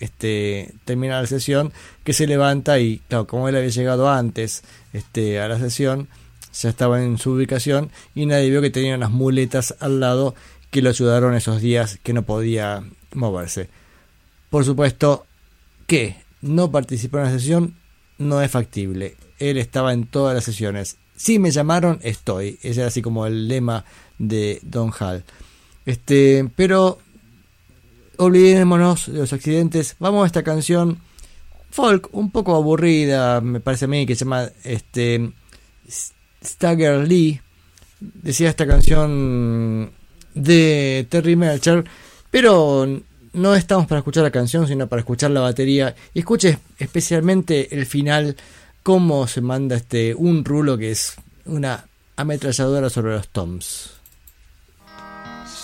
[0.00, 1.72] este, termina la sesión,
[2.02, 6.08] que se levanta y, claro, como él había llegado antes este, a la sesión,
[6.52, 10.34] ya estaba en su ubicación y nadie vio que tenía unas muletas al lado
[10.70, 12.82] que lo ayudaron esos días que no podía
[13.14, 13.68] moverse.
[14.50, 15.26] Por supuesto
[15.86, 17.76] que no participó en la sesión
[18.18, 19.16] no es factible.
[19.38, 20.96] Él estaba en todas las sesiones.
[21.16, 22.58] Si me llamaron, estoy.
[22.62, 23.84] Ese era así como el lema
[24.18, 25.24] de Don Hall.
[25.84, 26.98] Este, pero
[28.16, 29.96] olvidémonos de los accidentes.
[29.98, 30.98] Vamos a esta canción
[31.70, 35.32] folk un poco aburrida, me parece a mí, que se llama este
[36.44, 37.40] Stagger Lee.
[38.00, 39.90] Decía esta canción
[40.34, 41.84] de Terry Melcher,
[42.32, 42.88] pero
[43.34, 45.94] no estamos para escuchar la canción, sino para escuchar la batería.
[46.14, 48.36] Y escuche especialmente el final,
[48.82, 51.14] cómo se manda este un rulo que es
[51.44, 51.84] una
[52.16, 53.90] ametralladora sobre los toms.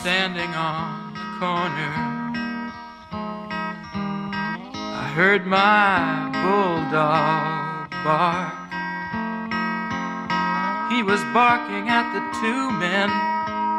[0.01, 1.93] standing on the corner.
[4.95, 8.55] I heard my bulldog bark.
[10.93, 13.11] He was barking at the two men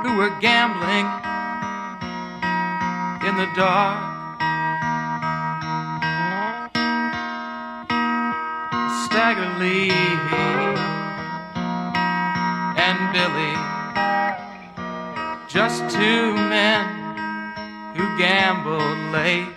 [0.04, 1.08] who were gambling
[3.28, 4.18] in the dark.
[9.06, 9.92] Stagger Lee
[12.78, 13.70] and Billy
[15.50, 16.86] just two men
[17.96, 19.50] who gambled late.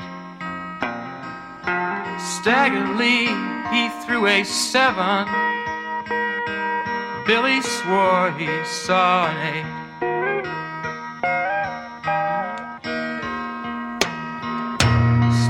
[2.40, 3.28] Staggerly,
[3.70, 5.28] he threw a seven.
[7.26, 9.81] Billy swore he saw an eight.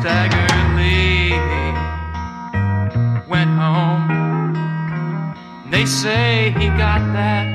[0.02, 1.30] Staggerly
[3.28, 4.52] went home.
[5.70, 7.46] They say he got that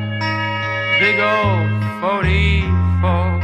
[0.97, 1.67] big old
[1.99, 3.41] 44.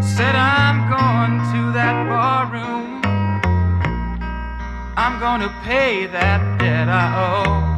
[0.00, 3.02] Said, I'm going to that bar room.
[4.96, 7.69] I'm going to pay that debt I owe.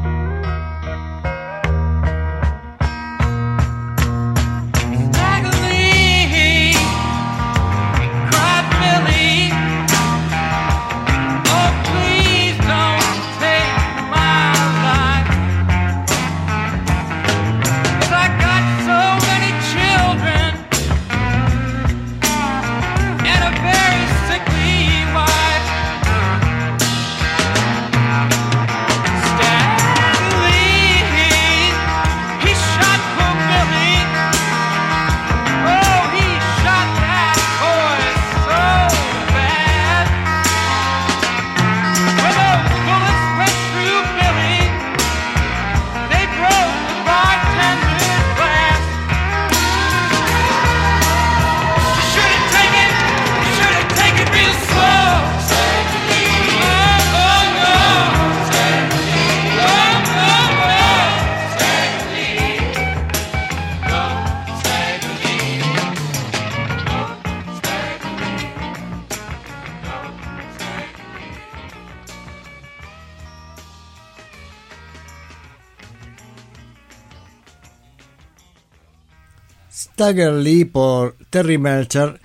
[80.02, 82.20] Stagger Lee por Terry Melcher.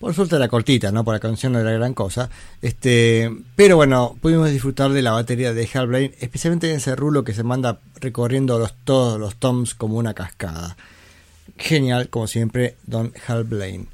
[0.00, 1.04] Por suerte era cortita, ¿no?
[1.04, 2.28] Por la canción no era gran cosa.
[2.60, 7.22] Este, pero bueno, pudimos disfrutar de la batería de Hal Blaine, especialmente en ese rulo
[7.22, 10.76] que se manda recorriendo los, todos los toms como una cascada.
[11.56, 13.86] Genial, como siempre, Don Hal Blaine.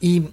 [0.00, 0.24] ¿Y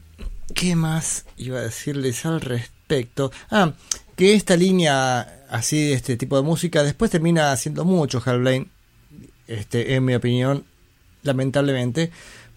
[0.56, 3.32] qué más iba a decirles al respecto?
[3.52, 3.73] Ah,
[4.15, 8.69] que esta línea así de este tipo de música después termina haciendo mucho Hal Blaine,
[9.45, 10.65] este, en mi opinión,
[11.23, 12.11] lamentablemente,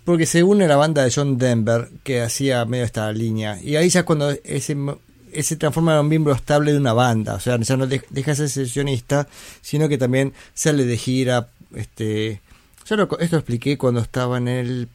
[0.04, 3.60] porque se une a la banda de John Denver que hacía medio esta línea.
[3.62, 4.76] Y ahí ya cuando ese,
[5.32, 8.32] ese transforma en un miembro estable de una banda, o sea, ya no de- deja
[8.32, 9.26] de ser sesionista,
[9.62, 11.48] sino que también sale de gira.
[11.74, 12.40] Este,
[12.86, 14.88] yo lo- esto lo expliqué cuando estaba en el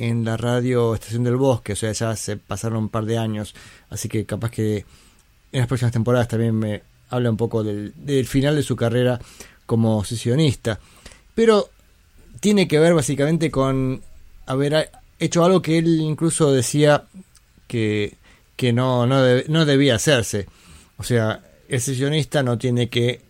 [0.00, 3.56] en la radio Estación del Bosque, o sea, ya se pasaron un par de años,
[3.90, 4.84] así que capaz que
[5.50, 9.18] en las próximas temporadas también me habla un poco del, del final de su carrera
[9.66, 10.78] como sesionista.
[11.34, 11.68] Pero
[12.40, 14.02] tiene que ver básicamente con
[14.46, 17.04] haber hecho algo que él incluso decía
[17.66, 18.14] que,
[18.56, 20.46] que no, no, de- no debía hacerse.
[20.96, 23.20] O sea, el sesionista no tiene que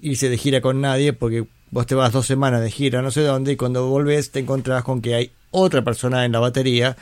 [0.00, 3.22] irse de gira con nadie porque vos te vas dos semanas de gira no sé
[3.22, 6.96] dónde y cuando volvés te encontrás con que hay otra persona en la batería.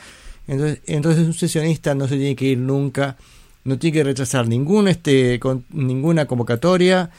[0.47, 3.17] Entonces, entonces un sesionista no se tiene que ir nunca,
[3.65, 7.09] no tiene que rechazar ningún, este, con, ninguna convocatoria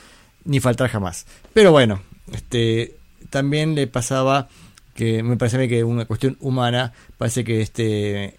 [0.45, 1.27] ni faltar jamás.
[1.53, 2.01] Pero bueno,
[2.33, 2.97] este,
[3.31, 4.49] también le pasaba
[4.95, 8.37] que me parece a mí que una cuestión humana, parece que este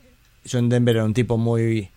[0.50, 1.90] John Denver era un tipo muy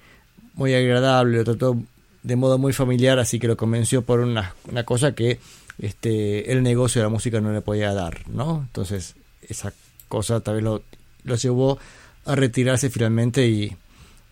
[0.55, 1.77] muy agradable, lo trató
[2.23, 5.41] de modo muy familiar, así que lo convenció por una, una cosa que
[5.79, 8.61] este el negocio de la música no le podía dar, ¿no?
[8.69, 9.17] Entonces,
[9.49, 9.73] esa
[10.09, 10.83] cosa tal vez lo,
[11.25, 11.79] lo llevó
[12.25, 13.77] a retirarse finalmente y,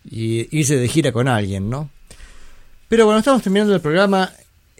[0.09, 1.89] y irse de gira con alguien, ¿no?
[2.87, 4.31] Pero bueno, estamos terminando el programa.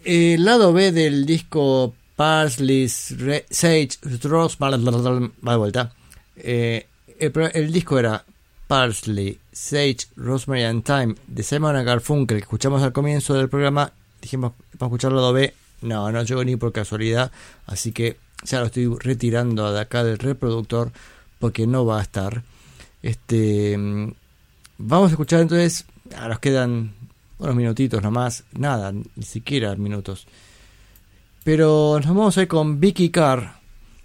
[0.03, 5.91] El lado B del disco Parsley, Sage, Rosemary, va de vuelta.
[6.35, 6.85] Eh,
[7.17, 8.23] el, disco era
[8.67, 13.91] Parsley, Sage, Rosemary and Time de Simon Garfunkel que escuchamos al comienzo del programa.
[14.21, 15.51] Dijimos, vamos a escuchar el lado B.
[15.81, 17.31] No, no llegó ni por casualidad.
[17.65, 20.91] Así que ya lo estoy retirando de acá del reproductor
[21.39, 22.43] porque no va a estar.
[23.01, 23.75] Este,
[24.77, 25.85] vamos a escuchar entonces.
[26.15, 26.93] ah, nos quedan
[27.39, 28.43] unos minutitos nomás.
[28.51, 30.27] Nada, ni siquiera minutos.
[31.43, 33.55] Pero nos vamos a ir con Vicky Carr.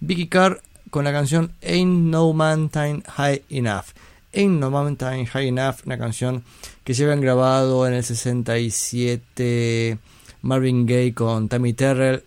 [0.01, 3.87] Vicky Carr con la canción Ain't No Mountain High Enough.
[4.33, 6.45] Ain't No Mountain High Enough, una canción
[6.85, 9.99] que habían grabado en el 67
[10.43, 12.23] Marvin Gaye con Tammy Terrell.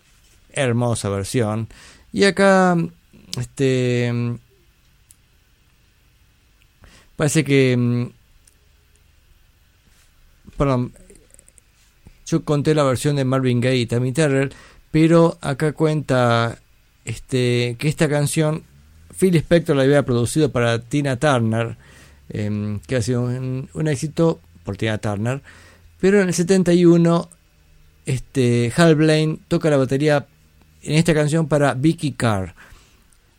[0.52, 1.68] Hermosa versión.
[2.12, 2.76] Y acá,
[3.38, 4.12] este.
[7.16, 7.76] Parece que.
[7.76, 8.06] mm,
[10.56, 10.92] Perdón.
[12.26, 14.52] Yo conté la versión de Marvin Gaye y Tammy Terrell,
[14.90, 16.58] pero acá cuenta
[17.04, 18.64] este que esta canción
[19.16, 21.76] Phil Spector la había producido para Tina Turner,
[22.30, 25.42] em, que ha sido un, éxito por Tina Turner,
[26.00, 27.28] pero en el 71
[28.06, 30.26] este Hal Blaine toca la batería
[30.82, 32.54] en esta canción para Vicky Carr,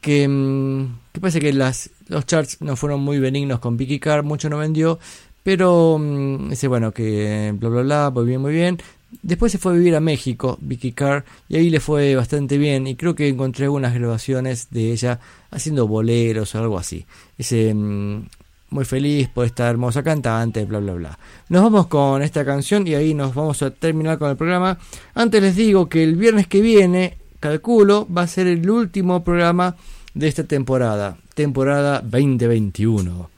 [0.01, 4.23] que, mm, que parece que las, los charts no fueron muy benignos con Vicky Carr,
[4.23, 4.99] mucho no vendió,
[5.43, 8.77] pero mm, dice bueno que bla bla bla, muy bien, muy bien.
[9.21, 12.87] Después se fue a vivir a México, Vicky Carr, y ahí le fue bastante bien.
[12.87, 15.19] Y creo que encontré algunas grabaciones de ella
[15.51, 17.05] haciendo boleros o algo así.
[17.37, 18.23] Dice, mm,
[18.69, 21.19] muy feliz por esta hermosa cantante, bla bla bla.
[21.49, 24.79] Nos vamos con esta canción y ahí nos vamos a terminar con el programa.
[25.13, 29.75] Antes les digo que el viernes que viene, calculo, va a ser el último programa
[30.13, 33.29] de esta temporada, temporada 2021.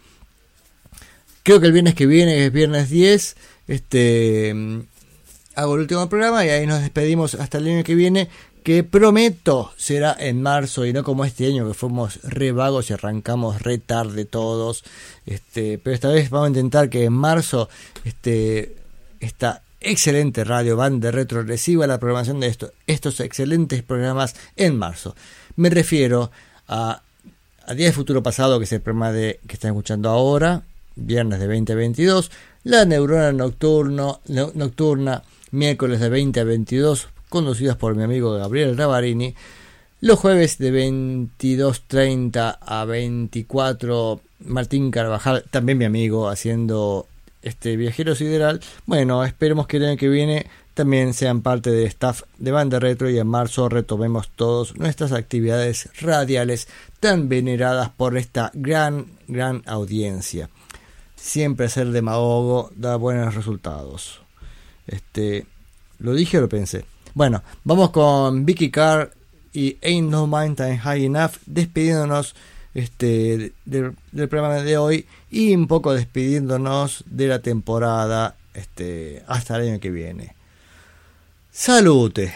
[1.41, 3.35] Creo que el viernes que viene es viernes 10.
[3.67, 4.53] Este
[5.55, 8.29] hago el último programa y ahí nos despedimos hasta el año que viene,
[8.63, 12.93] que prometo será en marzo y no como este año que fuimos re vagos y
[12.93, 14.83] arrancamos re tarde todos.
[15.25, 17.69] Este, pero esta vez vamos a intentar que en marzo
[18.05, 18.75] este
[19.19, 25.15] esta excelente radio banda retro reciba la programación de esto, estos excelentes programas en marzo.
[25.55, 26.31] Me refiero
[26.67, 27.01] a
[27.65, 30.63] a Día de Futuro Pasado, que es el programa de, que están escuchando ahora,
[30.95, 32.29] viernes de 20 a 22,
[32.65, 35.23] La Neurona Nocturno, no- Nocturna,
[35.53, 39.35] miércoles de 20 a 22, conducidas por mi amigo Gabriel Ravarini,
[40.01, 47.07] los jueves de 22.30 a 24, Martín Carvajal, también mi amigo, haciendo
[47.43, 48.61] este viajero sideral.
[48.87, 53.09] Bueno, esperemos que el año que viene también sean parte de staff de Banda Retro
[53.09, 56.67] y en marzo retomemos todos nuestras actividades radiales
[56.99, 60.49] tan veneradas por esta gran, gran audiencia.
[61.15, 64.22] Siempre ser demagogo da buenos resultados.
[64.87, 65.45] Este,
[65.99, 66.85] ¿Lo dije o lo pensé?
[67.13, 69.13] Bueno, vamos con Vicky Carr
[69.53, 72.35] y Ain't No Mountain High Enough, despidiéndonos
[72.73, 79.57] este, del, del programa de hoy y un poco despidiéndonos de la temporada este, hasta
[79.57, 80.35] el año que viene.
[81.51, 82.33] Salute.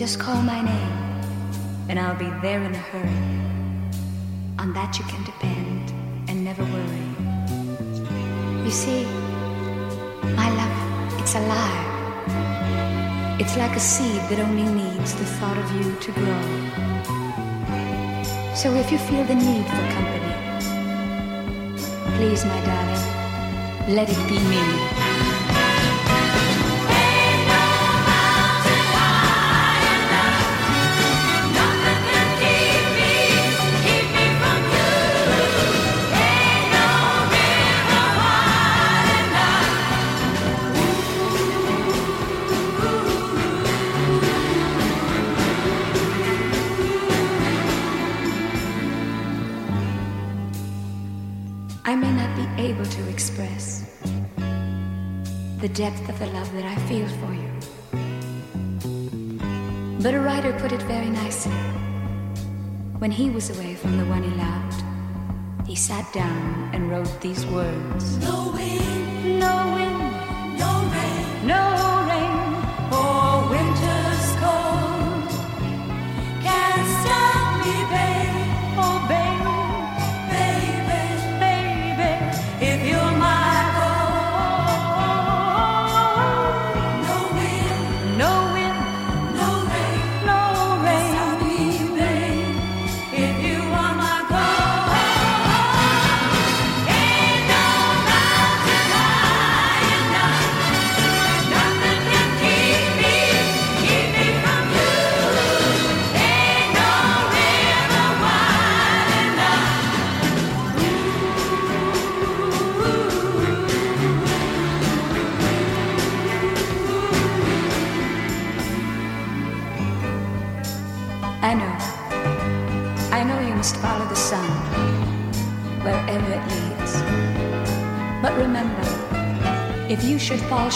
[0.00, 0.92] Just call my name,
[1.90, 3.22] and I'll be there in a hurry.
[4.58, 5.92] On that you can depend
[6.26, 7.04] and never worry.
[8.64, 9.04] You see,
[10.40, 11.86] my love, it's alive.
[13.42, 16.44] It's like a seed that only needs the thought of you to grow.
[18.54, 20.34] So if you feel the need for company,
[22.16, 24.99] please, my darling, let it be me.
[55.80, 57.50] Depth of the love that I feel for you.
[60.02, 61.56] But a writer put it very nicely.
[62.98, 64.82] When he was away from the one he loved,
[65.66, 68.52] he sat down and wrote these words No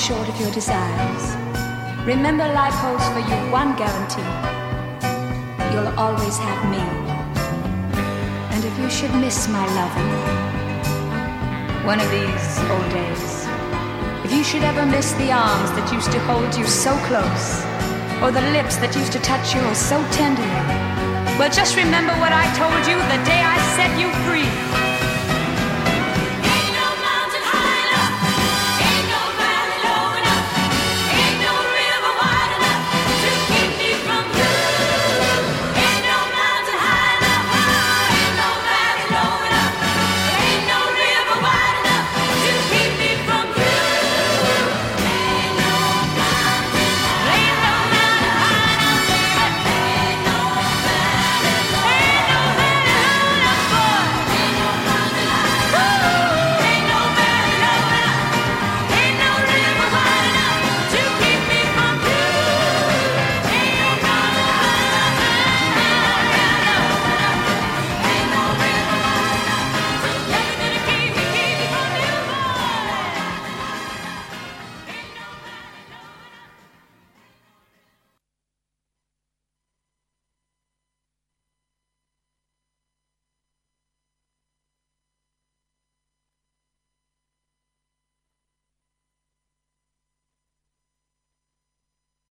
[0.05, 1.25] short of your desires,
[2.05, 4.21] remember life holds for you one guarantee.
[5.73, 6.85] You'll always have me.
[8.53, 10.13] And if you should miss my loving
[11.87, 13.49] one of these old days,
[14.27, 17.65] if you should ever miss the arms that used to hold you so close,
[18.21, 20.69] or the lips that used to touch yours so tenderly,
[21.41, 24.94] well, just remember what I told you the day I set you free.